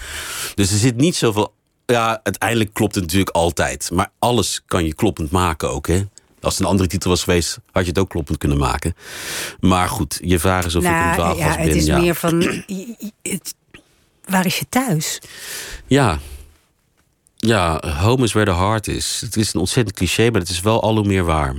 Dus 0.55 0.71
er 0.71 0.77
zit 0.77 0.95
niet 0.95 1.15
zoveel. 1.15 1.53
Ja, 1.85 2.19
uiteindelijk 2.23 2.73
klopt 2.73 2.95
het 2.95 3.03
natuurlijk 3.03 3.35
altijd. 3.35 3.89
Maar 3.93 4.11
alles 4.19 4.61
kan 4.65 4.85
je 4.85 4.93
kloppend 4.93 5.31
maken 5.31 5.69
ook, 5.69 5.87
hè? 5.87 6.01
Als 6.41 6.53
het 6.53 6.63
een 6.63 6.69
andere 6.69 6.89
titel 6.89 7.09
was 7.09 7.23
geweest, 7.23 7.59
had 7.71 7.83
je 7.83 7.89
het 7.89 7.99
ook 7.99 8.09
kloppend 8.09 8.37
kunnen 8.37 8.57
maken. 8.57 8.95
Maar 9.59 9.89
goed, 9.89 10.19
je 10.23 10.39
vraag 10.39 10.65
is 10.65 10.75
of 10.75 10.83
nou, 10.83 10.95
ik 10.95 11.07
een 11.07 11.13
dwaalglas 11.13 11.47
ja, 11.47 11.55
ben. 11.55 11.67
Het 11.67 11.75
is 11.75 11.87
meer 11.87 12.15
van, 12.15 12.41
het, 13.21 13.55
waar 14.25 14.45
is 14.45 14.59
je 14.59 14.65
thuis? 14.69 15.21
Ja, 15.87 16.19
ja, 17.45 17.79
home 17.99 18.23
is 18.23 18.33
where 18.33 18.51
the 18.51 18.57
heart 18.57 18.87
is. 18.87 19.21
Het 19.21 19.37
is 19.37 19.53
een 19.53 19.59
ontzettend 19.59 19.97
cliché, 19.97 20.29
maar 20.31 20.41
het 20.41 20.49
is 20.49 20.61
wel 20.61 20.81
al 20.81 20.95
hoe 20.95 21.07
meer 21.07 21.23
waar. 21.23 21.55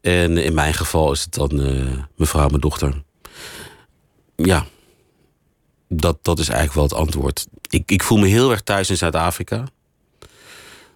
En 0.00 0.38
in 0.38 0.54
mijn 0.54 0.74
geval 0.74 1.12
is 1.12 1.22
het 1.22 1.34
dan 1.34 1.60
uh, 1.60 1.92
mevrouw, 2.16 2.48
mijn 2.48 2.60
dochter. 2.60 3.02
Ja, 4.36 4.66
dat, 5.88 6.18
dat 6.22 6.38
is 6.38 6.48
eigenlijk 6.48 6.74
wel 6.74 6.84
het 6.84 7.06
antwoord. 7.06 7.46
Ik, 7.68 7.90
ik 7.90 8.02
voel 8.02 8.18
me 8.18 8.26
heel 8.26 8.50
erg 8.50 8.62
thuis 8.62 8.90
in 8.90 8.96
Zuid-Afrika. 8.96 9.64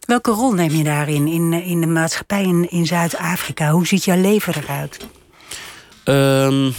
Welke 0.00 0.30
rol 0.30 0.52
neem 0.52 0.70
je 0.70 0.84
daarin, 0.84 1.26
in, 1.26 1.52
in 1.52 1.80
de 1.80 1.86
maatschappij 1.86 2.42
in, 2.42 2.70
in 2.70 2.86
Zuid-Afrika? 2.86 3.70
Hoe 3.70 3.86
ziet 3.86 4.04
jouw 4.04 4.20
leven 4.20 4.54
eruit? 4.56 5.06
Um, 6.04 6.74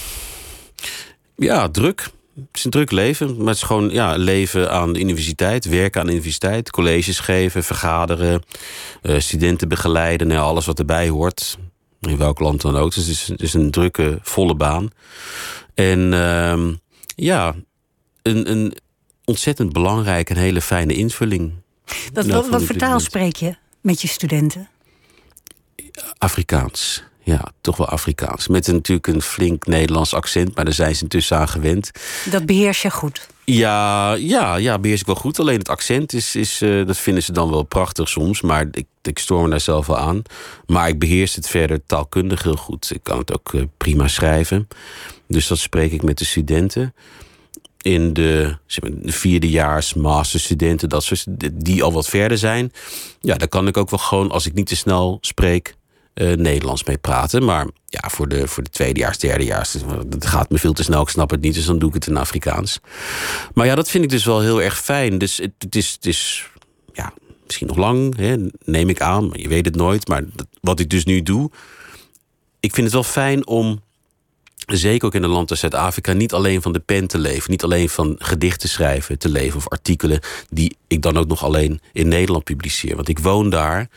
ja, 1.36 1.70
druk. 1.70 2.10
Het 2.48 2.58
is 2.58 2.64
een 2.64 2.72
druk 2.72 2.92
leven, 2.92 3.38
maar 3.38 3.48
het 3.48 3.56
is 3.56 3.62
gewoon 3.62 3.90
ja, 3.90 4.16
leven 4.16 4.72
aan 4.72 4.94
de 4.94 5.00
universiteit, 5.00 5.66
werken 5.66 6.02
aan 6.02 6.06
de 6.06 6.12
universiteit, 6.12 6.72
colleges 6.72 7.20
geven, 7.20 7.64
vergaderen, 7.64 8.44
uh, 9.02 9.20
studenten 9.20 9.68
begeleiden, 9.68 10.28
nou, 10.28 10.42
alles 10.42 10.66
wat 10.66 10.80
erbij 10.80 11.10
hoort. 11.10 11.58
In 12.00 12.18
welk 12.18 12.40
land 12.40 12.62
dan 12.62 12.78
ook. 12.78 12.94
Dus 12.94 13.06
het 13.06 13.14
is, 13.14 13.28
het 13.28 13.42
is 13.42 13.54
een 13.54 13.72
drukke, 13.72 14.20
volle 14.22 14.56
baan. 14.56 14.90
En 15.74 16.00
uh, 16.00 16.68
ja, 17.16 17.56
een, 18.22 18.52
een 18.52 18.74
ontzettend 19.26 19.74
belangrijke 19.74 20.34
en 20.34 20.40
hele 20.40 20.62
fijne 20.62 20.94
invulling. 20.94 21.54
Wat, 22.14 22.26
wat, 22.26 22.50
wat 22.50 22.64
voor 22.64 22.76
taal 22.76 23.00
spreek 23.00 23.36
je 23.36 23.56
met 23.82 24.02
je 24.02 24.08
studenten? 24.08 24.70
Afrikaans 26.18 27.04
ja, 27.24 27.52
toch 27.62 27.78
wel 27.78 27.88
Afrikaans. 27.88 28.48
Met 28.48 28.68
een, 28.68 28.76
natuurlijk 28.76 29.08
een 29.08 29.22
flink 29.22 29.66
Nederlands 29.66 30.14
accent, 30.14 30.56
maar 30.56 30.66
daar 30.66 30.74
zijn 30.74 30.96
ze 30.96 31.02
intussen 31.02 31.38
aan 31.38 31.48
gewend. 31.48 31.92
Dat 32.30 32.46
beheers 32.46 32.82
je 32.82 32.92
goed? 32.92 33.30
Ja, 33.46 34.14
ja, 34.14 34.56
ja 34.56 34.80
beheers 34.80 35.00
ik 35.00 35.06
wel 35.06 35.16
goed. 35.16 35.40
Alleen 35.40 35.58
het 35.58 35.70
accent 35.70 36.14
is, 36.14 36.36
is 36.36 36.62
uh, 36.62 36.88
dat 36.88 36.98
vinden 36.98 37.24
ze 37.24 37.32
dan 37.32 37.50
wel 37.50 37.64
prachtig 37.64 38.10
soms. 38.10 38.42
Maar 38.42 38.68
ik, 38.72 38.86
ik 39.02 39.20
stoor 39.20 39.44
me 39.44 39.50
daar 39.50 39.60
zelf 39.60 39.88
wel 39.88 39.98
aan. 39.98 40.22
Maar 40.66 40.88
ik 40.88 41.00
beheers 41.00 41.36
het 41.36 41.48
verder 41.48 41.86
taalkundig 41.86 42.44
heel 42.44 42.56
goed. 42.56 42.92
Ik 42.94 43.04
kan 43.04 43.18
het 43.18 43.34
ook 43.34 43.54
uh, 43.54 43.64
prima 43.78 44.08
schrijven. 44.08 44.68
Dus 45.28 45.48
dat 45.48 45.58
spreek 45.58 45.92
ik 45.92 46.04
met 46.04 46.18
de 46.18 46.26
studenten. 46.26 46.94
In 47.82 48.14
de, 48.14 48.58
zeg 48.66 48.84
maar, 48.84 49.02
de 49.02 49.12
vierdejaars 49.12 49.94
masterstudenten, 49.94 50.90
dat 50.90 51.04
soort, 51.04 51.26
die 51.54 51.84
al 51.84 51.92
wat 51.92 52.08
verder 52.08 52.38
zijn. 52.38 52.72
Ja, 53.20 53.36
dan 53.36 53.48
kan 53.48 53.68
ik 53.68 53.78
ook 53.78 53.90
wel 53.90 54.00
gewoon, 54.00 54.32
als 54.32 54.46
ik 54.46 54.54
niet 54.54 54.68
te 54.68 54.76
snel 54.76 55.18
spreek, 55.22 55.76
eh, 56.14 56.34
Nederlands 56.34 56.84
mee 56.84 56.98
praten. 56.98 57.46
Maar 57.46 57.68
ja, 57.86 58.10
voor 58.10 58.28
de, 58.28 58.48
voor 58.48 58.64
de 58.64 58.70
tweedejaars, 58.70 59.18
derdejaars, 59.18 59.76
dat 60.06 60.26
gaat 60.26 60.50
me 60.50 60.58
veel 60.58 60.74
te 60.74 60.84
snel. 60.84 61.02
Ik 61.02 61.10
snap 61.10 61.30
het 61.30 61.42
niet, 61.42 61.54
dus 61.54 61.66
dan 61.66 61.80
doe 61.80 61.90
ik 61.90 61.96
het 61.96 62.08
in 62.08 62.18
Afrikaans. 62.18 62.80
Maar 63.54 63.66
ja, 63.66 63.76
dat 63.76 63.90
vind 63.90 64.04
ik 64.04 64.10
dus 64.10 64.26
wel 64.26 64.42
heel 64.42 64.62
erg 64.62 64.82
fijn. 64.82 65.18
Dus 65.18 65.38
het, 65.38 65.76
is, 65.76 65.92
het 65.92 66.06
is 66.06 66.50
ja, 66.94 67.14
misschien 67.46 67.68
nog 67.68 67.78
lang, 67.78 68.18
hè, 68.18 68.36
neem 68.66 68.90
ik 68.90 69.02
aan. 69.02 69.30
Je 69.34 69.48
weet 69.48 69.66
het 69.66 69.76
nooit. 69.76 70.08
Maar 70.08 70.24
dat, 70.34 70.48
wat 70.62 70.80
ik 70.80 70.90
dus 70.90 71.06
nu 71.06 71.22
doe, 71.22 71.52
ik 72.60 72.74
vind 72.74 72.86
het 72.86 72.94
wel 72.94 73.04
fijn 73.04 73.48
om 73.48 73.82
zeker 74.66 75.08
ook 75.08 75.16
in 75.16 75.24
een 75.24 75.30
land 75.30 75.50
als 75.50 75.60
Zuid-Afrika, 75.60 76.14
niet 76.14 76.34
alleen 76.34 76.62
van 76.62 76.72
de 76.72 76.80
pen 76.80 77.08
te 77.08 77.18
leven. 77.18 77.52
Niet 77.52 77.64
alleen 77.64 77.90
van 77.90 78.16
gedichten 78.20 78.70
schrijven 78.70 79.18
te 79.18 79.30
leven 79.30 79.58
of 79.58 79.70
artikelen 79.70 80.20
die 80.50 80.78
ik 80.88 81.02
dan 81.02 81.18
ook 81.18 81.28
nog 81.28 81.44
alleen 81.44 81.82
in 81.94 82.08
Nederland 82.08 82.44
publiceer. 82.44 82.96
Want 82.96 83.10
ik 83.10 83.20
woon 83.20 83.50
daar 83.50 83.90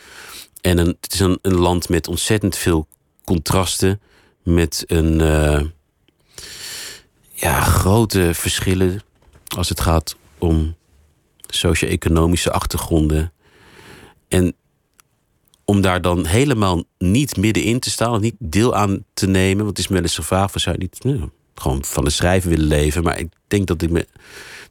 en 0.64 0.78
een, 0.78 0.96
het 1.00 1.12
is 1.12 1.20
een, 1.20 1.38
land 1.42 1.88
met 1.88 2.08
ontzettend 2.08 2.56
veel 2.56 2.86
contrasten. 3.24 4.00
Met 4.42 4.84
een 4.86 5.20
uh, 5.20 5.60
ja, 7.32 7.60
grote 7.60 8.34
verschillen 8.34 9.02
als 9.56 9.68
het 9.68 9.80
gaat 9.80 10.16
om 10.38 10.76
socio-economische 11.46 12.50
achtergronden. 12.52 13.32
En 14.28 14.54
om 15.64 15.80
daar 15.80 16.00
dan 16.00 16.26
helemaal 16.26 16.84
niet 16.98 17.36
middenin 17.36 17.80
te 17.80 17.90
staan, 17.90 18.20
niet 18.20 18.36
deel 18.38 18.74
aan 18.74 19.04
te 19.14 19.26
nemen. 19.26 19.64
Want 19.64 19.76
het 19.76 19.78
is 19.78 19.88
me 19.88 20.00
wel 20.28 20.48
zou 20.54 20.76
je 20.78 20.82
niet 20.82 21.04
nou, 21.04 21.30
gewoon 21.54 21.84
van 21.84 22.04
het 22.04 22.12
schrijven 22.12 22.50
willen 22.50 22.66
leven? 22.66 23.02
Maar 23.02 23.18
ik 23.18 23.28
denk 23.48 23.66
dat 23.66 23.82
ik, 23.82 23.90
me, 23.90 24.06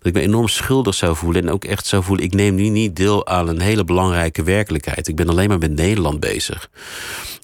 dat 0.04 0.16
ik 0.16 0.22
me 0.22 0.28
enorm 0.28 0.47
schuldig 0.47 0.95
zou 0.95 1.16
voelen. 1.16 1.41
En 1.41 1.49
ook 1.49 1.66
echt 1.66 1.86
zou 1.86 2.04
voelen: 2.04 2.26
ik 2.26 2.34
neem 2.34 2.56
nu 2.56 2.70
niet 2.70 2.95
deel 2.95 3.28
aan 3.28 3.47
een 3.47 3.62
hele 3.62 3.84
belangrijke 3.84 4.43
werkelijkheid. 4.43 5.08
Ik 5.08 5.16
ben 5.16 5.30
alleen 5.30 5.49
maar 5.49 5.58
met 5.58 5.76
Nederland 5.76 6.20
bezig. 6.20 6.70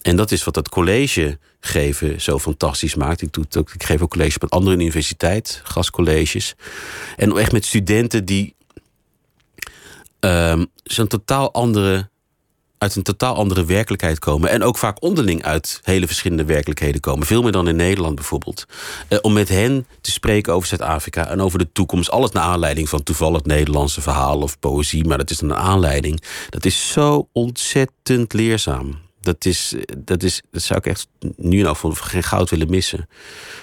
En 0.01 0.15
dat 0.15 0.31
is 0.31 0.43
wat 0.43 0.53
dat 0.53 0.69
college 0.69 1.37
geven 1.59 2.21
zo 2.21 2.39
fantastisch 2.39 2.95
maakt. 2.95 3.21
Ik, 3.21 3.33
doe 3.33 3.43
het 3.43 3.57
ook, 3.57 3.73
ik 3.73 3.83
geef 3.83 4.01
ook 4.01 4.09
college 4.09 4.35
op 4.35 4.43
een 4.43 4.49
andere 4.49 4.75
universiteit, 4.75 5.61
gastcolleges. 5.63 6.55
En 7.17 7.37
echt 7.37 7.51
met 7.51 7.65
studenten 7.65 8.25
die 8.25 8.55
um, 10.19 10.67
zo'n 10.83 11.07
totaal 11.07 11.53
andere 11.53 12.09
uit 12.79 12.95
een 12.95 13.03
totaal 13.03 13.35
andere 13.35 13.65
werkelijkheid 13.65 14.19
komen. 14.19 14.49
En 14.49 14.63
ook 14.63 14.77
vaak 14.77 15.01
onderling 15.01 15.43
uit 15.43 15.79
hele 15.83 16.07
verschillende 16.07 16.45
werkelijkheden 16.45 17.01
komen. 17.01 17.27
Veel 17.27 17.41
meer 17.41 17.51
dan 17.51 17.67
in 17.67 17.75
Nederland 17.75 18.15
bijvoorbeeld. 18.15 18.65
Eh, 19.07 19.17
om 19.21 19.33
met 19.33 19.49
hen 19.49 19.87
te 20.01 20.11
spreken 20.11 20.53
over 20.53 20.67
Zuid-Afrika 20.67 21.27
en 21.27 21.41
over 21.41 21.59
de 21.59 21.71
toekomst. 21.71 22.11
Alles 22.11 22.31
naar 22.31 22.43
aanleiding 22.43 22.89
van 22.89 23.03
toevallig 23.03 23.43
Nederlandse 23.43 24.01
verhalen 24.01 24.43
of 24.43 24.59
poëzie. 24.59 25.05
Maar 25.05 25.17
dat 25.17 25.29
is 25.29 25.41
een 25.41 25.55
aanleiding. 25.55 26.23
Dat 26.49 26.65
is 26.65 26.91
zo 26.91 27.27
ontzettend 27.31 28.33
leerzaam. 28.33 28.99
Dat, 29.21 29.45
is, 29.45 29.75
dat, 29.97 30.23
is, 30.23 30.41
dat 30.51 30.61
zou 30.61 30.79
ik 30.79 30.85
echt 30.85 31.07
nu 31.35 31.61
nog 31.61 31.77
voor 31.77 31.95
geen 31.95 32.23
goud 32.23 32.49
willen 32.49 32.69
missen. 32.69 33.09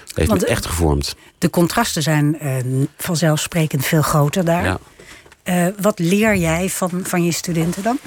Dat 0.06 0.16
heeft 0.16 0.30
me 0.30 0.46
echt 0.46 0.66
gevormd. 0.66 1.16
De 1.38 1.50
contrasten 1.50 2.02
zijn 2.02 2.38
uh, 2.42 2.56
vanzelfsprekend 2.96 3.86
veel 3.86 4.02
groter 4.02 4.44
daar. 4.44 4.64
Ja. 4.64 4.78
Uh, 5.44 5.74
wat 5.80 5.98
leer 5.98 6.36
jij 6.36 6.68
van, 6.68 6.90
van 7.02 7.24
je 7.24 7.32
studenten 7.32 7.82
dan? 7.82 7.98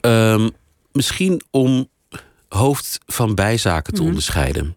Um, 0.00 0.50
misschien 0.92 1.42
om 1.50 1.88
hoofd 2.48 2.98
van 3.06 3.34
bijzaken 3.34 3.94
te 3.94 4.00
mm. 4.00 4.06
onderscheiden. 4.06 4.76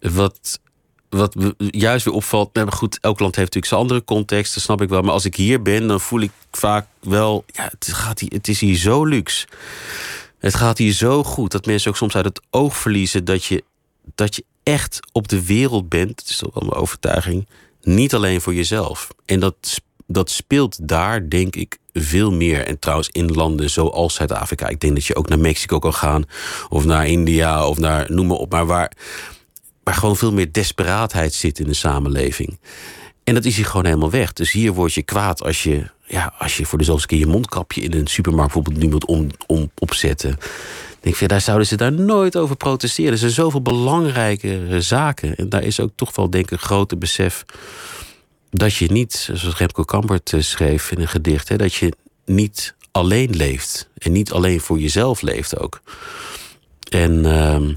Wat, 0.00 0.60
wat 1.08 1.36
juist 1.56 2.04
weer 2.04 2.14
opvalt. 2.14 2.54
Nou 2.54 2.72
goed, 2.72 2.98
elk 3.00 3.20
land 3.20 3.36
heeft 3.36 3.54
natuurlijk 3.54 3.66
zijn 3.66 3.80
andere 3.80 4.04
context, 4.04 4.54
dat 4.54 4.62
snap 4.62 4.82
ik 4.82 4.88
wel. 4.88 5.02
Maar 5.02 5.12
als 5.12 5.24
ik 5.24 5.36
hier 5.36 5.62
ben, 5.62 5.86
dan 5.86 6.00
voel 6.00 6.20
ik 6.20 6.30
vaak 6.50 6.86
wel. 7.00 7.44
Ja, 7.46 7.68
het, 7.78 7.92
gaat 7.92 8.20
hier, 8.20 8.30
het 8.30 8.48
is 8.48 8.60
hier 8.60 8.76
zo 8.76 9.04
luxe. 9.04 9.46
Het 10.38 10.54
gaat 10.54 10.78
hier 10.78 10.92
zo 10.92 11.22
goed 11.22 11.50
dat 11.50 11.66
mensen 11.66 11.90
ook 11.90 11.96
soms 11.96 12.16
uit 12.16 12.24
het 12.24 12.40
oog 12.50 12.76
verliezen 12.76 13.24
dat 13.24 13.44
je, 13.44 13.64
dat 14.14 14.36
je 14.36 14.44
echt 14.62 15.00
op 15.12 15.28
de 15.28 15.44
wereld 15.44 15.88
bent. 15.88 16.20
Het 16.20 16.30
is 16.30 16.36
toch 16.36 16.54
wel 16.54 16.68
mijn 16.68 16.80
overtuiging. 16.80 17.46
Niet 17.82 18.14
alleen 18.14 18.40
voor 18.40 18.54
jezelf. 18.54 19.08
En 19.24 19.40
dat, 19.40 19.80
dat 20.06 20.30
speelt 20.30 20.88
daar, 20.88 21.28
denk 21.28 21.56
ik, 21.56 21.78
veel 21.92 22.32
meer. 22.32 22.66
En 22.66 22.78
trouwens 22.78 23.08
in 23.12 23.26
landen 23.26 23.70
zoals 23.70 24.14
Zuid-Afrika. 24.14 24.68
Ik 24.68 24.80
denk 24.80 24.94
dat 24.94 25.04
je 25.04 25.16
ook 25.16 25.28
naar 25.28 25.38
Mexico 25.38 25.78
kan 25.78 25.94
gaan. 25.94 26.24
Of 26.68 26.84
naar 26.84 27.06
India. 27.06 27.68
Of 27.68 27.78
naar, 27.78 28.12
noem 28.12 28.26
maar 28.26 28.36
op. 28.36 28.52
Maar 28.52 28.66
waar, 28.66 28.92
waar 29.82 29.94
gewoon 29.94 30.16
veel 30.16 30.32
meer 30.32 30.52
desperaatheid 30.52 31.34
zit 31.34 31.58
in 31.58 31.66
de 31.66 31.74
samenleving. 31.74 32.58
En 33.24 33.34
dat 33.34 33.44
is 33.44 33.56
hier 33.56 33.66
gewoon 33.66 33.84
helemaal 33.84 34.10
weg. 34.10 34.32
Dus 34.32 34.52
hier 34.52 34.72
word 34.72 34.94
je 34.94 35.02
kwaad 35.02 35.42
als 35.42 35.62
je, 35.62 35.86
ja, 36.04 36.34
als 36.38 36.56
je 36.56 36.66
voor 36.66 36.78
de 36.78 36.84
zoveelste 36.84 37.08
keer 37.08 37.18
je 37.18 37.26
mondkapje 37.26 37.80
in 37.80 37.92
een 37.92 38.06
supermarkt 38.06 38.52
bijvoorbeeld 38.52 38.84
nu 38.84 38.90
moet 38.90 39.04
om, 39.04 39.26
om 39.46 39.70
opzetten. 39.78 40.38
Denk 41.00 41.16
ik, 41.16 41.28
daar 41.28 41.40
zouden 41.40 41.66
ze 41.66 41.76
daar 41.76 41.92
nooit 41.92 42.36
over 42.36 42.56
protesteren. 42.56 43.12
Er 43.12 43.18
zijn 43.18 43.30
zoveel 43.30 43.62
belangrijke 43.62 44.76
zaken. 44.78 45.36
En 45.36 45.48
daar 45.48 45.62
is 45.62 45.80
ook 45.80 45.90
toch 45.94 46.16
wel, 46.16 46.30
denk 46.30 46.44
ik, 46.44 46.50
een 46.50 46.58
grote 46.58 46.96
besef 46.96 47.44
dat 48.56 48.74
je 48.74 48.92
niet, 48.92 49.30
zoals 49.32 49.58
Remco 49.58 49.82
Kambert 49.82 50.32
eh, 50.32 50.40
schreef 50.40 50.90
in 50.90 51.00
een 51.00 51.08
gedicht, 51.08 51.48
hè, 51.48 51.56
dat 51.56 51.74
je 51.74 51.92
niet 52.24 52.74
alleen 52.90 53.36
leeft. 53.36 53.88
En 53.98 54.12
niet 54.12 54.32
alleen 54.32 54.60
voor 54.60 54.78
jezelf 54.78 55.22
leeft 55.22 55.58
ook. 55.58 55.80
En 56.90 57.12
uh, 57.12 57.68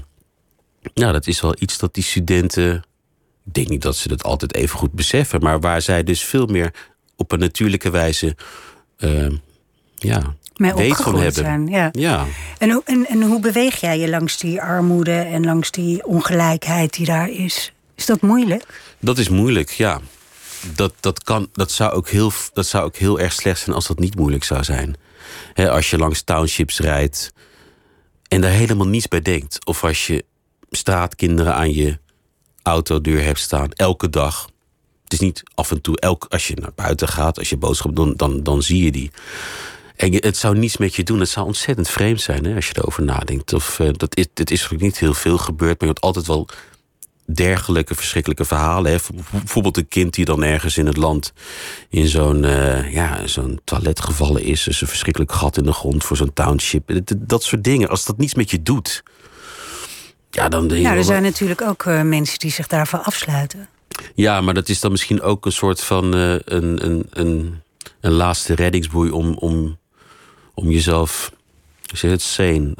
nou, 0.94 1.12
dat 1.12 1.26
is 1.26 1.40
wel 1.40 1.54
iets 1.58 1.78
dat 1.78 1.94
die 1.94 2.04
studenten. 2.04 2.74
Ik 3.46 3.54
denk 3.54 3.68
niet 3.68 3.82
dat 3.82 3.96
ze 3.96 4.08
dat 4.08 4.22
altijd 4.22 4.54
even 4.54 4.78
goed 4.78 4.92
beseffen, 4.92 5.40
maar 5.40 5.60
waar 5.60 5.82
zij 5.82 6.04
dus 6.04 6.24
veel 6.24 6.46
meer 6.46 6.74
op 7.16 7.32
een 7.32 7.38
natuurlijke 7.38 7.90
wijze. 7.90 8.36
Uh, 8.98 9.26
ja, 9.94 10.34
weet 10.54 10.96
van 10.96 11.14
hebben. 11.14 11.32
Zijn, 11.32 11.66
ja. 11.66 11.88
ja. 11.92 12.26
En, 12.58 12.70
hoe, 12.70 12.82
en, 12.84 13.06
en 13.06 13.22
hoe 13.22 13.40
beweeg 13.40 13.80
jij 13.80 13.98
je 13.98 14.08
langs 14.08 14.38
die 14.38 14.62
armoede 14.62 15.18
en 15.18 15.44
langs 15.44 15.70
die 15.70 16.06
ongelijkheid 16.06 16.94
die 16.94 17.06
daar 17.06 17.30
is? 17.30 17.72
Is 17.94 18.06
dat 18.06 18.20
moeilijk? 18.20 18.94
Dat 18.98 19.18
is 19.18 19.28
moeilijk, 19.28 19.70
ja 19.70 20.00
dat, 20.74 20.94
dat, 21.00 21.22
kan, 21.22 21.48
dat, 21.52 21.70
zou 21.70 21.92
ook 21.92 22.08
heel, 22.08 22.32
dat 22.52 22.66
zou 22.66 22.84
ook 22.84 22.96
heel 22.96 23.20
erg 23.20 23.32
slecht 23.32 23.60
zijn 23.60 23.76
als 23.76 23.86
dat 23.86 23.98
niet 23.98 24.16
moeilijk 24.16 24.44
zou 24.44 24.64
zijn. 24.64 24.96
als 25.54 25.90
je 25.90 25.98
langs 25.98 26.22
townships 26.22 26.78
rijdt 26.78 27.32
en 28.28 28.40
daar 28.40 28.50
helemaal 28.50 28.86
niets 28.86 29.08
bij 29.08 29.22
denkt. 29.22 29.66
Of 29.66 29.84
als 29.84 30.06
je 30.06 30.24
straatkinderen 30.70 31.54
aan 31.54 31.72
je 31.72 31.98
autodeur 32.62 33.22
hebt 33.22 33.38
staan, 33.38 33.72
elke 33.72 34.10
dag. 34.10 34.48
Het 35.04 35.12
is 35.12 35.20
niet 35.20 35.42
af 35.54 35.70
en 35.70 35.80
toe, 35.80 35.98
elk, 35.98 36.26
als 36.28 36.48
je 36.48 36.54
naar 36.54 36.72
buiten 36.74 37.08
gaat, 37.08 37.38
als 37.38 37.48
je 37.48 37.56
boodschap 37.56 37.96
doet, 37.96 38.18
dan, 38.18 38.42
dan 38.42 38.62
zie 38.62 38.84
je 38.84 38.90
die. 38.90 39.10
En 39.96 40.14
het 40.14 40.36
zou 40.36 40.58
niets 40.58 40.76
met 40.76 40.94
je 40.94 41.02
doen. 41.02 41.20
Het 41.20 41.28
zou 41.28 41.46
ontzettend 41.46 41.88
vreemd 41.88 42.20
zijn 42.20 42.44
hè, 42.44 42.54
als 42.54 42.66
je 42.66 42.76
erover 42.76 43.02
nadenkt. 43.02 43.52
Of, 43.52 43.78
uh, 43.78 43.88
dat 43.92 44.16
is, 44.16 44.26
het 44.34 44.50
is 44.50 44.68
niet 44.76 44.98
heel 44.98 45.14
veel 45.14 45.38
gebeurd, 45.38 45.80
maar 45.80 45.88
je 45.88 45.94
hebt 45.94 46.00
altijd 46.00 46.26
wel 46.26 46.48
dergelijke 47.34 47.94
verschrikkelijke 47.94 48.44
verhalen. 48.44 48.92
Hè. 48.92 48.98
Bijvoorbeeld 49.30 49.76
een 49.76 49.88
kind 49.88 50.14
die 50.14 50.24
dan 50.24 50.42
ergens 50.42 50.76
in 50.76 50.86
het 50.86 50.96
land 50.96 51.32
in 51.88 52.06
zo'n 52.06 52.42
uh, 52.42 52.92
ja, 52.92 53.26
zo'n 53.26 53.60
toilet 53.64 54.00
gevallen 54.00 54.42
is. 54.42 54.62
Dus 54.62 54.80
een 54.80 54.86
verschrikkelijk 54.86 55.32
gat 55.32 55.56
in 55.56 55.64
de 55.64 55.72
grond 55.72 56.04
voor 56.04 56.16
zo'n 56.16 56.32
township. 56.32 57.00
Dat, 57.16 57.42
soort 57.42 57.64
dingen. 57.64 57.88
Als 57.88 58.04
dat 58.04 58.18
niets 58.18 58.34
met 58.34 58.50
je 58.50 58.62
doet. 58.62 59.02
Ja, 60.30 60.48
dan 60.48 60.68
denk 60.68 60.82
nou, 60.82 60.96
er 60.96 61.04
zijn 61.04 61.22
natuurlijk 61.22 61.62
ook 61.62 61.84
uh, 61.84 62.02
mensen 62.02 62.38
die 62.38 62.50
zich 62.50 62.66
daarvoor 62.66 62.98
afsluiten. 62.98 63.68
Ja, 64.14 64.40
maar 64.40 64.54
dat 64.54 64.68
is 64.68 64.80
dan 64.80 64.90
misschien 64.90 65.22
ook 65.22 65.46
een 65.46 65.52
soort 65.52 65.80
van 65.80 66.16
uh, 66.16 66.32
een, 66.44 66.84
een, 66.84 67.06
een, 67.10 67.62
een 68.00 68.12
laatste 68.12 68.54
reddingsboei 68.54 69.10
om, 69.10 69.34
om, 69.34 69.78
om 70.54 70.70
jezelf. 70.70 71.32
Zeg 71.92 72.10
het 72.10 72.22
sane. 72.22 72.74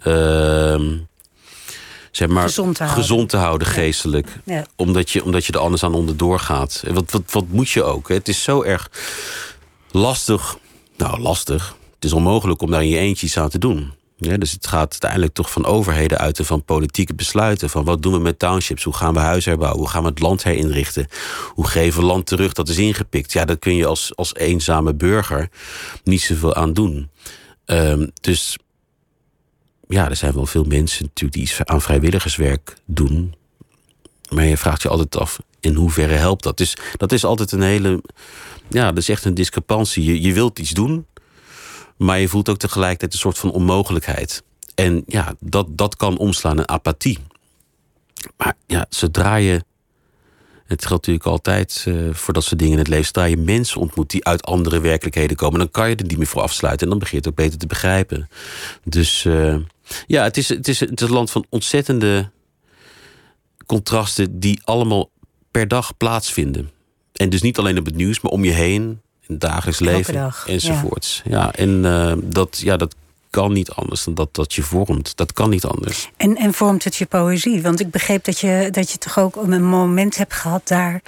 Zeg 2.20 2.28
maar, 2.28 2.42
gezond 2.42 2.76
te 2.76 2.82
houden, 2.82 3.04
gezond 3.04 3.28
te 3.28 3.36
houden 3.36 3.66
geestelijk. 3.66 4.28
Ja. 4.44 4.66
Omdat, 4.76 5.10
je, 5.10 5.24
omdat 5.24 5.44
je 5.44 5.52
er 5.52 5.58
anders 5.58 5.84
aan 5.84 5.94
onderdoor 5.94 6.38
gaat. 6.38 6.82
Wat, 6.90 7.10
wat, 7.10 7.22
wat 7.30 7.44
moet 7.48 7.70
je 7.70 7.82
ook? 7.82 8.08
Hè? 8.08 8.14
Het 8.14 8.28
is 8.28 8.42
zo 8.42 8.62
erg 8.62 8.90
lastig. 9.90 10.58
Nou, 10.96 11.20
lastig. 11.20 11.76
Het 11.94 12.04
is 12.04 12.12
onmogelijk 12.12 12.62
om 12.62 12.70
daar 12.70 12.82
in 12.82 12.88
je 12.88 12.98
eentje 12.98 13.26
iets 13.26 13.38
aan 13.38 13.48
te 13.48 13.58
doen. 13.58 13.92
Ja, 14.16 14.36
dus 14.36 14.52
het 14.52 14.66
gaat 14.66 14.90
uiteindelijk 14.90 15.32
toch 15.32 15.50
van 15.50 15.64
overheden 15.66 16.18
uit 16.18 16.38
en 16.38 16.44
van 16.44 16.64
politieke 16.64 17.14
besluiten. 17.14 17.70
Van 17.70 17.84
wat 17.84 18.02
doen 18.02 18.12
we 18.12 18.18
met 18.18 18.38
townships? 18.38 18.82
Hoe 18.82 18.94
gaan 18.94 19.14
we 19.14 19.20
huizen 19.20 19.50
herbouwen? 19.50 19.80
Hoe 19.80 19.90
gaan 19.90 20.02
we 20.02 20.08
het 20.08 20.20
land 20.20 20.42
herinrichten? 20.42 21.08
Hoe 21.48 21.66
geven 21.66 22.00
we 22.00 22.06
land 22.06 22.26
terug 22.26 22.52
dat 22.52 22.68
is 22.68 22.78
ingepikt? 22.78 23.32
Ja, 23.32 23.44
daar 23.44 23.58
kun 23.58 23.76
je 23.76 23.86
als, 23.86 24.12
als 24.16 24.34
eenzame 24.34 24.94
burger 24.94 25.48
niet 26.04 26.22
zoveel 26.22 26.54
aan 26.54 26.72
doen. 26.72 27.10
Um, 27.66 28.10
dus 28.20 28.56
ja, 29.90 30.08
er 30.08 30.16
zijn 30.16 30.34
wel 30.34 30.46
veel 30.46 30.64
mensen 30.64 31.04
natuurlijk 31.04 31.32
die 31.32 31.42
iets 31.42 31.64
aan 31.64 31.82
vrijwilligerswerk 31.82 32.76
doen. 32.84 33.34
Maar 34.28 34.44
je 34.44 34.56
vraagt 34.56 34.82
je 34.82 34.88
altijd 34.88 35.16
af, 35.16 35.40
in 35.60 35.74
hoeverre 35.74 36.14
helpt 36.14 36.42
dat? 36.42 36.56
Dus 36.56 36.76
dat 36.96 37.12
is 37.12 37.24
altijd 37.24 37.52
een 37.52 37.62
hele. 37.62 38.02
Ja, 38.68 38.88
dat 38.88 38.96
is 38.98 39.08
echt 39.08 39.24
een 39.24 39.34
discrepantie. 39.34 40.04
Je, 40.04 40.20
je 40.20 40.32
wilt 40.32 40.58
iets 40.58 40.70
doen, 40.70 41.06
maar 41.96 42.20
je 42.20 42.28
voelt 42.28 42.48
ook 42.48 42.58
tegelijkertijd 42.58 43.12
een 43.12 43.18
soort 43.18 43.38
van 43.38 43.52
onmogelijkheid. 43.52 44.42
En 44.74 45.02
ja, 45.06 45.34
dat, 45.40 45.66
dat 45.70 45.96
kan 45.96 46.18
omslaan 46.18 46.58
in 46.58 46.68
apathie. 46.68 47.18
Maar 48.36 48.54
ja, 48.66 48.86
zodra 48.88 49.36
je. 49.36 49.62
Het 50.66 50.86
geldt 50.86 51.06
natuurlijk 51.06 51.26
altijd 51.26 51.84
uh, 51.88 52.14
voor 52.14 52.34
dat 52.34 52.44
soort 52.44 52.58
dingen 52.58 52.72
in 52.72 52.78
het 52.78 52.88
leven. 52.88 53.04
Zodra 53.04 53.24
je 53.24 53.36
mensen 53.36 53.80
ontmoet 53.80 54.10
die 54.10 54.24
uit 54.24 54.44
andere 54.44 54.80
werkelijkheden 54.80 55.36
komen, 55.36 55.58
dan 55.58 55.70
kan 55.70 55.88
je 55.88 55.96
er 55.96 56.04
niet 56.04 56.18
meer 56.18 56.26
voor 56.26 56.42
afsluiten. 56.42 56.82
En 56.82 56.90
dan 56.90 56.98
begin 56.98 57.18
je 57.18 57.24
het 57.24 57.32
ook 57.32 57.44
beter 57.44 57.58
te 57.58 57.66
begrijpen. 57.66 58.28
Dus. 58.84 59.24
Uh, 59.24 59.56
Ja, 60.06 60.22
het 60.22 60.36
is, 60.36 60.48
het, 60.48 60.68
is, 60.68 60.80
het 60.80 61.00
is 61.00 61.08
een 61.08 61.14
land 61.14 61.30
van 61.30 61.46
ontzettende 61.48 62.30
contrasten 63.66 64.40
die 64.40 64.60
allemaal 64.64 65.10
per 65.50 65.68
dag 65.68 65.96
plaatsvinden. 65.96 66.70
En 67.12 67.30
dus 67.30 67.42
niet 67.42 67.58
alleen 67.58 67.78
op 67.78 67.84
het 67.84 67.94
nieuws, 67.94 68.20
maar 68.20 68.32
om 68.32 68.44
je 68.44 68.50
heen, 68.50 68.82
in 68.82 69.00
het 69.26 69.40
dagelijks 69.40 69.80
leven 69.80 70.14
dag, 70.14 70.48
enzovoorts. 70.48 71.22
Ja, 71.24 71.52
en 71.52 71.84
eh, 71.84 72.12
dat, 72.22 72.58
ja, 72.58 72.76
dat 72.76 72.94
kan 73.30 73.52
niet 73.52 73.70
anders 73.70 74.04
dan 74.04 74.14
dat 74.14 74.34
dat 74.34 74.54
je 74.54 74.62
vormt. 74.62 75.16
Dat 75.16 75.32
kan 75.32 75.50
niet 75.50 75.64
anders. 75.64 76.10
En, 76.16 76.36
en 76.36 76.54
vormt 76.54 76.84
het 76.84 76.96
je 76.96 77.06
poëzie? 77.06 77.62
Want 77.62 77.80
ik 77.80 77.90
begreep 77.90 78.24
dat 78.24 78.38
je, 78.38 78.68
dat 78.70 78.90
je 78.90 78.98
toch 78.98 79.18
ook 79.18 79.36
een 79.36 79.64
moment 79.64 80.16
hebt 80.16 80.34
gehad 80.34 80.68
daar. 80.68 81.02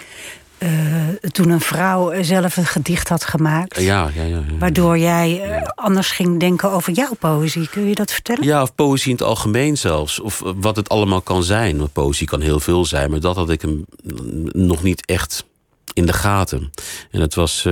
Eh, 0.62 1.30
toen 1.30 1.50
een 1.50 1.60
vrouw 1.60 2.22
zelf 2.22 2.56
een 2.56 2.66
gedicht 2.66 3.08
had 3.08 3.24
gemaakt. 3.24 3.80
Ja, 3.80 4.10
ja, 4.14 4.22
ja. 4.22 4.36
ja. 4.36 4.56
Waardoor 4.58 4.98
jij 4.98 5.42
eh, 5.42 5.68
anders 5.74 6.10
ging 6.10 6.40
denken 6.40 6.70
over 6.70 6.92
jouw 6.92 7.14
poëzie. 7.18 7.68
Kun 7.68 7.88
je 7.88 7.94
dat 7.94 8.12
vertellen? 8.12 8.44
Ja, 8.44 8.62
of 8.62 8.74
poëzie 8.74 9.10
in 9.10 9.16
het 9.16 9.26
algemeen 9.26 9.76
zelfs. 9.76 10.20
Of 10.20 10.42
eh, 10.42 10.52
wat 10.56 10.76
het 10.76 10.88
allemaal 10.88 11.20
kan 11.20 11.42
zijn. 11.42 11.78
Want 11.78 11.92
poëzie 11.92 12.26
kan 12.26 12.40
heel 12.40 12.60
veel 12.60 12.84
zijn. 12.84 13.10
Maar 13.10 13.20
dat 13.20 13.36
had 13.36 13.50
ik 13.50 13.62
hem 13.62 13.84
nog 14.52 14.82
niet 14.82 15.06
echt 15.06 15.44
in 15.92 16.06
de 16.06 16.12
gaten. 16.12 16.70
En 17.10 17.20
het 17.20 17.34
was 17.34 17.62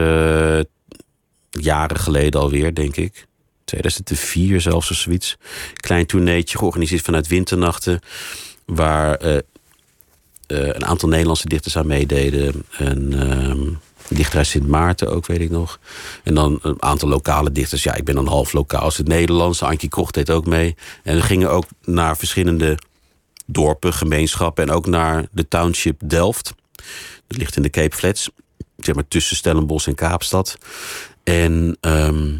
jaren 1.51 1.99
geleden 1.99 2.41
alweer, 2.41 2.75
denk 2.75 2.97
ik. 2.97 3.27
2004 3.65 4.61
zelfs 4.61 4.91
of 4.91 4.97
zoiets. 4.97 5.37
Klein 5.75 6.07
tourneetje 6.07 6.59
georganiseerd 6.59 7.03
vanuit 7.03 7.27
Winternachten. 7.27 8.01
Waar 8.65 9.43
eh, 10.51 10.67
een 10.67 10.85
aantal 10.85 11.09
Nederlandse 11.09 11.49
dichters 11.49 11.77
aan 11.77 11.87
meededen. 11.87 12.65
En 12.79 13.13
ehm 13.13 13.69
dichter 14.17 14.39
uit 14.39 14.47
Sint 14.47 14.67
Maarten 14.67 15.09
ook, 15.09 15.27
weet 15.27 15.41
ik 15.41 15.51
nog. 15.51 15.79
En 16.25 16.35
dan 16.35 16.59
een 16.63 16.83
aantal 16.83 17.09
lokale 17.09 17.53
dichters. 17.53 17.83
Ja, 17.83 17.95
ik 17.95 18.05
ben 18.05 18.15
dan 18.15 18.27
half 18.27 18.53
lokaal 18.53 18.81
als 18.81 18.97
het 18.97 19.09
Nederlands. 19.09 19.63
Antje 19.63 19.89
Koch 19.89 20.11
deed 20.11 20.31
ook 20.31 20.47
mee. 20.47 20.77
En 21.03 21.15
we 21.15 21.23
gingen 21.23 21.51
ook 21.51 21.65
naar 21.85 22.17
verschillende 22.17 22.79
dorpen, 23.47 23.93
gemeenschappen... 23.93 24.69
en 24.69 24.75
ook 24.75 24.87
naar 24.87 25.27
de 25.31 25.49
township 25.49 26.01
Delft. 26.05 26.55
Dat 27.27 27.39
ligt 27.39 27.57
in 27.57 27.63
de 27.63 27.71
Cape 27.71 27.97
Flats. 27.97 28.31
Zeg 28.77 28.95
maar 28.95 29.09
tussen 29.09 29.37
Stellenbosch 29.37 29.87
en 29.87 29.95
Kaapstad. 29.95 30.59
En 31.25 31.77
ehm, 31.81 32.37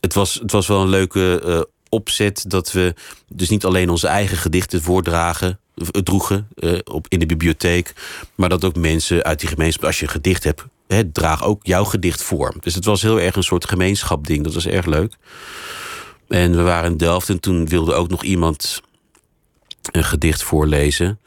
het, 0.00 0.14
was, 0.14 0.34
het 0.34 0.52
was 0.52 0.66
wel 0.66 0.80
een 0.80 0.88
leuke 0.88 1.40
eh, 1.44 1.60
opzet 1.88 2.44
dat 2.46 2.72
we 2.72 2.94
dus 3.28 3.48
niet 3.48 3.64
alleen 3.64 3.90
onze 3.90 4.06
eigen 4.06 4.36
gedichten 4.36 4.82
voordragen, 4.82 5.58
droegen 5.90 6.48
eh, 6.54 6.78
op, 6.84 7.06
in 7.08 7.18
de 7.18 7.26
bibliotheek, 7.26 7.92
maar 8.34 8.48
dat 8.48 8.64
ook 8.64 8.76
mensen 8.76 9.22
uit 9.22 9.40
die 9.40 9.48
gemeenschap, 9.48 9.84
als 9.84 9.98
je 9.98 10.04
een 10.04 10.10
gedicht 10.10 10.44
hebt, 10.44 10.64
draag 11.12 11.44
ook 11.44 11.66
jouw 11.66 11.84
gedicht 11.84 12.22
voor. 12.22 12.54
Dus 12.60 12.74
het 12.74 12.84
was 12.84 13.02
heel 13.02 13.20
erg 13.20 13.36
een 13.36 13.42
soort 13.42 13.68
gemeenschapding. 13.68 14.44
Dat 14.44 14.54
was 14.54 14.66
erg 14.66 14.86
leuk. 14.86 15.16
En 16.28 16.56
we 16.56 16.62
waren 16.62 16.90
in 16.90 16.96
Delft 16.96 17.28
en 17.28 17.40
toen 17.40 17.68
wilde 17.68 17.94
ook 17.94 18.08
nog 18.08 18.22
iemand 18.22 18.82
een 19.92 20.04
gedicht 20.04 20.42
voorlezen. 20.42 21.20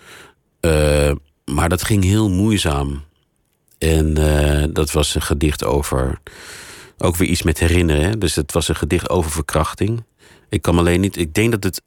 Eh, 0.59 1.11
maar 1.45 1.69
dat 1.69 1.83
ging 1.83 2.03
heel 2.03 2.29
moeizaam. 2.29 3.03
En 3.77 4.17
eh, 4.17 4.67
dat 4.73 4.91
was 4.91 5.15
een 5.15 5.21
gedicht 5.21 5.63
over. 5.63 6.19
Ook 6.97 7.15
weer 7.15 7.27
iets 7.27 7.43
met 7.43 7.59
herinneren. 7.59 8.19
Dus 8.19 8.35
het 8.35 8.51
was 8.51 8.67
een 8.67 8.75
gedicht 8.75 9.09
over 9.09 9.31
verkrachting. 9.31 10.03
Ik 10.49 10.61
kan 10.61 10.77
alleen 10.77 11.01
niet. 11.01 11.17
Ik 11.17 11.33
denk 11.33 11.51
dat 11.51 11.63
het 11.63 11.81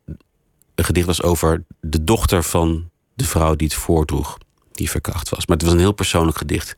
een 0.74 0.84
gedicht 0.84 1.06
was 1.06 1.22
over 1.22 1.64
de 1.80 2.04
dochter 2.04 2.42
van 2.42 2.90
de 3.14 3.24
vrouw 3.24 3.54
die 3.54 3.66
het 3.66 3.76
voordroeg. 3.76 4.38
Die 4.72 4.90
verkracht 4.90 5.28
was. 5.28 5.46
Maar 5.46 5.56
het 5.56 5.66
was 5.66 5.74
een 5.74 5.80
heel 5.80 5.92
persoonlijk 5.92 6.38
gedicht. 6.38 6.76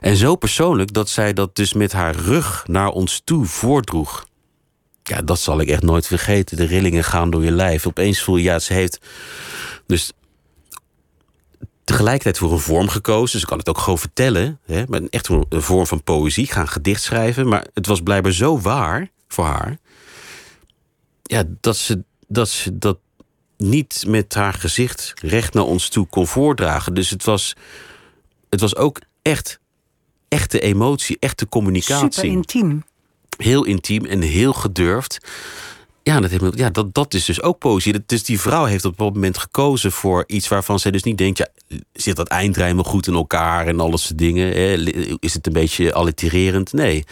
En 0.00 0.16
zo 0.16 0.36
persoonlijk 0.36 0.92
dat 0.92 1.08
zij 1.08 1.32
dat 1.32 1.56
dus 1.56 1.72
met 1.72 1.92
haar 1.92 2.14
rug 2.14 2.64
naar 2.66 2.88
ons 2.88 3.20
toe 3.24 3.44
voordroeg. 3.44 4.26
Ja, 5.02 5.22
dat 5.22 5.40
zal 5.40 5.60
ik 5.60 5.68
echt 5.68 5.82
nooit 5.82 6.06
vergeten. 6.06 6.56
De 6.56 6.64
rillingen 6.64 7.04
gaan 7.04 7.30
door 7.30 7.44
je 7.44 7.50
lijf. 7.50 7.86
Opeens 7.86 8.22
voel 8.22 8.36
je, 8.36 8.42
ja, 8.42 8.58
ze 8.58 8.72
heeft. 8.72 8.98
Dus 9.86 10.12
tegelijkertijd 11.84 12.38
voor 12.38 12.52
een 12.52 12.58
vorm 12.58 12.88
gekozen. 12.88 13.40
Ze 13.40 13.46
kan 13.46 13.58
het 13.58 13.68
ook 13.68 13.78
gewoon 13.78 13.98
vertellen. 13.98 14.60
Hè, 14.64 14.84
met 14.88 15.08
echt 15.08 15.28
een 15.28 15.62
vorm 15.62 15.86
van 15.86 16.02
poëzie. 16.02 16.46
Gaan 16.46 16.68
gedicht 16.68 17.02
schrijven. 17.02 17.48
Maar 17.48 17.66
het 17.74 17.86
was 17.86 18.00
blijkbaar 18.00 18.32
zo 18.32 18.60
waar 18.60 19.10
voor 19.28 19.44
haar. 19.44 19.78
Ja, 21.22 21.44
dat 21.60 21.76
ze 21.76 22.04
dat, 22.32 22.48
ze 22.48 22.78
dat 22.78 22.98
niet 23.56 24.04
met 24.06 24.34
haar 24.34 24.54
gezicht 24.54 25.12
recht 25.22 25.54
naar 25.54 25.64
ons 25.64 25.88
toe 25.88 26.06
kon 26.06 26.26
voordragen. 26.26 26.94
Dus 26.94 27.10
het 27.10 27.24
was, 27.24 27.54
het 28.50 28.60
was 28.60 28.76
ook 28.76 29.00
echt 29.22 29.58
echte 30.28 30.60
emotie, 30.60 31.16
echte 31.20 31.48
communicatie 31.48 32.12
Super 32.12 32.30
intiem. 32.30 32.84
heel 33.36 33.64
intiem 33.64 34.04
en 34.04 34.20
heel 34.20 34.52
gedurfd. 34.52 35.18
Ja, 36.02 36.20
dat, 36.20 36.30
heeft, 36.30 36.58
ja 36.58 36.70
dat, 36.70 36.94
dat 36.94 37.14
is 37.14 37.24
dus 37.24 37.42
ook. 37.42 37.60
Dat- 37.62 38.02
Dus 38.08 38.24
die 38.24 38.40
vrouw 38.40 38.64
heeft 38.64 38.84
op 38.84 38.96
dat 38.98 39.14
moment 39.14 39.38
gekozen 39.38 39.92
voor 39.92 40.24
iets 40.26 40.48
waarvan 40.48 40.78
zij 40.78 40.90
dus 40.90 41.02
niet 41.02 41.18
denkt... 41.18 41.38
Ja, 41.38 41.48
zit 41.92 42.16
dat 42.16 42.28
eindrijm 42.28 42.74
wel 42.74 42.84
goed 42.84 43.06
in 43.06 43.14
elkaar 43.14 43.66
en 43.66 43.80
alles 43.80 44.02
soort 44.06 44.18
dingen? 44.18 44.46
Hè? 44.48 44.74
Is 45.18 45.34
het 45.34 45.46
een 45.46 45.52
beetje 45.52 45.92
allitererend? 45.92 46.72
Nee. 46.72 47.04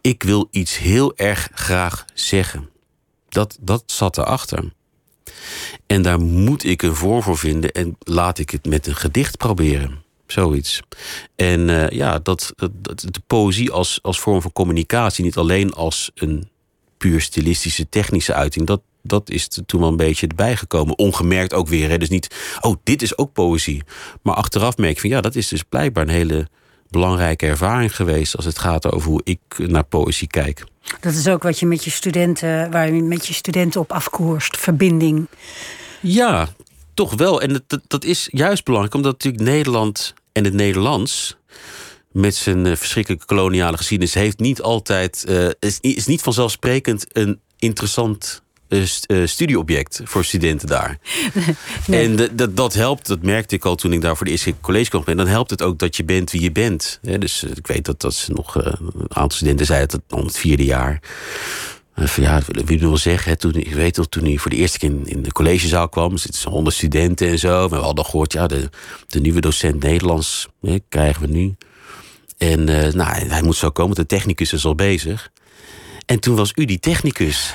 Ik 0.00 0.22
wil 0.22 0.48
iets 0.50 0.78
heel 0.78 1.16
erg 1.16 1.48
graag 1.54 2.04
zeggen. 2.14 2.68
Dat, 3.28 3.58
dat 3.60 3.82
zat 3.86 4.18
erachter. 4.18 4.72
En 5.86 6.02
daar 6.02 6.20
moet 6.20 6.64
ik 6.64 6.82
een 6.82 6.94
vorm 6.94 7.22
voor 7.22 7.38
vinden 7.38 7.72
en 7.72 7.96
laat 7.98 8.38
ik 8.38 8.50
het 8.50 8.66
met 8.66 8.86
een 8.86 8.96
gedicht 8.96 9.36
proberen. 9.36 10.04
Zoiets. 10.26 10.80
En 11.36 11.70
eh, 11.70 11.98
ja, 11.98 12.18
dat, 12.18 12.52
de 12.56 13.20
poëzie 13.26 13.70
als, 13.70 13.98
als 14.02 14.20
vorm 14.20 14.42
van 14.42 14.52
communicatie, 14.52 15.24
niet 15.24 15.36
alleen 15.36 15.72
als 15.72 16.10
een 16.14 16.48
puur 16.96 17.20
stilistische, 17.20 17.88
technische 17.88 18.34
uiting, 18.34 18.66
dat, 18.66 18.80
dat 19.02 19.30
is 19.30 19.48
toen 19.66 19.80
wel 19.80 19.88
een 19.88 19.96
beetje 19.96 20.26
erbij 20.26 20.56
gekomen. 20.56 20.98
Ongemerkt 20.98 21.54
ook 21.54 21.68
weer. 21.68 21.98
Dus 21.98 22.08
niet, 22.08 22.56
oh, 22.60 22.76
dit 22.82 23.02
is 23.02 23.18
ook 23.18 23.32
poëzie. 23.32 23.82
Maar 24.22 24.34
achteraf 24.34 24.76
merk 24.76 24.92
ik 24.92 25.00
van 25.00 25.10
ja, 25.10 25.20
dat 25.20 25.34
is 25.34 25.48
dus 25.48 25.62
blijkbaar 25.62 26.02
een 26.02 26.14
hele 26.14 26.48
belangrijke 26.90 27.46
ervaring 27.46 27.96
geweest 27.96 28.36
als 28.36 28.44
het 28.44 28.58
gaat 28.58 28.92
over 28.92 29.08
hoe 29.08 29.20
ik 29.24 29.40
naar 29.56 29.84
poëzie 29.84 30.28
kijk. 30.28 30.64
Dat 31.00 31.12
is 31.12 31.28
ook 31.28 31.42
wat 31.42 31.58
je 31.58 31.66
met 31.66 31.84
je 31.84 31.90
studenten, 31.90 32.70
waar 32.70 32.92
je 32.92 33.02
met 33.02 33.26
je 33.26 33.34
studenten 33.34 33.80
op 33.80 33.92
afkoerst. 33.92 34.56
Verbinding. 34.56 35.26
Ja, 36.00 36.48
toch 36.94 37.14
wel. 37.14 37.40
En 37.40 37.62
dat, 37.66 37.80
dat, 37.86 38.04
is 38.04 38.28
juist 38.30 38.64
belangrijk, 38.64 38.94
omdat 38.94 39.12
natuurlijk 39.12 39.42
Nederland 39.42 40.14
en 40.32 40.44
het 40.44 40.54
Nederlands 40.54 41.36
met 42.12 42.34
zijn 42.34 42.66
eh, 42.66 42.76
verschrikkelijke 42.76 43.26
koloniale 43.26 43.76
geschiedenis 43.76 44.14
heeft 44.14 44.38
niet 44.38 44.62
altijd 44.62 45.24
eh, 45.24 45.48
is, 45.58 45.78
is 45.80 46.06
niet 46.06 46.22
vanzelfsprekend 46.22 47.06
een 47.12 47.40
interessant 47.58 48.42
studieobject 49.24 50.00
voor 50.04 50.24
studenten 50.24 50.68
daar. 50.68 50.98
En 51.90 52.16
de- 52.16 52.34
dat, 52.34 52.56
dat 52.56 52.74
helpt, 52.74 53.06
dat 53.06 53.22
merkte 53.22 53.54
ik 53.54 53.64
al 53.64 53.74
toen 53.74 53.92
ik 53.92 54.00
daar 54.00 54.16
voor 54.16 54.24
de 54.26 54.32
eerste 54.32 54.50
keer 54.50 54.60
college 54.60 54.90
kwam. 54.90 55.02
En 55.06 55.16
dan 55.16 55.26
helpt 55.26 55.50
het 55.50 55.62
ook 55.62 55.78
dat 55.78 55.96
je 55.96 56.04
bent 56.04 56.30
wie 56.30 56.40
je 56.42 56.52
bent. 56.52 56.98
Dus 57.02 57.44
eh, 57.44 57.50
ik 57.54 57.66
weet 57.66 57.84
dat, 57.84 58.00
dat 58.00 58.14
ze 58.14 58.32
nog 58.32 58.56
eh, 58.56 58.72
een 58.82 58.92
aantal 59.08 59.36
studenten 59.36 59.66
zeiden 59.66 59.88
dat 59.88 60.18
al 60.18 60.24
het 60.24 60.38
vierde 60.38 60.64
jaar. 60.64 61.00
Eh, 61.94 62.06
van 62.06 62.22
ja, 62.22 62.42
wie 62.64 62.78
wil 62.78 62.88
wel 62.88 62.98
zeggen, 62.98 63.30
hè, 63.30 63.36
toen, 63.36 63.54
ik 63.54 63.74
weet 63.74 63.96
nog, 63.96 64.06
toen 64.08 64.24
hij 64.24 64.36
voor 64.36 64.50
de 64.50 64.56
eerste 64.56 64.78
keer 64.78 64.90
in, 64.90 65.06
in 65.06 65.22
de 65.22 65.32
collegezaal 65.32 65.88
kwam, 65.88 66.16
zitten 66.16 66.50
honderd 66.50 66.76
studenten 66.76 67.28
en 67.28 67.38
zo. 67.38 67.68
Maar 67.68 67.78
we 67.78 67.84
hadden 67.84 68.04
gehoord, 68.04 68.32
ja, 68.32 68.46
de, 68.46 68.68
de 69.06 69.20
nieuwe 69.20 69.40
docent 69.40 69.82
Nederlands 69.82 70.48
hè, 70.60 70.76
krijgen 70.88 71.22
we 71.22 71.28
nu. 71.28 71.54
En 72.38 72.68
eh, 72.68 72.92
nou, 72.92 73.26
hij 73.28 73.42
moet 73.42 73.56
zo 73.56 73.70
komen, 73.70 73.96
de 73.96 74.06
technicus 74.06 74.52
is 74.52 74.64
al 74.64 74.74
bezig. 74.74 75.30
En 76.06 76.20
toen 76.20 76.36
was 76.36 76.52
u 76.54 76.64
die 76.64 76.78
technicus. 76.80 77.54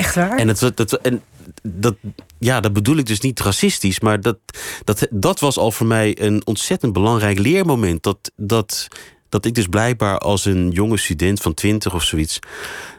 Echt 0.00 0.14
waar? 0.14 0.38
En, 0.38 0.48
het, 0.48 0.72
dat, 0.74 0.92
en 0.92 1.22
dat, 1.62 1.96
ja, 2.38 2.60
dat 2.60 2.72
bedoel 2.72 2.96
ik 2.96 3.06
dus 3.06 3.20
niet 3.20 3.40
racistisch, 3.40 4.00
maar 4.00 4.20
dat, 4.20 4.38
dat, 4.84 5.06
dat 5.10 5.40
was 5.40 5.58
al 5.58 5.70
voor 5.70 5.86
mij 5.86 6.20
een 6.20 6.46
ontzettend 6.46 6.92
belangrijk 6.92 7.38
leermoment. 7.38 8.02
Dat, 8.02 8.32
dat, 8.36 8.88
dat 9.28 9.44
ik 9.44 9.54
dus 9.54 9.66
blijkbaar 9.66 10.18
als 10.18 10.44
een 10.44 10.70
jonge 10.70 10.96
student 10.96 11.40
van 11.40 11.54
twintig 11.54 11.94
of 11.94 12.02
zoiets, 12.02 12.38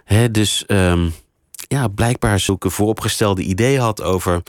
hè, 0.04 0.32
dus 0.32 0.66
ehm, 0.66 1.10
ja, 1.68 1.88
blijkbaar 1.88 2.40
zulke 2.40 2.70
vooropgestelde 2.70 3.42
ideeën 3.42 3.80
had 3.80 4.02
over, 4.02 4.44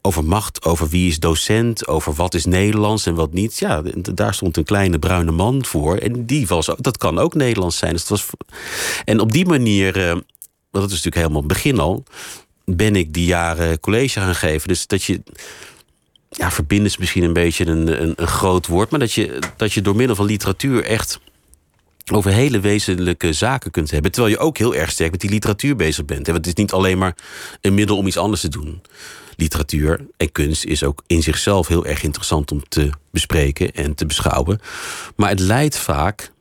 over 0.00 0.24
macht, 0.24 0.64
over 0.64 0.88
wie 0.88 1.08
is 1.08 1.18
docent, 1.18 1.88
over 1.88 2.12
wat 2.12 2.34
is 2.34 2.44
Nederlands 2.44 3.06
en 3.06 3.14
wat 3.14 3.32
niet. 3.32 3.58
Ja, 3.58 3.82
daar 4.14 4.34
stond 4.34 4.56
een 4.56 4.64
kleine 4.64 4.98
bruine 4.98 5.32
man 5.32 5.64
voor 5.64 5.96
en 5.96 6.26
die 6.26 6.46
was, 6.46 6.70
dat 6.76 6.98
kan 6.98 7.18
ook 7.18 7.34
Nederlands 7.34 7.78
zijn. 7.78 7.92
Dus 7.92 8.00
het 8.00 8.10
was, 8.10 8.26
en 9.04 9.20
op 9.20 9.32
die 9.32 9.46
manier. 9.46 10.22
Want 10.70 10.84
dat 10.84 10.98
is 10.98 11.02
natuurlijk 11.04 11.14
helemaal 11.14 11.42
het 11.42 11.52
begin 11.52 11.78
al, 11.78 12.04
ben 12.64 12.96
ik 12.96 13.12
die 13.12 13.26
jaren 13.26 13.80
college 13.80 14.20
gaan 14.20 14.34
geven. 14.34 14.68
Dus 14.68 14.86
dat 14.86 15.02
je, 15.02 15.22
ja, 16.28 16.50
verbinden 16.50 16.86
is 16.86 16.96
misschien 16.96 17.22
een 17.22 17.32
beetje 17.32 17.66
een, 17.66 18.02
een, 18.02 18.12
een 18.16 18.26
groot 18.26 18.66
woord, 18.66 18.90
maar 18.90 19.00
dat 19.00 19.12
je, 19.12 19.38
dat 19.56 19.72
je 19.72 19.82
door 19.82 19.96
middel 19.96 20.16
van 20.16 20.26
literatuur 20.26 20.84
echt 20.84 21.20
over 22.12 22.32
hele 22.32 22.60
wezenlijke 22.60 23.32
zaken 23.32 23.70
kunt 23.70 23.90
hebben. 23.90 24.12
Terwijl 24.12 24.34
je 24.34 24.40
ook 24.40 24.58
heel 24.58 24.74
erg 24.74 24.90
sterk 24.90 25.10
met 25.10 25.20
die 25.20 25.30
literatuur 25.30 25.76
bezig 25.76 26.04
bent. 26.04 26.26
Want 26.26 26.38
het 26.38 26.46
is 26.46 26.54
niet 26.54 26.72
alleen 26.72 26.98
maar 26.98 27.16
een 27.60 27.74
middel 27.74 27.96
om 27.96 28.06
iets 28.06 28.16
anders 28.16 28.40
te 28.40 28.48
doen. 28.48 28.82
Literatuur 29.36 30.06
en 30.16 30.32
kunst 30.32 30.64
is 30.64 30.84
ook 30.84 31.02
in 31.06 31.22
zichzelf 31.22 31.66
heel 31.66 31.86
erg 31.86 32.02
interessant 32.02 32.52
om 32.52 32.62
te 32.68 32.90
bespreken 33.10 33.72
en 33.72 33.94
te 33.94 34.06
beschouwen. 34.06 34.60
Maar 35.16 35.28
het 35.28 35.40
leidt 35.40 35.78
vaak 35.78 36.32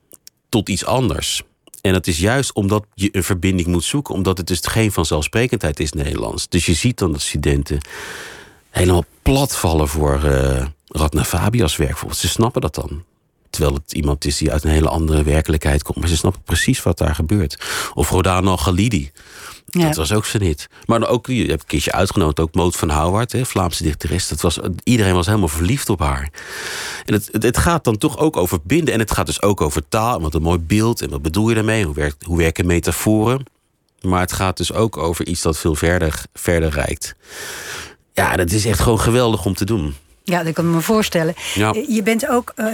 tot 0.50 0.70
iets 0.70 0.86
anders. 0.86 1.44
En 1.82 1.94
dat 1.94 2.08
is 2.08 2.20
juist 2.20 2.54
omdat 2.54 2.86
je 2.94 3.10
een 3.12 3.24
verbinding 3.24 3.68
moet 3.68 3.84
zoeken, 3.84 4.14
omdat 4.14 4.38
het 4.38 4.48
dus 4.48 4.60
geen 4.62 4.92
vanzelfsprekendheid 4.92 5.80
is 5.80 5.92
Nederlands. 5.92 6.50
Dus 6.50 6.66
je 6.66 6.74
ziet 6.74 6.98
dan 6.98 7.12
dat 7.12 7.22
studenten 7.22 7.80
helemaal 8.70 9.06
plat 9.22 9.56
vallen 9.58 9.88
voor 9.88 10.22
uh, 10.26 10.66
Radna 10.88 11.24
Fabias 11.24 11.76
werk. 11.76 11.98
Ze 12.12 12.28
snappen 12.28 12.62
dat 12.62 12.76
dan. 12.76 13.04
Terwijl 13.50 13.74
het 13.74 13.94
iemand 13.94 14.26
is 14.26 14.38
die 14.38 14.52
uit 14.52 14.64
een 14.64 14.70
hele 14.70 14.90
andere 14.90 15.24
werkelijkheid 15.24 15.84
komt. 15.84 15.98
Maar 15.98 16.08
ze 16.08 16.18
snappen 16.18 16.42
precies 16.42 16.84
wat 16.84 16.98
daar 16.98 17.16
gebeurt. 17.16 17.58
Of 17.94 18.10
Rodano 18.10 18.58
Galidi. 18.58 19.12
Dat 19.72 19.96
was 19.96 20.14
ook 20.14 20.26
zijn 20.26 20.44
hit. 20.44 20.68
Maar 20.86 21.08
ook, 21.08 21.28
je 21.28 21.46
hebt 21.46 21.62
een 21.62 21.68
keertje 21.68 21.92
uitgenodigd, 21.92 22.40
ook 22.40 22.54
Moot 22.54 22.76
van 22.76 22.90
Houwaard, 22.90 23.32
hè, 23.32 23.46
Vlaamse 23.46 23.84
dichteres. 23.84 24.28
Dat 24.28 24.42
was, 24.42 24.60
iedereen 24.84 25.14
was 25.14 25.26
helemaal 25.26 25.48
verliefd 25.48 25.90
op 25.90 26.00
haar. 26.00 26.30
En 27.06 27.14
het, 27.14 27.30
het, 27.32 27.58
gaat 27.58 27.84
dan 27.84 27.98
toch 27.98 28.18
ook 28.18 28.38
over 28.38 28.60
binden. 28.64 28.94
En 28.94 29.00
het 29.00 29.12
gaat 29.12 29.26
dus 29.26 29.42
ook 29.42 29.62
over 29.62 29.88
taal. 29.90 30.22
Wat 30.22 30.34
een 30.34 30.42
mooi 30.42 30.60
beeld. 30.60 31.02
En 31.02 31.10
wat 31.10 31.22
bedoel 31.22 31.50
je 31.50 31.56
daarmee? 31.56 31.86
Hoe, 31.86 31.96
werkt, 31.96 32.24
hoe 32.24 32.38
werken 32.38 32.66
metaforen? 32.66 33.46
Maar 34.02 34.20
het 34.20 34.34
gaat 34.34 34.58
dus 34.58 34.74
ook 34.74 34.98
over 34.98 35.28
iets 35.28 35.42
dat 35.42 35.58
veel 35.58 35.76
verder, 35.76 36.24
verder 36.34 36.70
reikt. 36.70 37.16
Ja, 38.14 38.36
dat 38.36 38.52
is 38.52 38.66
echt 38.66 38.80
gewoon 38.80 39.00
geweldig 39.00 39.46
om 39.46 39.54
te 39.54 39.66
doen. 39.66 39.96
Ja, 40.30 40.44
dat 40.44 40.54
kan 40.54 40.66
ik 40.66 40.72
me 40.72 40.82
voorstellen. 40.82 41.34
Ja. 41.54 41.74
Je 41.88 42.04
bent 42.04 42.28
ook 42.30 42.54
uh, 42.56 42.66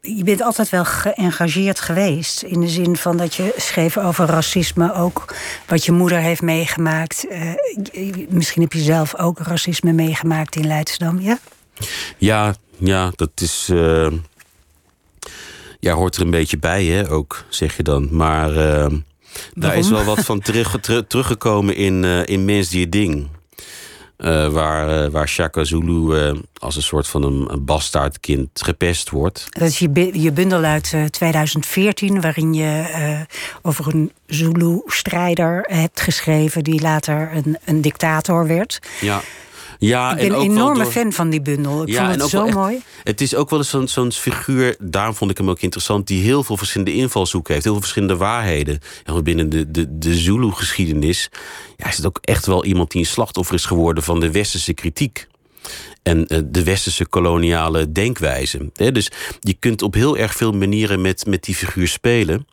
je 0.00 0.24
bent 0.24 0.42
altijd 0.42 0.68
wel 0.68 0.84
geëngageerd 0.84 1.80
geweest. 1.80 2.42
In 2.42 2.60
de 2.60 2.68
zin 2.68 2.96
van 2.96 3.16
dat 3.16 3.34
je 3.34 3.54
schreef 3.56 3.98
over 3.98 4.26
racisme, 4.26 4.94
ook 4.94 5.34
wat 5.66 5.84
je 5.84 5.92
moeder 5.92 6.18
heeft 6.18 6.42
meegemaakt. 6.42 7.26
Uh, 7.30 8.26
misschien 8.28 8.62
heb 8.62 8.72
je 8.72 8.80
zelf 8.80 9.16
ook 9.16 9.38
racisme 9.38 9.92
meegemaakt 9.92 10.56
in 10.56 10.66
Leidschendam, 10.66 11.20
ja? 11.20 11.38
Ja, 12.18 12.54
ja, 12.78 13.12
dat 13.16 13.30
is. 13.34 13.68
Uh, 13.72 14.06
ja, 15.80 15.94
hoort 15.94 16.16
er 16.16 16.22
een 16.22 16.30
beetje 16.30 16.58
bij, 16.58 16.84
hè, 16.84 17.10
ook, 17.10 17.44
zeg 17.48 17.76
je 17.76 17.82
dan. 17.82 18.08
Maar 18.10 18.52
daar 19.54 19.76
is 19.76 19.88
wel 19.88 20.04
wat 20.04 20.24
van 20.24 20.40
terug, 20.40 20.76
teruggekomen 21.06 21.76
in, 21.76 22.04
in 22.04 22.44
Mens 22.44 22.68
die 22.68 22.88
Ding. 22.88 23.28
Uh, 24.24 24.48
waar, 24.48 25.04
uh, 25.04 25.10
waar 25.10 25.28
Shaka 25.28 25.64
Zulu 25.64 26.16
uh, 26.16 26.38
als 26.58 26.76
een 26.76 26.82
soort 26.82 27.08
van 27.08 27.22
een, 27.22 27.52
een 27.52 27.64
bastaardkind 27.64 28.62
gepest 28.62 29.10
wordt. 29.10 29.46
Dat 29.50 29.68
is 29.68 29.78
je, 29.78 30.20
je 30.22 30.32
bundel 30.32 30.62
uit 30.62 30.94
2014, 31.10 32.20
waarin 32.20 32.54
je 32.54 32.84
over 33.62 33.94
een 33.94 34.12
Zulu-strijder 34.26 35.64
hebt 35.68 36.00
geschreven... 36.00 36.64
die 36.64 36.80
later 36.80 37.30
een, 37.32 37.58
een 37.64 37.80
dictator 37.80 38.46
werd. 38.46 38.78
Ja. 39.00 39.20
Ja, 39.86 40.10
ik 40.16 40.28
ben 40.28 40.38
een 40.38 40.42
enorme 40.44 40.86
fan 40.86 41.12
van 41.12 41.30
die 41.30 41.42
bundel. 41.42 41.82
Ik 41.82 41.88
ja, 41.88 42.08
vond 42.08 42.20
het 42.20 42.30
zo 42.30 42.46
mooi. 42.46 42.82
Het 43.04 43.20
is 43.20 43.34
ook 43.34 43.50
wel 43.50 43.58
eens 43.58 43.68
zo'n 43.68 43.88
zo'n 43.88 44.12
figuur, 44.12 44.76
daarom 44.80 45.14
vond 45.14 45.30
ik 45.30 45.38
hem 45.38 45.50
ook 45.50 45.60
interessant... 45.60 46.06
die 46.06 46.22
heel 46.22 46.42
veel 46.42 46.56
verschillende 46.56 46.94
invalshoeken 46.94 47.52
heeft, 47.52 47.64
heel 47.64 47.74
veel 47.74 47.82
verschillende 47.82 48.16
waarheden. 48.16 48.78
En 49.04 49.24
binnen 49.24 49.50
de, 49.50 49.70
de, 49.70 49.98
de 49.98 50.14
Zulu-geschiedenis 50.14 51.28
ja, 51.76 51.88
is 51.88 51.96
het 51.96 52.06
ook 52.06 52.18
echt 52.20 52.46
wel 52.46 52.64
iemand 52.64 52.90
die 52.90 53.00
een 53.00 53.06
slachtoffer 53.06 53.54
is 53.54 53.64
geworden... 53.64 54.02
van 54.02 54.20
de 54.20 54.30
westerse 54.30 54.72
kritiek 54.72 55.26
en 56.02 56.18
uh, 56.28 56.38
de 56.44 56.64
westerse 56.64 57.06
koloniale 57.06 57.92
denkwijze. 57.92 58.70
dus 58.72 59.10
je 59.40 59.54
kunt 59.54 59.82
op 59.82 59.94
heel 59.94 60.16
erg 60.16 60.34
veel 60.34 60.52
manieren 60.52 61.00
met, 61.00 61.26
met 61.26 61.44
die 61.44 61.54
figuur 61.54 61.88
spelen. 61.88 62.46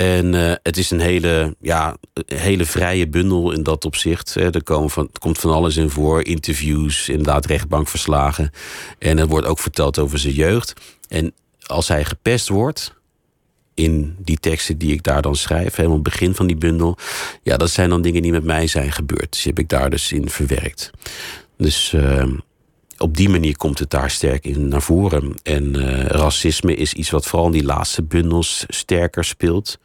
En 0.00 0.34
uh, 0.34 0.52
het 0.62 0.76
is 0.76 0.90
een 0.90 1.00
hele, 1.00 1.56
ja, 1.60 1.96
hele 2.26 2.64
vrije 2.64 3.08
bundel 3.08 3.52
in 3.52 3.62
dat 3.62 3.84
opzicht. 3.84 4.34
Er, 4.34 4.62
komen 4.62 4.90
van, 4.90 5.10
komt 5.18 5.38
van 5.38 5.50
alles 5.50 5.76
in 5.76 5.90
voor. 5.90 6.24
Interviews, 6.24 7.08
inderdaad 7.08 7.46
rechtbankverslagen. 7.46 8.50
En 8.98 9.18
er 9.18 9.26
wordt 9.26 9.46
ook 9.46 9.58
verteld 9.58 9.98
over 9.98 10.18
zijn 10.18 10.34
jeugd. 10.34 10.72
En 11.08 11.32
als 11.66 11.88
hij 11.88 12.04
gepest 12.04 12.48
wordt, 12.48 12.94
in 13.74 14.16
die 14.18 14.38
teksten 14.38 14.78
die 14.78 14.92
ik 14.92 15.02
daar 15.02 15.22
dan 15.22 15.36
schrijf, 15.36 15.74
helemaal 15.74 15.98
het 15.98 16.10
begin 16.10 16.34
van 16.34 16.46
die 16.46 16.56
bundel. 16.56 16.98
Ja, 17.42 17.56
dat 17.56 17.70
zijn 17.70 17.88
dan 17.88 18.02
dingen 18.02 18.22
die 18.22 18.32
met 18.32 18.44
mij 18.44 18.66
zijn 18.66 18.92
gebeurd. 18.92 19.32
Dus 19.32 19.42
die 19.42 19.52
heb 19.52 19.62
ik 19.62 19.68
daar 19.68 19.90
dus 19.90 20.12
in 20.12 20.28
verwerkt. 20.28 20.90
Dus 21.56 21.92
uh, 21.92 22.24
op 22.98 23.16
die 23.16 23.28
manier 23.28 23.56
komt 23.56 23.78
het 23.78 23.90
daar 23.90 24.10
sterk 24.10 24.44
in 24.44 24.68
naar 24.68 24.82
voren. 24.82 25.34
En 25.42 25.76
uh, 25.76 26.04
racisme 26.04 26.74
is 26.74 26.92
iets 26.92 27.10
wat 27.10 27.26
vooral 27.26 27.46
in 27.46 27.52
die 27.52 27.64
laatste 27.64 28.02
bundels 28.02 28.64
sterker 28.68 29.24
speelt. 29.24 29.78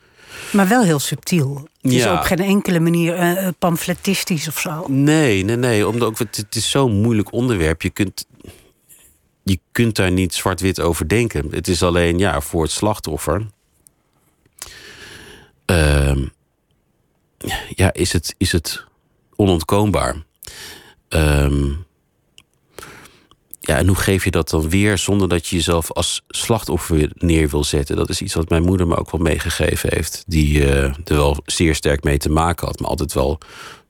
Maar 0.52 0.68
wel 0.68 0.84
heel 0.84 1.00
subtiel. 1.00 1.68
Het 1.82 1.92
is 1.92 2.06
op 2.06 2.22
geen 2.22 2.40
enkele 2.40 2.80
manier 2.80 3.20
uh, 3.20 3.48
pamfletistisch 3.60 4.48
of 4.48 4.60
zo. 4.60 4.86
Nee, 4.88 5.44
nee, 5.44 5.56
nee. 5.56 5.88
Omdat 5.88 6.08
ook, 6.08 6.20
het, 6.20 6.38
het 6.38 6.56
is 6.56 6.70
zo'n 6.70 7.02
moeilijk 7.02 7.32
onderwerp. 7.32 7.82
Je 7.82 7.90
kunt, 7.90 8.26
je 9.44 9.60
kunt 9.72 9.96
daar 9.96 10.12
niet 10.12 10.34
zwart-wit 10.34 10.80
over 10.80 11.08
denken. 11.08 11.48
Het 11.52 11.68
is 11.68 11.84
alleen 11.84 12.18
ja, 12.18 12.42
voor 12.42 12.62
het 12.62 12.72
slachtoffer. 12.72 13.48
Uh, 15.72 16.26
ja, 17.76 17.94
is 17.94 18.14
het, 18.14 18.36
is 18.38 18.52
het 18.52 18.86
onontkoombaar. 19.36 20.16
Um, 21.10 21.85
ja, 23.68 23.78
en 23.78 23.88
hoe 23.88 23.96
geef 23.96 24.24
je 24.24 24.32
dat 24.32 24.50
dan 24.50 24.70
weer 24.70 24.98
zonder 24.98 25.30
dat 25.30 25.48
je 25.48 25.56
jezelf 25.56 25.92
als 25.92 26.22
slachtoffer 26.28 27.12
neer 27.14 27.50
wil 27.50 27.64
zetten? 27.64 27.96
Dat 27.96 28.10
is 28.10 28.22
iets 28.22 28.34
wat 28.34 28.50
mijn 28.50 28.64
moeder 28.64 28.88
me 28.88 28.98
ook 28.98 29.12
wel 29.12 29.22
meegegeven 29.22 29.90
heeft. 29.94 30.24
Die 30.28 30.60
uh, 30.60 30.84
er 30.84 30.96
wel 31.06 31.38
zeer 31.46 31.76
sterk 31.76 32.04
mee 32.04 32.18
te 32.18 32.30
maken 32.30 32.68
had. 32.68 32.80
Maar 32.80 32.90
altijd 32.90 33.14
wel 33.14 33.40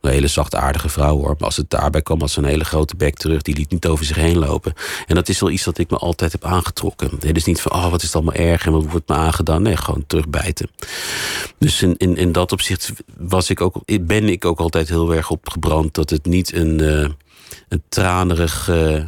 een 0.01 0.11
hele 0.11 0.27
zachtaardige 0.27 0.89
vrouw 0.89 1.17
hoor. 1.17 1.35
Maar 1.37 1.47
als 1.47 1.57
het 1.57 1.69
daarbij 1.69 2.01
kwam, 2.01 2.19
had 2.19 2.29
ze 2.29 2.39
een 2.39 2.45
hele 2.45 2.65
grote 2.65 2.95
bek 2.95 3.17
terug. 3.17 3.41
Die 3.41 3.55
liet 3.55 3.71
niet 3.71 3.87
over 3.87 4.05
zich 4.05 4.15
heen 4.15 4.37
lopen. 4.37 4.73
En 5.07 5.15
dat 5.15 5.29
is 5.29 5.39
wel 5.39 5.49
iets 5.49 5.63
dat 5.63 5.77
ik 5.77 5.89
me 5.89 5.97
altijd 5.97 6.31
heb 6.31 6.43
aangetrokken. 6.43 7.09
Het 7.19 7.37
is 7.37 7.45
niet 7.45 7.61
van, 7.61 7.71
oh 7.71 7.89
wat 7.89 8.01
is 8.01 8.07
het 8.07 8.15
allemaal 8.15 8.33
erg 8.33 8.65
en 8.65 8.71
wat 8.71 8.85
wordt 8.85 9.07
me 9.07 9.15
aangedaan. 9.15 9.61
Nee, 9.61 9.77
gewoon 9.77 10.03
terugbijten. 10.07 10.69
Dus 11.57 11.81
in, 11.81 11.97
in, 11.97 12.17
in 12.17 12.31
dat 12.31 12.51
opzicht 12.51 12.91
was 13.17 13.49
ik 13.49 13.61
ook, 13.61 13.75
ben 14.01 14.29
ik 14.29 14.45
ook 14.45 14.59
altijd 14.59 14.89
heel 14.89 15.13
erg 15.13 15.29
opgebrand 15.29 15.93
dat 15.93 16.09
het 16.09 16.25
niet 16.25 16.53
een, 16.53 16.79
uh, 16.81 17.09
een 17.69 17.83
tranerig. 17.89 18.69
Uh, 18.69 19.03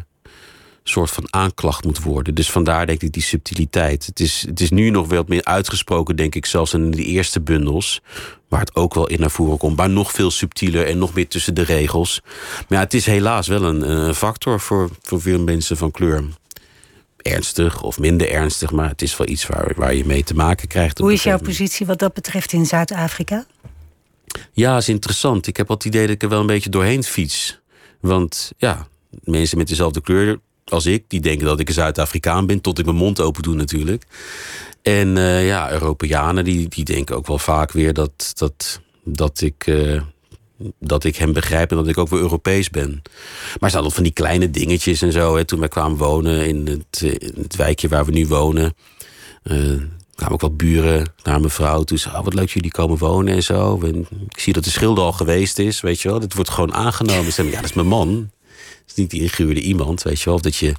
soort 0.89 1.11
van 1.11 1.27
aanklacht 1.29 1.83
moet 1.83 2.03
worden. 2.03 2.35
Dus 2.35 2.51
vandaar 2.51 2.85
denk 2.85 3.01
ik 3.01 3.11
die 3.11 3.23
subtiliteit. 3.23 4.05
Het 4.05 4.19
is, 4.19 4.45
het 4.47 4.61
is 4.61 4.69
nu 4.69 4.89
nog 4.89 5.07
wel 5.07 5.17
wat 5.17 5.27
meer 5.27 5.43
uitgesproken, 5.43 6.15
denk 6.15 6.35
ik, 6.35 6.45
zelfs 6.45 6.73
in 6.73 6.91
de 6.91 7.03
eerste 7.03 7.41
bundels. 7.41 8.01
Waar 8.47 8.59
het 8.59 8.75
ook 8.75 8.93
wel 8.93 9.07
in 9.07 9.19
naar 9.19 9.31
voren 9.31 9.57
komt. 9.57 9.77
Maar 9.77 9.89
nog 9.89 10.11
veel 10.11 10.31
subtieler 10.31 10.87
en 10.87 10.97
nog 10.97 11.13
meer 11.13 11.27
tussen 11.27 11.53
de 11.53 11.63
regels. 11.63 12.21
Maar 12.67 12.77
ja, 12.77 12.79
het 12.79 12.93
is 12.93 13.05
helaas 13.05 13.47
wel 13.47 13.63
een, 13.63 13.89
een 13.89 14.15
factor 14.15 14.59
voor, 14.59 14.89
voor 15.01 15.21
veel 15.21 15.39
mensen 15.39 15.77
van 15.77 15.91
kleur. 15.91 16.23
Ernstig 17.17 17.83
of 17.83 17.99
minder 17.99 18.31
ernstig, 18.31 18.71
maar 18.71 18.89
het 18.89 19.01
is 19.01 19.17
wel 19.17 19.27
iets 19.27 19.47
waar, 19.47 19.73
waar 19.75 19.95
je 19.95 20.05
mee 20.05 20.23
te 20.23 20.33
maken 20.33 20.67
krijgt. 20.67 20.97
Hoe 20.97 21.13
is 21.13 21.23
jouw 21.23 21.39
positie 21.39 21.85
wat 21.85 21.99
dat 21.99 22.13
betreft 22.13 22.53
in 22.53 22.65
Zuid-Afrika? 22.65 23.45
Ja, 24.51 24.77
is 24.77 24.89
interessant. 24.89 25.47
Ik 25.47 25.57
heb 25.57 25.67
het 25.67 25.85
idee 25.85 26.01
dat 26.01 26.15
ik 26.15 26.23
er 26.23 26.29
wel 26.29 26.39
een 26.39 26.47
beetje 26.47 26.69
doorheen 26.69 27.03
fiets. 27.03 27.59
Want 27.99 28.51
ja, 28.57 28.87
mensen 29.23 29.57
met 29.57 29.67
dezelfde 29.67 30.01
kleur 30.01 30.39
als 30.71 30.85
ik, 30.85 31.03
die 31.07 31.19
denken 31.19 31.45
dat 31.45 31.59
ik 31.59 31.67
een 31.67 31.73
Zuid-Afrikaan 31.73 32.45
ben, 32.45 32.61
tot 32.61 32.79
ik 32.79 32.85
mijn 32.85 32.97
mond 32.97 33.21
open 33.21 33.43
doe 33.43 33.55
natuurlijk. 33.55 34.03
En 34.81 35.15
uh, 35.15 35.47
ja, 35.47 35.71
Europeanen 35.71 36.43
die, 36.43 36.67
die 36.67 36.83
denken 36.83 37.15
ook 37.15 37.27
wel 37.27 37.39
vaak 37.39 37.71
weer 37.71 37.93
dat, 37.93 38.31
dat, 38.35 38.81
dat 39.03 39.41
ik. 39.41 39.67
Uh, 39.67 40.01
dat 40.79 41.03
ik 41.03 41.15
hem 41.15 41.33
begrijp 41.33 41.71
en 41.71 41.77
dat 41.77 41.87
ik 41.87 41.97
ook 41.97 42.09
weer 42.09 42.19
Europees 42.19 42.69
ben. 42.69 43.01
Maar 43.59 43.69
er 43.69 43.75
altijd 43.75 43.93
van 43.93 44.03
die 44.03 44.11
kleine 44.11 44.49
dingetjes 44.49 45.01
en 45.01 45.11
zo. 45.11 45.35
Hè. 45.35 45.45
Toen 45.45 45.59
wij 45.59 45.67
kwamen 45.67 45.97
wonen 45.97 46.47
in 46.47 46.67
het, 46.67 47.01
in 47.01 47.41
het 47.41 47.55
wijkje 47.55 47.87
waar 47.87 48.05
we 48.05 48.11
nu 48.11 48.27
wonen. 48.27 48.75
Uh, 49.43 49.81
kwamen 50.15 50.33
ook 50.33 50.41
wat 50.41 50.57
buren 50.57 51.13
naar 51.23 51.39
mijn 51.39 51.51
vrouw. 51.51 51.83
Toen 51.83 51.97
zei 51.97 52.15
oh, 52.15 52.23
wat 52.23 52.33
leuk 52.33 52.49
jullie 52.49 52.71
komen 52.71 52.97
wonen 52.97 53.33
en 53.33 53.43
zo. 53.43 53.79
Ik 54.29 54.39
zie 54.39 54.53
dat 54.53 54.63
de 54.63 54.69
schilder 54.69 55.03
al 55.03 55.11
geweest 55.13 55.59
is, 55.59 55.81
weet 55.81 56.01
je 56.01 56.09
wel. 56.09 56.19
Dit 56.19 56.33
wordt 56.33 56.49
gewoon 56.49 56.73
aangenomen. 56.73 57.33
Ze 57.33 57.43
ja, 57.43 57.55
dat 57.55 57.63
is 57.63 57.73
mijn 57.73 57.87
man 57.87 58.29
niet 58.97 59.09
die 59.09 59.21
ingehuurde 59.21 59.61
iemand, 59.61 60.01
weet 60.01 60.19
je 60.19 60.25
wel. 60.25 60.33
Of 60.33 60.41
dat 60.41 60.55
je 60.55 60.73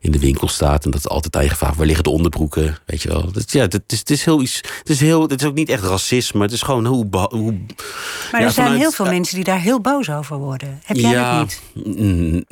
in 0.00 0.10
de 0.10 0.18
winkel 0.18 0.48
staat 0.48 0.84
en 0.84 0.90
dat 0.90 1.08
altijd 1.08 1.36
aan 1.36 1.42
je 1.42 1.48
gevraagd 1.48 1.76
waar 1.76 1.86
liggen 1.86 2.04
de 2.04 2.10
onderbroeken, 2.10 2.78
weet 2.86 3.02
je 3.02 3.08
wel. 3.08 3.32
Dat, 3.32 3.52
ja, 3.52 3.62
het 3.62 3.82
is, 3.86 3.98
het 3.98 4.10
is 4.10 4.24
heel 4.24 4.42
iets. 4.42 4.56
Het 4.56 4.88
is 4.88 5.00
heel. 5.00 5.22
Het 5.22 5.40
is 5.40 5.46
ook 5.46 5.54
niet 5.54 5.68
echt 5.68 5.82
racisme. 5.82 6.42
Het 6.42 6.52
is 6.52 6.62
gewoon 6.62 6.86
hoe. 6.86 7.06
hoe 7.10 7.54
maar 8.32 8.42
er 8.42 8.50
zijn 8.50 8.76
heel 8.76 8.92
veel 8.92 9.06
mensen 9.06 9.34
die 9.34 9.44
daar 9.44 9.60
heel 9.60 9.80
boos 9.80 10.10
over 10.10 10.36
worden. 10.36 10.80
Heb 10.84 10.96
jij 10.96 11.10
ja, 11.10 11.38
dat 11.38 11.60
niet? 11.76 12.48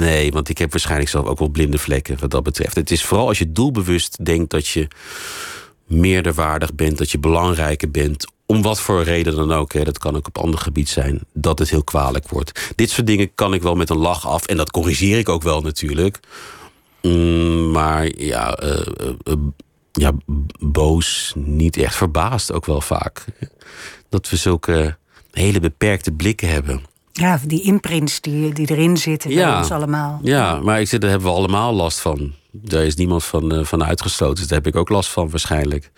Nee, 0.00 0.32
want 0.32 0.48
ik 0.48 0.58
heb 0.58 0.70
waarschijnlijk 0.70 1.10
zelf 1.10 1.26
ook 1.26 1.38
wel 1.38 1.48
blinde 1.48 1.78
vlekken 1.78 2.16
wat 2.20 2.30
dat 2.30 2.42
betreft. 2.42 2.74
Het 2.74 2.90
is 2.90 3.04
vooral 3.04 3.28
als 3.28 3.38
je 3.38 3.52
doelbewust 3.52 4.24
denkt 4.24 4.50
dat 4.50 4.66
je 4.66 4.88
meerderwaardig 5.86 6.74
bent, 6.74 6.98
dat 6.98 7.10
je 7.10 7.18
belangrijker 7.18 7.90
bent 7.90 8.32
om 8.46 8.62
wat 8.62 8.80
voor 8.80 9.02
reden 9.02 9.34
dan 9.34 9.52
ook, 9.52 9.72
hè, 9.72 9.84
dat 9.84 9.98
kan 9.98 10.16
ook 10.16 10.26
op 10.26 10.38
ander 10.38 10.60
gebied 10.60 10.88
zijn, 10.88 11.20
dat 11.32 11.58
het 11.58 11.70
heel 11.70 11.84
kwalijk 11.84 12.28
wordt. 12.28 12.72
Dit 12.74 12.90
soort 12.90 13.06
dingen 13.06 13.34
kan 13.34 13.54
ik 13.54 13.62
wel 13.62 13.74
met 13.74 13.90
een 13.90 13.96
lach 13.96 14.28
af 14.28 14.46
en 14.46 14.56
dat 14.56 14.70
corrigeer 14.70 15.18
ik 15.18 15.28
ook 15.28 15.42
wel 15.42 15.60
natuurlijk. 15.60 16.20
Mm, 17.02 17.70
maar 17.70 18.08
ja, 18.16 18.62
uh, 18.62 18.80
uh, 19.24 19.34
ja, 19.92 20.12
boos, 20.58 21.32
niet 21.36 21.76
echt 21.76 21.96
verbaasd 21.96 22.52
ook 22.52 22.66
wel 22.66 22.80
vaak. 22.80 23.24
Dat 24.08 24.30
we 24.30 24.36
zulke 24.36 24.96
hele 25.30 25.60
beperkte 25.60 26.12
blikken 26.12 26.48
hebben. 26.48 26.82
Ja, 27.12 27.40
die 27.46 27.62
imprints 27.62 28.20
die, 28.20 28.54
die 28.54 28.70
erin 28.70 28.96
zitten 28.96 29.30
ja, 29.30 29.50
bij 29.50 29.58
ons 29.58 29.70
allemaal. 29.70 30.20
Ja, 30.22 30.60
maar 30.60 30.80
ik 30.80 30.88
zeg, 30.88 31.00
daar 31.00 31.10
hebben 31.10 31.28
we 31.28 31.36
allemaal 31.36 31.72
last 31.72 32.00
van. 32.00 32.32
Daar 32.62 32.84
is 32.84 32.94
niemand 32.94 33.24
van, 33.24 33.52
eh, 33.52 33.64
van 33.64 33.84
uitgesloten. 33.84 34.36
Dus 34.36 34.46
daar 34.46 34.58
heb 34.58 34.66
ik 34.66 34.76
ook 34.76 34.88
last 34.88 35.10
van 35.10 35.30
waarschijnlijk. 35.30 35.90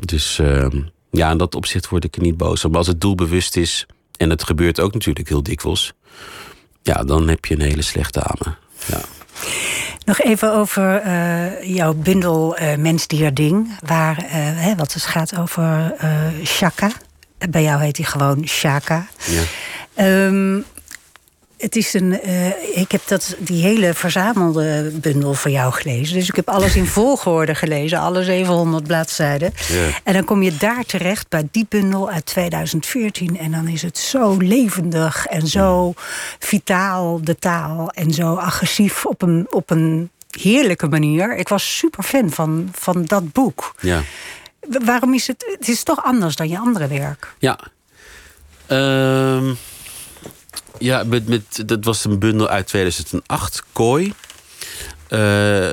Dus 0.00 0.38
ehm, 0.38 0.80
ja, 1.10 1.30
in 1.30 1.38
dat 1.38 1.54
opzicht 1.54 1.88
word 1.88 2.04
ik 2.04 2.16
er 2.16 2.22
niet 2.22 2.36
boos 2.36 2.64
om. 2.64 2.70
Maar 2.70 2.78
als 2.78 2.86
het 2.86 3.00
doelbewust 3.00 3.56
is, 3.56 3.86
en 4.16 4.30
het 4.30 4.44
gebeurt 4.44 4.80
ook 4.80 4.92
natuurlijk 4.92 5.28
heel 5.28 5.42
dikwijls... 5.42 5.92
ja, 6.82 7.04
dan 7.04 7.28
heb 7.28 7.44
je 7.44 7.54
een 7.54 7.60
hele 7.60 7.82
slechte 7.82 8.22
Ja. 8.86 9.00
Nog 10.04 10.20
even 10.20 10.52
over 10.52 10.96
eh, 10.96 11.74
jouw 11.74 11.94
bundel 11.94 12.60
uh, 12.60 12.76
Mens, 12.76 13.06
Dier, 13.06 13.34
Ding. 13.34 13.78
Waar, 13.86 14.18
uh, 14.24 14.30
hè, 14.34 14.74
wat 14.74 14.92
het 14.92 15.02
gaat 15.02 15.38
over 15.38 15.94
Shaka. 16.44 16.90
Bij 17.50 17.62
jou 17.62 17.82
heet 17.82 17.96
hij 17.96 18.06
gewoon 18.06 18.46
Shaka. 18.48 19.06
Ja. 19.26 19.42
Ehm, 19.94 20.60
het 21.64 21.76
is 21.76 21.94
een, 21.94 22.18
uh, 22.26 22.78
ik 22.78 22.92
heb 22.92 23.00
dat, 23.06 23.36
die 23.38 23.62
hele 23.62 23.94
verzamelde 23.94 24.90
bundel 25.00 25.34
voor 25.34 25.50
jou 25.50 25.72
gelezen. 25.72 26.14
Dus 26.14 26.28
ik 26.28 26.36
heb 26.36 26.48
alles 26.48 26.76
in 26.76 26.86
volgorde 26.86 27.54
gelezen, 27.54 27.98
alle 27.98 28.24
700 28.24 28.86
bladzijden. 28.86 29.52
En 30.04 30.12
dan 30.12 30.24
kom 30.24 30.42
je 30.42 30.56
daar 30.56 30.84
terecht 30.84 31.28
bij 31.28 31.48
die 31.50 31.66
bundel 31.68 32.10
uit 32.10 32.26
2014. 32.26 33.38
En 33.38 33.50
dan 33.50 33.68
is 33.68 33.82
het 33.82 33.98
zo 33.98 34.36
levendig 34.36 35.26
en 35.26 35.46
zo 35.46 35.92
vitaal, 36.38 37.20
de 37.22 37.36
taal. 37.38 37.90
En 37.90 38.10
zo 38.10 38.34
agressief 38.34 39.06
op 39.06 39.22
een, 39.22 39.46
op 39.50 39.70
een 39.70 40.10
heerlijke 40.30 40.88
manier. 40.88 41.36
Ik 41.36 41.48
was 41.48 41.76
super 41.76 42.02
fan 42.02 42.30
van, 42.30 42.68
van 42.72 43.04
dat 43.04 43.32
boek. 43.32 43.74
Ja. 43.80 44.02
Waarom 44.84 45.14
is 45.14 45.26
het... 45.26 45.56
Het 45.58 45.68
is 45.68 45.82
toch 45.82 46.04
anders 46.04 46.36
dan 46.36 46.48
je 46.48 46.58
andere 46.58 46.86
werk? 46.86 47.34
Ja. 47.38 47.58
Um... 49.36 49.56
Ja, 50.78 51.04
met, 51.04 51.28
met, 51.28 51.62
dat 51.66 51.84
was 51.84 52.04
een 52.04 52.18
bundel 52.18 52.48
uit 52.48 52.66
2008, 52.66 53.64
Kooi. 53.72 54.12
Uh, 55.08 55.70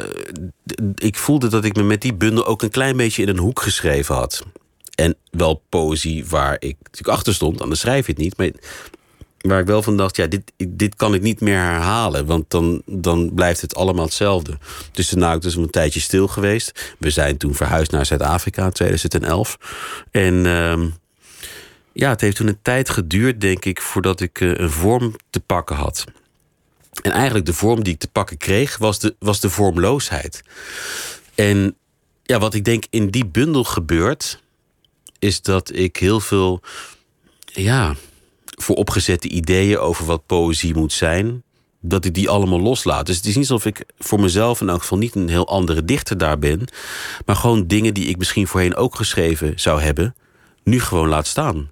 ik 0.96 1.18
voelde 1.18 1.48
dat 1.48 1.66
ik 1.66 1.76
me 1.76 1.84
met 1.84 2.02
die 2.02 2.14
bundel 2.14 2.46
ook 2.46 2.62
een 2.62 2.70
klein 2.70 2.98
beetje 2.98 3.22
in 3.22 3.30
een 3.30 3.38
hoek 3.38 3.62
geschreven 3.62 4.16
had. 4.16 4.46
En 4.96 5.16
wel 5.32 5.64
poëzie 5.70 6.26
waar 6.26 6.56
ik 6.60 6.76
natuurlijk 6.84 7.18
achter 7.18 7.34
stond, 7.34 7.62
anders 7.62 7.80
schrijf 7.80 8.06
je 8.06 8.12
het 8.12 8.22
niet. 8.22 8.38
Maar 8.38 8.52
waar 9.42 9.60
ik 9.60 9.66
wel 9.66 9.82
van 9.82 9.98
dacht, 9.98 10.16
ja, 10.16 10.28
dit, 10.28 10.52
dit 10.68 10.96
kan 10.96 11.14
ik 11.14 11.22
niet 11.22 11.42
meer 11.42 11.58
herhalen. 11.58 12.26
Want 12.26 12.50
dan, 12.50 12.82
dan 12.86 13.34
blijft 13.34 13.62
het 13.62 13.76
allemaal 13.76 14.06
hetzelfde. 14.06 14.58
Dus 14.92 15.10
daarna 15.10 15.34
ook 15.34 15.42
dus 15.42 15.56
een 15.56 15.70
tijdje 15.70 16.00
stil 16.00 16.28
geweest. 16.28 16.96
We 17.00 17.10
zijn 17.10 17.38
toen 17.38 17.56
verhuisd 17.56 17.92
naar 17.92 18.06
Zuid-Afrika 18.06 18.66
in 18.66 18.72
2011. 18.72 19.58
En... 20.12 20.46
Uh, 20.46 20.82
ja, 21.94 22.10
het 22.10 22.22
heeft 22.22 22.36
toen 22.36 22.48
een 22.48 22.62
tijd 22.62 22.90
geduurd, 22.90 23.42
denk 23.42 23.66
ik, 23.66 23.82
voordat 23.82 24.20
ik 24.22 24.42
eh, 24.42 24.54
een 24.54 24.70
vorm 24.70 25.16
te 25.30 25.40
pakken 25.40 25.76
had. 25.76 26.06
En 27.02 27.12
eigenlijk 27.12 27.46
de 27.46 27.54
vorm 27.54 27.84
die 27.84 27.94
ik 27.94 28.00
te 28.00 28.08
pakken 28.08 28.38
kreeg, 28.38 28.78
was 28.78 29.00
de, 29.00 29.16
was 29.20 29.40
de 29.40 29.50
vormloosheid. 29.50 30.42
En 31.36 31.76
ja, 32.24 32.40
wat 32.40 32.54
ik 32.54 32.66
denk 32.66 32.84
in 32.90 33.10
die 33.10 33.26
bundel 33.26 33.64
gebeurt, 33.64 34.42
is 35.20 35.42
dat 35.42 35.76
ik 35.76 35.98
heel 35.98 36.20
veel, 36.20 36.62
ja, 37.46 37.96
voor 38.46 38.76
opgezette 38.76 39.30
ideeën 39.30 39.78
over 39.78 40.06
wat 40.06 40.26
poëzie 40.26 40.76
moet 40.76 40.94
zijn, 40.94 41.44
dat 41.80 42.06
ik 42.06 42.14
die 42.14 42.30
allemaal 42.30 42.62
loslaat. 42.62 43.06
Dus 43.06 43.16
het 43.16 43.26
is 43.26 43.36
niet 43.36 43.50
alsof 43.50 43.66
ik 43.66 43.84
voor 44.00 44.20
mezelf 44.20 44.62
in 44.62 44.70
elk 44.70 44.82
geval 44.82 44.98
niet 44.98 45.16
een 45.16 45.30
heel 45.30 45.48
andere 45.48 45.86
dichter 45.86 46.18
daar 46.18 46.40
ben, 46.40 46.68
maar 47.26 47.36
gewoon 47.36 47.68
dingen 47.68 47.94
die 47.94 48.08
ik 48.08 48.18
misschien 48.18 48.48
voorheen 48.48 48.76
ook 48.76 48.96
geschreven 48.96 49.60
zou 49.60 49.82
hebben, 49.82 50.16
nu 50.64 50.80
gewoon 50.80 51.08
laat 51.08 51.28
staan 51.28 51.70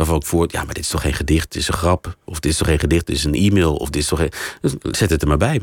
waarvan 0.00 0.20
ik 0.20 0.26
voor, 0.26 0.48
ja, 0.50 0.64
maar 0.64 0.74
dit 0.74 0.84
is 0.84 0.90
toch 0.90 1.02
geen 1.02 1.14
gedicht, 1.14 1.52
dit 1.52 1.62
is 1.62 1.68
een 1.68 1.74
grap. 1.74 2.16
Of 2.24 2.40
dit 2.40 2.52
is 2.52 2.58
toch 2.58 2.66
geen 2.66 2.78
gedicht, 2.78 3.06
dit 3.06 3.16
is 3.16 3.24
een 3.24 3.34
e-mail. 3.34 3.74
Of 3.74 3.90
dit 3.90 4.02
is 4.02 4.08
toch 4.08 4.18
geen... 4.18 4.32
Dus 4.60 4.72
zet 4.98 5.10
het 5.10 5.22
er 5.22 5.28
maar 5.28 5.36
bij. 5.36 5.60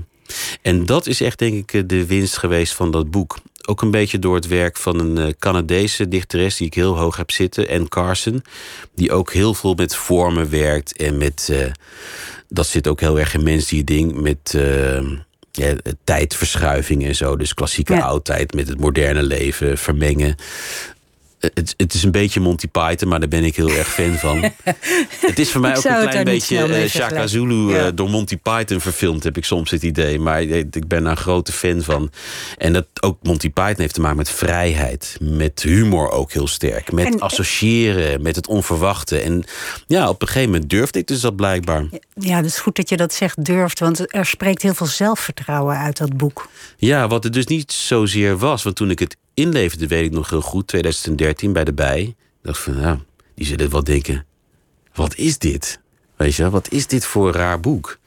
En 0.62 0.86
dat 0.86 1.08
is 1.08 1.22
echt, 1.22 1.40
denk 1.40 1.72
ik, 1.72 1.90
de 1.90 2.06
winst 2.06 2.38
geweest 2.38 2.74
van 2.74 2.92
dat 2.92 3.12
boek. 3.12 3.38
Ook 3.66 3.82
een 3.82 3.92
beetje 3.92 4.20
door 4.20 4.36
het 4.36 4.48
werk 4.48 4.78
van 4.78 5.00
een 5.00 5.18
eh, 5.18 5.34
Canadese 5.40 6.08
dichteres... 6.08 6.58
die 6.58 6.68
ik 6.68 6.74
heel 6.74 6.98
hoog 6.98 7.18
heb 7.18 7.32
zitten, 7.32 7.70
Anne 7.70 7.88
Carson. 7.88 8.44
Die 8.96 9.12
ook 9.12 9.34
heel 9.34 9.54
veel 9.54 9.74
met 9.74 9.96
vormen 9.96 10.50
werkt. 10.50 10.98
En 10.98 11.18
met, 11.18 11.48
uh, 11.52 11.66
dat 12.50 12.68
zit 12.68 12.88
ook 12.88 13.00
heel 13.00 13.20
erg 13.20 13.34
in 13.34 13.44
mens 13.44 13.68
die 13.68 13.84
ding... 13.84 14.22
met 14.22 14.54
uh, 14.56 15.02
ja, 15.52 15.74
tijdverschuiving 16.04 17.06
en 17.06 17.16
zo. 17.16 17.36
Dus 17.36 17.54
klassieke 17.54 17.94
ja. 17.94 18.00
oudheid 18.00 18.54
met 18.54 18.68
het 18.68 18.80
moderne 18.80 19.24
leven 19.24 19.78
vermengen 19.78 20.36
het, 21.40 21.74
het, 21.78 21.94
is 21.94 22.04
een 22.04 22.12
beetje 22.12 22.40
Monty 22.40 22.68
Python, 22.68 23.10
maar 23.10 23.20
daar 23.20 23.30
ben 23.30 23.44
ik 23.44 23.56
heel 23.56 23.70
erg 23.70 23.88
fan 23.88 24.14
van. 24.14 24.42
het 25.28 25.40
is 25.40 25.52
voor 25.52 25.62
mij 25.62 25.78
ook 25.78 25.84
een 25.84 26.10
klein 26.10 26.26
beetje 26.26 26.84
uh, 26.84 26.90
Shaka 26.90 27.28
Zulu 27.28 27.76
uh, 27.76 27.88
door 27.96 28.10
Monty 28.10 28.38
Python 28.38 28.82
verfilmd, 28.82 29.24
heb 29.24 29.38
ik 29.38 29.46
soms 29.46 29.72
het 29.72 29.84
idee. 29.84 30.20
Maar 30.20 30.42
ik 30.42 30.88
ben 30.88 31.04
daar 31.04 31.12
een 31.12 31.18
grote 31.18 31.52
fan 31.52 31.82
van. 31.82 32.12
En 32.58 32.74
dat 32.74 32.86
ook 33.00 33.18
Monty 33.22 33.50
Python 33.50 33.76
heeft 33.82 33.94
te 33.94 34.02
maken 34.02 34.18
met 34.18 34.30
vrijheid, 34.30 35.18
met 35.22 35.62
humor 35.62 36.10
ook 36.10 36.32
heel 36.32 36.48
sterk, 36.48 36.92
met 36.92 37.06
en, 37.06 37.20
associëren, 37.20 38.22
met 38.22 38.36
het 38.36 38.48
onverwachte. 38.48 39.20
En 39.20 39.44
ja, 39.88 40.10
op 40.10 40.22
een 40.22 40.28
gegeven 40.28 40.52
moment 40.52 40.70
durfde 40.70 41.00
ik 41.00 41.08
dus 41.08 41.22
dat 41.22 41.36
blijkbaar. 41.36 41.86
Ja, 42.14 42.36
het 42.36 42.46
is 42.46 42.58
goed 42.58 42.76
dat 42.76 42.90
je 42.90 42.98
dat 42.98 43.14
zegt, 43.14 43.46
durft, 43.46 43.80
want 43.80 44.16
er 44.16 44.26
spreekt 44.26 44.62
heel 44.62 44.74
veel 44.74 44.86
zelfvertrouwen 44.86 45.78
uit 45.78 45.98
dat 45.98 46.18
boek. 46.18 46.50
Ja, 46.78 47.08
wat 47.08 47.24
het 47.24 47.34
dus 47.34 47.46
niet 47.46 47.72
zozeer 47.72 48.38
was, 48.38 48.64
want 48.64 48.76
toen 48.76 48.90
ik 48.90 49.00
het 49.00 49.18
inleverde, 49.38 49.88
weet 49.88 50.06
ik 50.06 50.12
nog 50.12 50.30
heel 50.30 50.42
goed, 50.42 50.68
2013 50.68 51.54
bij 51.54 51.64
de 51.64 51.74
bij. 51.74 52.16
dacht 52.42 52.60
van, 52.60 52.80
ja, 52.80 53.00
die 53.36 53.46
zullen 53.46 53.70
wel 53.70 53.84
denken: 53.84 54.26
wat 54.94 55.16
is 55.16 55.38
dit? 55.38 55.80
Weet 56.16 56.36
je, 56.36 56.50
wat 56.50 56.72
is 56.72 56.88
dit 56.88 57.06
voor 57.06 57.28
een 57.28 57.34
raar 57.34 57.60
boek? 57.60 57.98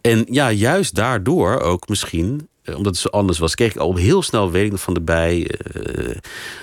En 0.00 0.26
ja, 0.30 0.50
juist 0.50 0.94
daardoor 0.94 1.60
ook 1.60 1.88
misschien, 1.88 2.48
eh, 2.62 2.76
omdat 2.76 2.92
het 2.92 3.02
zo 3.02 3.08
anders 3.08 3.38
was, 3.38 3.54
kreeg 3.54 3.70
ik 3.70 3.76
al 3.76 3.96
heel 3.96 4.22
snel, 4.22 4.50
weet 4.50 4.64
ik 4.64 4.70
nog 4.70 4.80
van 4.80 4.94
de 4.94 5.00
bij, 5.00 5.50
uh, 5.74 6.14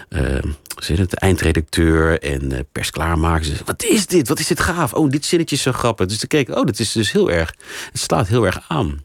uh, 0.09 0.43
het, 0.75 1.09
de 1.09 1.17
eindredacteur 1.17 2.19
en 2.19 2.53
uh, 2.53 2.59
persklaarmakers. 2.71 3.51
Wat 3.65 3.83
is 3.83 4.07
dit? 4.07 4.27
Wat 4.27 4.39
is 4.39 4.47
dit 4.47 4.59
gaaf? 4.59 4.93
Oh, 4.93 5.09
dit 5.09 5.25
zinnetje 5.25 5.55
is 5.55 5.61
zo 5.61 5.71
grappig. 5.71 6.07
Dus 6.07 6.17
toen 6.17 6.27
keek 6.27 6.49
ik, 6.49 6.55
oh, 6.55 6.65
dat 6.65 6.79
is 6.79 6.91
dus 6.91 7.11
heel 7.11 7.31
erg, 7.31 7.53
het 7.91 8.01
slaat 8.01 8.27
heel 8.27 8.45
erg 8.45 8.65
aan. 8.67 9.03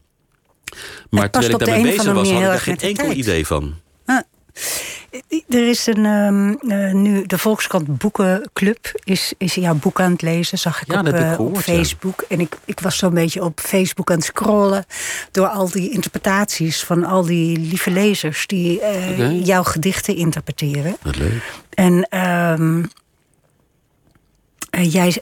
Maar 1.09 1.29
terwijl 1.29 1.53
ik 1.53 1.65
daarmee 1.65 1.83
bezig 1.83 2.13
was, 2.13 2.31
had 2.31 2.41
ik 2.41 2.47
er 2.47 2.59
geen 2.59 2.77
enkel 2.77 3.11
idee 3.11 3.45
van. 3.45 3.75
Er 5.49 5.69
is 5.69 5.87
een, 5.87 6.05
um, 6.05 6.59
uh, 6.61 6.93
nu 6.93 7.25
de 7.25 7.37
Volkskrant 7.37 7.97
Boekenclub 7.97 8.99
is, 9.03 9.33
is 9.37 9.55
jouw 9.55 9.73
boek 9.73 10.01
aan 10.01 10.11
het 10.11 10.21
lezen, 10.21 10.57
zag 10.57 10.81
ik 10.81 10.91
ja, 10.91 10.99
op, 10.99 11.07
uh, 11.07 11.39
op 11.39 11.57
Facebook. 11.57 12.25
En 12.29 12.39
ik, 12.39 12.57
ik 12.65 12.79
was 12.79 12.97
zo'n 12.97 13.13
beetje 13.13 13.43
op 13.43 13.59
Facebook 13.59 14.11
aan 14.11 14.17
het 14.17 14.25
scrollen 14.25 14.85
door 15.31 15.47
al 15.47 15.69
die 15.69 15.89
interpretaties 15.89 16.83
van 16.83 17.03
al 17.03 17.25
die 17.25 17.59
lieve 17.59 17.91
lezers 17.91 18.47
die 18.47 18.79
uh, 18.79 18.87
okay. 18.87 19.33
jouw 19.33 19.63
gedichten 19.63 20.15
interpreteren. 20.15 20.97
Wat 21.01 21.17
leuk. 21.17 21.41
En 21.69 22.19
um, 22.59 22.89
jij 24.71 25.21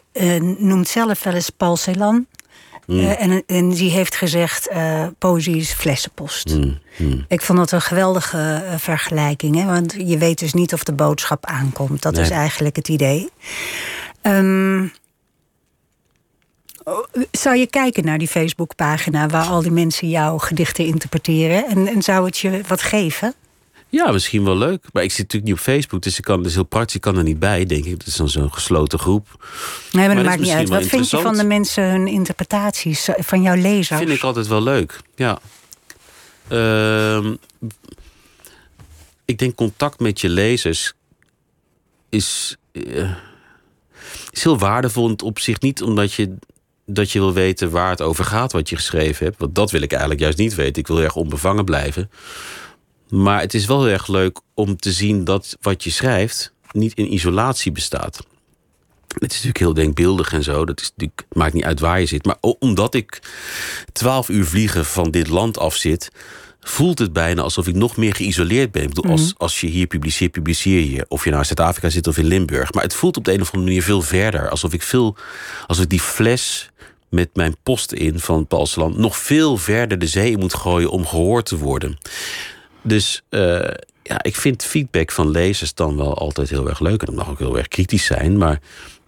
noemt 0.58 0.88
zelf 0.88 1.24
wel 1.24 1.34
eens 1.34 1.50
Paul 1.50 1.78
Celan. 1.78 2.26
Mm. 2.86 3.00
Uh, 3.00 3.22
en, 3.22 3.44
en 3.48 3.70
die 3.70 3.92
heeft 3.92 4.16
gezegd: 4.16 4.72
uh, 4.72 5.08
poëzie 5.18 5.56
is 5.56 5.72
flessenpost. 5.72 6.50
Mm. 6.50 6.80
Mm. 6.98 7.26
Ik 7.28 7.42
vond 7.42 7.58
dat 7.58 7.72
een 7.72 7.82
geweldige 7.82 8.64
uh, 8.66 8.78
vergelijking. 8.78 9.56
Hè? 9.56 9.66
Want 9.66 9.96
je 9.98 10.18
weet 10.18 10.40
dus 10.40 10.54
niet 10.54 10.74
of 10.74 10.84
de 10.84 10.94
boodschap 10.94 11.46
aankomt. 11.46 12.02
Dat 12.02 12.14
nee. 12.14 12.24
is 12.24 12.30
eigenlijk 12.30 12.76
het 12.76 12.88
idee. 12.88 13.30
Um, 14.22 14.94
zou 17.32 17.56
je 17.56 17.68
kijken 17.68 18.06
naar 18.06 18.18
die 18.18 18.28
Facebookpagina 18.28 19.28
waar 19.28 19.46
al 19.46 19.62
die 19.62 19.72
mensen 19.72 20.10
jouw 20.10 20.38
gedichten 20.38 20.86
interpreteren? 20.86 21.68
En, 21.68 21.88
en 21.88 22.02
zou 22.02 22.26
het 22.26 22.38
je 22.38 22.62
wat 22.68 22.82
geven? 22.82 23.34
Ja, 23.96 24.12
misschien 24.12 24.44
wel 24.44 24.58
leuk. 24.58 24.86
Maar 24.92 25.04
ik 25.04 25.12
zit 25.12 25.20
natuurlijk 25.20 25.52
niet 25.52 25.54
op 25.54 25.60
Facebook, 25.60 26.02
dus 26.02 26.18
ik 26.18 26.24
kan, 26.24 26.44
dus 26.44 26.54
heel 26.54 26.64
praktisch, 26.64 26.96
ik 26.96 27.02
kan 27.02 27.18
er 27.18 27.24
niet 27.24 27.40
bij, 27.40 27.66
denk 27.66 27.86
ik. 27.86 27.92
Het 27.92 28.08
is 28.08 28.16
dan 28.16 28.30
zo'n 28.30 28.54
gesloten 28.54 29.00
groep. 29.00 29.28
Nee, 29.92 30.06
maar, 30.06 30.06
maar 30.08 30.16
dat 30.16 30.26
maakt 30.26 30.40
niet 30.40 30.50
uit. 30.50 30.70
Wat 30.70 30.86
vind 30.86 31.10
je 31.10 31.18
van 31.18 31.38
de 31.38 31.44
mensen 31.44 31.90
hun 31.90 32.08
interpretaties 32.08 33.10
van 33.18 33.42
jouw 33.42 33.56
lezers? 33.56 34.00
Vind 34.00 34.12
ik 34.12 34.24
altijd 34.24 34.48
wel 34.48 34.64
leuk, 34.64 35.00
ja. 35.16 35.40
Uh, 36.52 37.32
ik 39.26 39.38
denk 39.38 39.56
contact 39.56 40.00
met 40.00 40.22
je 40.22 40.30
lezers 40.30 40.94
is, 42.10 42.58
uh, 42.72 43.12
is 44.32 44.44
heel 44.44 44.58
waardevol 44.58 45.06
in 45.06 45.12
het 45.12 45.22
opzicht. 45.22 45.62
Niet 45.62 45.82
omdat 45.82 46.14
je, 46.14 46.36
dat 46.86 47.12
je 47.12 47.20
wil 47.20 47.34
weten 47.34 47.70
waar 47.70 47.90
het 47.90 48.02
over 48.02 48.26
gaat, 48.26 48.52
wat 48.52 48.70
je 48.70 48.76
geschreven 48.76 49.26
hebt. 49.26 49.40
Want 49.40 49.56
dat 49.56 49.72
wil 49.72 49.82
ik 49.82 49.92
eigenlijk 49.92 50.22
juist 50.22 50.38
niet 50.38 50.56
weten. 50.56 50.82
Ik 50.82 50.88
wil 50.88 51.02
erg 51.02 51.16
onbevangen 51.16 51.66
blijven. 51.66 52.10
Maar 53.10 53.42
het 53.42 53.54
is 53.54 53.66
wel 53.66 53.84
heel 53.84 53.94
erg 53.94 54.08
leuk 54.08 54.40
om 54.54 54.78
te 54.78 54.92
zien 54.92 55.24
dat 55.24 55.58
wat 55.62 55.84
je 55.84 55.90
schrijft 55.90 56.54
niet 56.72 56.94
in 56.94 57.14
isolatie 57.14 57.72
bestaat. 57.72 58.26
Het 59.08 59.32
is 59.32 59.44
natuurlijk 59.44 59.58
heel 59.58 59.74
denkbeeldig 59.74 60.34
en 60.34 60.44
zo. 60.44 60.66
Dat 60.66 60.82
is 60.82 60.92
natuurlijk, 60.96 61.26
maakt 61.32 61.54
niet 61.54 61.64
uit 61.64 61.80
waar 61.80 62.00
je 62.00 62.06
zit. 62.06 62.26
Maar 62.26 62.38
omdat 62.60 62.94
ik 62.94 63.20
twaalf 63.92 64.30
uur 64.30 64.46
vliegen 64.46 64.86
van 64.86 65.12
dit 65.12 65.28
land 65.28 65.58
af 65.58 65.76
zit, 65.76 66.12
voelt 66.60 67.00
het 67.00 67.14
bijna 67.14 67.42
alsof 67.42 67.68
ik 67.68 67.76
nog 67.76 67.98
meer 67.98 68.16
geïsoleerd 68.16 68.72
ben. 68.72 68.82
Ik 68.82 68.94
bedoel, 68.94 69.12
als, 69.12 69.34
als 69.38 69.62
je 69.62 69.68
hier 69.68 69.88
publiceert, 69.88 70.32
publiceer 70.32 70.84
je. 70.84 71.06
Of 71.08 71.24
je 71.24 71.30
nou 71.30 71.42
in 71.42 71.48
Zuid-Afrika 71.48 71.90
zit 71.90 72.08
of 72.08 72.18
in 72.18 72.26
Limburg. 72.26 72.74
Maar 72.74 72.84
het 72.84 72.94
voelt 72.94 73.18
op 73.18 73.24
de 73.24 73.34
een 73.34 73.42
of 73.42 73.48
andere 73.48 73.66
manier 73.66 73.84
veel 73.84 74.02
verder. 74.02 74.50
Alsof 74.50 74.74
ik 74.74 74.82
veel, 74.82 75.16
alsof 75.68 75.84
ik 75.84 75.90
die 75.90 76.00
fles 76.00 76.70
met 77.10 77.30
mijn 77.34 77.56
post 77.64 77.92
in 77.92 78.20
van 78.20 78.48
Palsland 78.48 78.98
nog 78.98 79.18
veel 79.18 79.58
verder 79.58 80.00
de 80.00 80.08
zee 80.08 80.38
moet 80.38 80.54
gooien 80.54 80.90
om 80.90 81.06
gehoord 81.06 81.46
te 81.46 81.58
worden. 81.58 81.98
Dus 82.86 83.22
uh, 83.30 83.60
ja, 84.04 84.24
ik 84.24 84.36
vind 84.36 84.64
feedback 84.64 85.12
van 85.12 85.30
lezers 85.30 85.74
dan 85.74 85.98
wel 85.98 86.18
altijd 86.18 86.50
heel 86.50 86.70
erg 86.70 86.80
leuk. 86.80 87.00
En 87.00 87.06
dat 87.06 87.16
mag 87.16 87.30
ook 87.30 87.40
heel 87.40 87.58
erg 87.58 87.68
kritisch 87.68 88.06
zijn. 88.06 88.38
Maar 88.38 88.60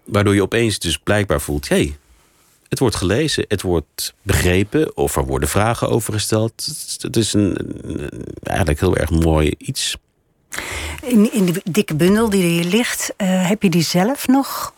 waardoor 0.03 0.35
je 0.35 0.41
opeens 0.41 0.79
dus 0.79 0.97
blijkbaar 0.97 1.41
voelt: 1.41 1.69
hé, 1.69 1.75
hey, 1.75 1.97
het 2.69 2.79
wordt 2.79 2.95
gelezen, 2.95 3.45
het 3.47 3.61
wordt 3.61 4.13
begrepen 4.21 4.97
of 4.97 5.15
er 5.15 5.25
worden 5.25 5.49
vragen 5.49 5.89
over 5.89 6.13
gesteld. 6.13 6.67
Het 7.01 7.15
is 7.15 7.33
een, 7.33 7.57
eigenlijk 8.43 8.79
heel 8.79 8.95
erg 8.95 9.09
mooi 9.09 9.53
iets. 9.57 9.97
In, 11.01 11.33
in 11.33 11.45
die 11.45 11.61
dikke 11.63 11.95
bundel 11.95 12.29
die 12.29 12.43
er 12.43 12.49
hier 12.49 12.63
ligt, 12.63 13.13
uh, 13.17 13.47
heb 13.47 13.63
je 13.63 13.69
die 13.69 13.83
zelf 13.83 14.27
nog 14.27 14.73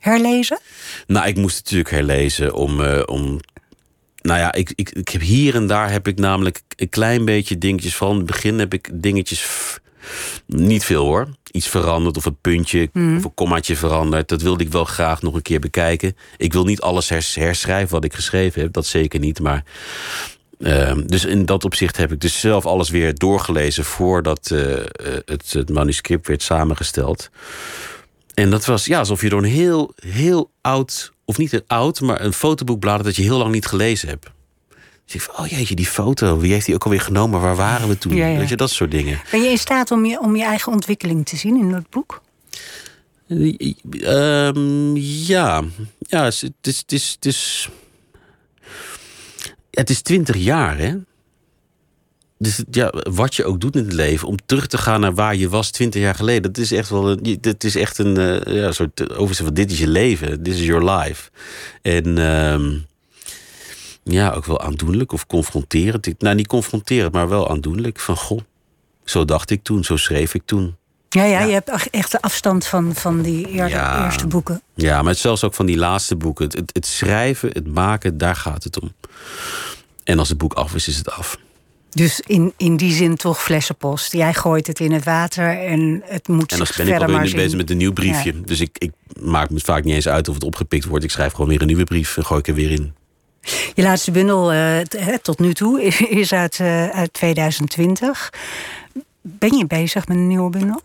herlezen? 0.00 0.58
Nou, 1.06 1.26
ik 1.26 1.36
moest 1.36 1.56
het 1.56 1.64
natuurlijk 1.64 1.90
herlezen 1.90 2.54
om, 2.54 2.80
uh, 2.80 3.02
om 3.06 3.40
nou 4.22 4.38
ja, 4.38 4.52
ik, 4.52 4.72
ik, 4.74 4.90
ik 4.90 5.08
heb 5.08 5.20
hier 5.20 5.54
en 5.54 5.66
daar 5.66 5.90
heb 5.90 6.08
ik 6.08 6.18
namelijk 6.18 6.60
een 6.76 6.88
klein 6.88 7.24
beetje 7.24 7.58
dingetjes 7.58 7.96
van. 7.96 8.10
In 8.10 8.16
het 8.16 8.26
begin 8.26 8.58
heb 8.58 8.74
ik 8.74 8.90
dingetjes. 8.92 9.78
Niet 10.46 10.84
veel 10.84 11.04
hoor. 11.04 11.28
Iets 11.50 11.68
veranderd 11.68 12.16
of 12.16 12.24
een 12.24 12.40
puntje 12.40 12.88
mm. 12.92 13.16
of 13.16 13.24
een 13.24 13.34
kommaatje 13.34 13.76
veranderd. 13.76 14.28
Dat 14.28 14.42
wilde 14.42 14.64
ik 14.64 14.72
wel 14.72 14.84
graag 14.84 15.22
nog 15.22 15.34
een 15.34 15.42
keer 15.42 15.60
bekijken. 15.60 16.16
Ik 16.36 16.52
wil 16.52 16.64
niet 16.64 16.80
alles 16.80 17.08
herschrijven 17.34 17.90
wat 17.90 18.04
ik 18.04 18.14
geschreven 18.14 18.62
heb. 18.62 18.72
Dat 18.72 18.86
zeker 18.86 19.20
niet. 19.20 19.40
Maar 19.40 19.64
uh, 20.58 20.92
dus 21.06 21.24
in 21.24 21.46
dat 21.46 21.64
opzicht 21.64 21.96
heb 21.96 22.12
ik 22.12 22.20
dus 22.20 22.40
zelf 22.40 22.66
alles 22.66 22.90
weer 22.90 23.14
doorgelezen 23.14 23.84
voordat 23.84 24.50
uh, 24.52 24.74
het, 25.24 25.52
het 25.52 25.70
manuscript 25.70 26.26
werd 26.26 26.42
samengesteld. 26.42 27.30
En 28.34 28.50
dat 28.50 28.64
was 28.64 28.84
ja, 28.84 28.98
alsof 28.98 29.22
je 29.22 29.28
door 29.28 29.42
een 29.42 29.50
heel, 29.50 29.92
heel 30.06 30.50
oud 30.60 31.12
of 31.30 31.38
niet 31.38 31.52
een 31.52 31.64
oud, 31.66 32.00
maar 32.00 32.20
een 32.20 32.32
fotoboek 32.32 32.80
bladert 32.80 33.04
dat 33.04 33.16
je 33.16 33.22
heel 33.22 33.38
lang 33.38 33.52
niet 33.52 33.66
gelezen 33.66 34.08
hebt. 34.08 34.26
Dus 35.04 35.14
ik 35.14 35.20
van, 35.20 35.44
oh 35.44 35.46
jeetje, 35.46 35.74
die 35.74 35.86
foto, 35.86 36.38
wie 36.38 36.52
heeft 36.52 36.66
die 36.66 36.74
ook 36.74 36.84
alweer 36.84 37.00
genomen? 37.00 37.40
Waar 37.40 37.56
waren 37.56 37.88
we 37.88 37.98
toen? 37.98 38.14
Weet 38.14 38.48
je, 38.48 38.56
dat 38.56 38.70
soort 38.70 38.90
dingen. 38.90 39.20
Ben 39.30 39.42
je 39.42 39.48
in 39.48 39.58
staat 39.58 39.90
om 39.90 40.04
je, 40.04 40.20
om 40.20 40.36
je 40.36 40.44
eigen 40.44 40.72
ontwikkeling 40.72 41.26
te 41.26 41.36
zien 41.36 41.56
in 41.56 41.70
dat 41.70 41.90
boek? 41.90 42.22
Um, 43.28 44.96
ja, 44.96 45.62
ja 45.98 46.24
het 46.24 46.42
is, 46.62 46.78
het 46.78 46.92
is, 46.92 47.10
het 47.14 47.26
is, 47.26 47.68
het 49.70 49.90
is 49.90 50.02
twintig 50.02 50.36
jaar, 50.36 50.78
hè? 50.78 50.94
Dus 52.42 52.62
ja, 52.70 52.92
wat 53.10 53.34
je 53.34 53.44
ook 53.44 53.60
doet 53.60 53.76
in 53.76 53.84
het 53.84 53.92
leven, 53.92 54.28
om 54.28 54.36
terug 54.46 54.66
te 54.66 54.78
gaan 54.78 55.00
naar 55.00 55.14
waar 55.14 55.36
je 55.36 55.48
was 55.48 55.70
twintig 55.70 56.00
jaar 56.00 56.14
geleden, 56.14 56.42
dat 56.42 56.58
is 56.58 56.72
echt 56.72 56.88
wel 56.88 57.10
een, 57.10 57.38
dat 57.40 57.64
is 57.64 57.76
echt 57.76 57.98
een 57.98 58.18
uh, 58.18 58.54
ja, 58.62 58.72
soort 58.72 59.16
overzicht 59.16 59.46
van 59.46 59.54
dit 59.54 59.70
is 59.70 59.78
je 59.78 59.88
leven, 59.88 60.42
this 60.42 60.54
is 60.54 60.66
your 60.66 60.90
life. 60.90 61.30
En 61.82 62.06
uh, 62.18 62.80
ja, 64.02 64.30
ook 64.30 64.44
wel 64.44 64.60
aandoenlijk 64.60 65.12
of 65.12 65.26
confronterend. 65.26 66.14
Nou, 66.18 66.34
niet 66.34 66.46
confronterend, 66.46 67.12
maar 67.12 67.28
wel 67.28 67.50
aandoenlijk. 67.50 68.00
Van 68.00 68.16
goh, 68.16 68.40
zo 69.04 69.24
dacht 69.24 69.50
ik 69.50 69.62
toen, 69.62 69.84
zo 69.84 69.96
schreef 69.96 70.34
ik 70.34 70.42
toen. 70.44 70.76
Ja, 71.08 71.24
ja, 71.24 71.40
je 71.40 71.52
hebt 71.52 71.90
echt 71.90 72.10
de 72.10 72.22
afstand 72.22 72.66
van, 72.66 72.94
van 72.94 73.22
die 73.22 73.48
eerste 73.48 74.26
boeken. 74.26 74.62
Ja, 74.74 75.02
maar 75.02 75.14
zelfs 75.14 75.44
ook 75.44 75.54
van 75.54 75.66
die 75.66 75.76
laatste 75.76 76.16
boeken. 76.16 76.44
Het, 76.44 76.54
het, 76.54 76.70
het 76.72 76.86
schrijven, 76.86 77.50
het 77.52 77.66
maken, 77.66 78.18
daar 78.18 78.36
gaat 78.36 78.64
het 78.64 78.80
om. 78.80 78.92
En 80.04 80.18
als 80.18 80.28
het 80.28 80.38
boek 80.38 80.52
af 80.52 80.74
is, 80.74 80.88
is 80.88 80.96
het 80.96 81.10
af. 81.10 81.38
Dus 81.90 82.20
in, 82.26 82.52
in 82.56 82.76
die 82.76 82.92
zin 82.92 83.16
toch 83.16 83.42
flessenpost. 83.42 84.12
Jij 84.12 84.34
gooit 84.34 84.66
het 84.66 84.80
in 84.80 84.92
het 84.92 85.04
water 85.04 85.58
en 85.58 86.02
het 86.04 86.28
moet 86.28 86.52
En 86.52 86.58
dan 86.58 86.66
ben 86.76 86.88
ik 86.88 87.00
alweer 87.00 87.34
bezig 87.34 87.56
met 87.56 87.70
een 87.70 87.76
nieuw 87.76 87.92
briefje. 87.92 88.40
Dus 88.40 88.60
ik, 88.60 88.70
ik 88.78 88.90
maak 89.20 89.50
me 89.50 89.60
vaak 89.60 89.84
niet 89.84 89.94
eens 89.94 90.08
uit 90.08 90.28
of 90.28 90.34
het 90.34 90.44
opgepikt 90.44 90.84
wordt. 90.84 91.04
Ik 91.04 91.10
schrijf 91.10 91.32
gewoon 91.32 91.48
weer 91.48 91.60
een 91.60 91.66
nieuwe 91.66 91.84
brief 91.84 92.16
en 92.16 92.24
gooi 92.24 92.40
ik 92.40 92.48
er 92.48 92.54
weer 92.54 92.70
in. 92.70 92.94
Je 93.74 93.82
laatste 93.82 94.10
bundel 94.10 94.52
uh, 94.52 94.78
tot 95.22 95.38
nu 95.38 95.54
toe 95.54 95.82
is 96.22 96.32
uit, 96.32 96.58
uh, 96.58 96.88
uit 96.88 97.12
2020. 97.12 98.32
Ben 99.22 99.56
je 99.56 99.66
bezig 99.66 100.08
met 100.08 100.16
een 100.16 100.26
nieuwe 100.26 100.50
bundel? 100.50 100.80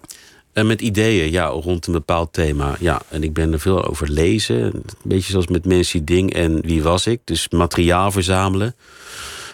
Uh, 0.53 0.63
met 0.63 0.81
ideeën, 0.81 1.31
ja, 1.31 1.45
rond 1.45 1.87
een 1.87 1.93
bepaald 1.93 2.33
thema. 2.33 2.75
Ja, 2.79 3.01
en 3.09 3.23
ik 3.23 3.33
ben 3.33 3.53
er 3.53 3.59
veel 3.59 3.85
over 3.85 4.09
lezen. 4.09 4.63
Een 4.63 4.83
beetje 5.03 5.31
zoals 5.31 5.47
met 5.47 5.65
Mensen 5.65 6.05
Ding 6.05 6.33
en 6.33 6.61
Wie 6.61 6.83
was 6.83 7.07
ik? 7.07 7.21
Dus 7.23 7.49
materiaal 7.49 8.11
verzamelen. 8.11 8.75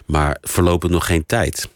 Maar 0.06 0.38
voorlopig 0.42 0.90
nog 0.90 1.06
geen 1.06 1.26
tijd. 1.26 1.70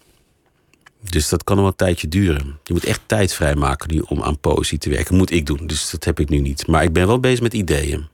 Dus 1.10 1.30
dat 1.30 1.44
kan 1.44 1.58
nog 1.58 1.68
een 1.68 1.76
tijdje 1.76 2.08
duren. 2.08 2.60
Je 2.64 2.74
moet 2.74 2.86
echt 2.86 3.02
tijd 3.06 3.34
vrijmaken 3.34 3.94
nu 3.94 4.00
om 4.00 4.24
aan 4.24 4.40
poëzie 4.40 4.78
te 4.78 4.90
werken. 4.90 5.16
Moet 5.16 5.32
ik 5.32 5.46
doen, 5.46 5.68
dus 5.68 5.90
dat 5.90 6.04
heb 6.04 6.20
ik 6.20 6.30
nu 6.30 6.40
niet. 6.40 6.68
Maar 6.68 6.84
ik 6.84 6.94
ben 6.94 7.08
wel 7.08 7.20
bezig 7.20 7.42
met 7.42 7.54
ideeën. 7.54 8.08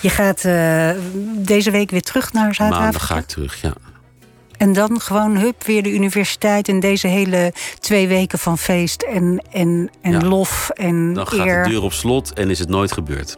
Je 0.00 0.10
gaat 0.10 0.44
uh, 0.44 0.90
deze 1.36 1.70
week 1.70 1.90
weer 1.90 2.02
terug 2.02 2.32
naar 2.32 2.54
Zuid-Afrika? 2.54 2.84
Maandag 2.84 3.06
ga 3.06 3.18
ik 3.18 3.26
terug, 3.26 3.60
ja. 3.60 3.72
En 4.58 4.72
dan 4.72 5.00
gewoon 5.00 5.36
hup, 5.36 5.64
weer 5.64 5.82
de 5.82 5.92
universiteit 5.92 6.68
en 6.68 6.80
deze 6.80 7.06
hele 7.06 7.52
twee 7.78 8.08
weken 8.08 8.38
van 8.38 8.58
feest 8.58 9.02
en, 9.02 9.42
en, 9.50 9.90
en 10.00 10.26
lof 10.26 10.70
en 10.70 11.12
Dan 11.14 11.26
gaat 11.26 11.64
de 11.64 11.70
deur 11.70 11.82
op 11.82 11.92
slot 11.92 12.32
en 12.32 12.50
is 12.50 12.58
het 12.58 12.68
nooit 12.68 12.92
gebeurd. 12.92 13.36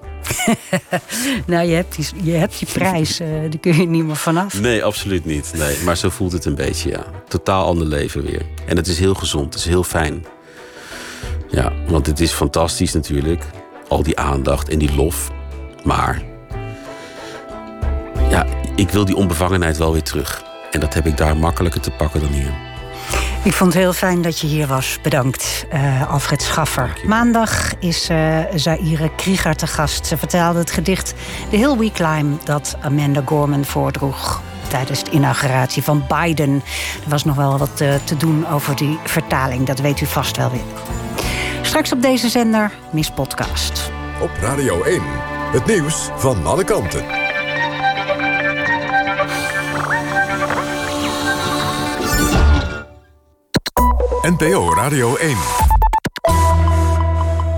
nou, 1.46 1.66
je 1.68 1.74
hebt, 1.74 1.96
die, 1.96 2.06
je 2.22 2.32
hebt 2.32 2.58
je 2.58 2.66
prijs, 2.72 3.20
uh, 3.20 3.28
daar 3.28 3.58
kun 3.60 3.76
je 3.76 3.86
niet 3.86 4.04
meer 4.04 4.16
vanaf. 4.16 4.60
Nee, 4.60 4.84
absoluut 4.84 5.24
niet. 5.24 5.52
Nee, 5.56 5.76
maar 5.84 5.96
zo 5.96 6.08
voelt 6.08 6.32
het 6.32 6.44
een 6.44 6.54
beetje, 6.54 6.90
ja. 6.90 7.04
Totaal 7.28 7.66
ander 7.66 7.86
leven 7.86 8.22
weer. 8.22 8.42
En 8.66 8.76
het 8.76 8.86
is 8.86 8.98
heel 8.98 9.14
gezond, 9.14 9.44
het 9.44 9.62
is 9.62 9.68
heel 9.68 9.84
fijn. 9.84 10.24
Ja, 11.50 11.72
want 11.88 12.06
het 12.06 12.20
is 12.20 12.32
fantastisch 12.32 12.92
natuurlijk. 12.92 13.44
Al 13.88 14.02
die 14.02 14.18
aandacht 14.18 14.68
en 14.68 14.78
die 14.78 14.94
lof. 14.94 15.30
Maar 15.84 16.22
ja, 18.30 18.46
ik 18.76 18.90
wil 18.90 19.04
die 19.04 19.16
onbevangenheid 19.16 19.76
wel 19.76 19.92
weer 19.92 20.02
terug. 20.02 20.49
En 20.70 20.80
dat 20.80 20.94
heb 20.94 21.06
ik 21.06 21.16
daar 21.16 21.36
makkelijker 21.36 21.80
te 21.80 21.90
pakken 21.90 22.20
dan 22.20 22.30
hier. 22.30 22.52
Ik 23.44 23.52
vond 23.52 23.72
het 23.72 23.82
heel 23.82 23.92
fijn 23.92 24.22
dat 24.22 24.38
je 24.38 24.46
hier 24.46 24.66
was. 24.66 24.98
Bedankt, 25.02 25.66
uh, 25.72 26.10
Alfred 26.10 26.42
Schaffer. 26.42 27.00
Maandag 27.06 27.78
is 27.78 28.10
uh, 28.10 28.38
Zaire 28.54 29.10
Krieger 29.16 29.56
te 29.56 29.66
gast. 29.66 30.06
Ze 30.06 30.16
vertelde 30.16 30.58
het 30.58 30.70
gedicht 30.70 31.14
The 31.50 31.56
Hill 31.56 31.76
We 31.76 31.90
Climb... 31.92 32.46
dat 32.46 32.76
Amanda 32.80 33.22
Gorman 33.24 33.64
voordroeg 33.64 34.42
tijdens 34.68 35.04
de 35.04 35.10
inauguratie 35.10 35.82
van 35.82 36.04
Biden. 36.08 36.62
Er 37.04 37.10
was 37.10 37.24
nog 37.24 37.36
wel 37.36 37.58
wat 37.58 37.80
uh, 37.80 37.94
te 38.04 38.16
doen 38.16 38.48
over 38.48 38.76
die 38.76 38.98
vertaling. 39.04 39.66
Dat 39.66 39.78
weet 39.78 40.00
u 40.00 40.06
vast 40.06 40.36
wel 40.36 40.50
weer. 40.50 40.60
Straks 41.62 41.92
op 41.92 42.02
deze 42.02 42.28
zender 42.28 42.72
Miss 42.92 43.10
Podcast. 43.10 43.90
Op 44.20 44.30
Radio 44.40 44.82
1, 44.82 45.02
het 45.52 45.66
nieuws 45.66 46.08
van 46.16 46.46
alle 46.46 46.64
kanten. 46.64 47.19
NPO 54.22 54.74
Radio 54.76 55.16
1. 55.16 55.69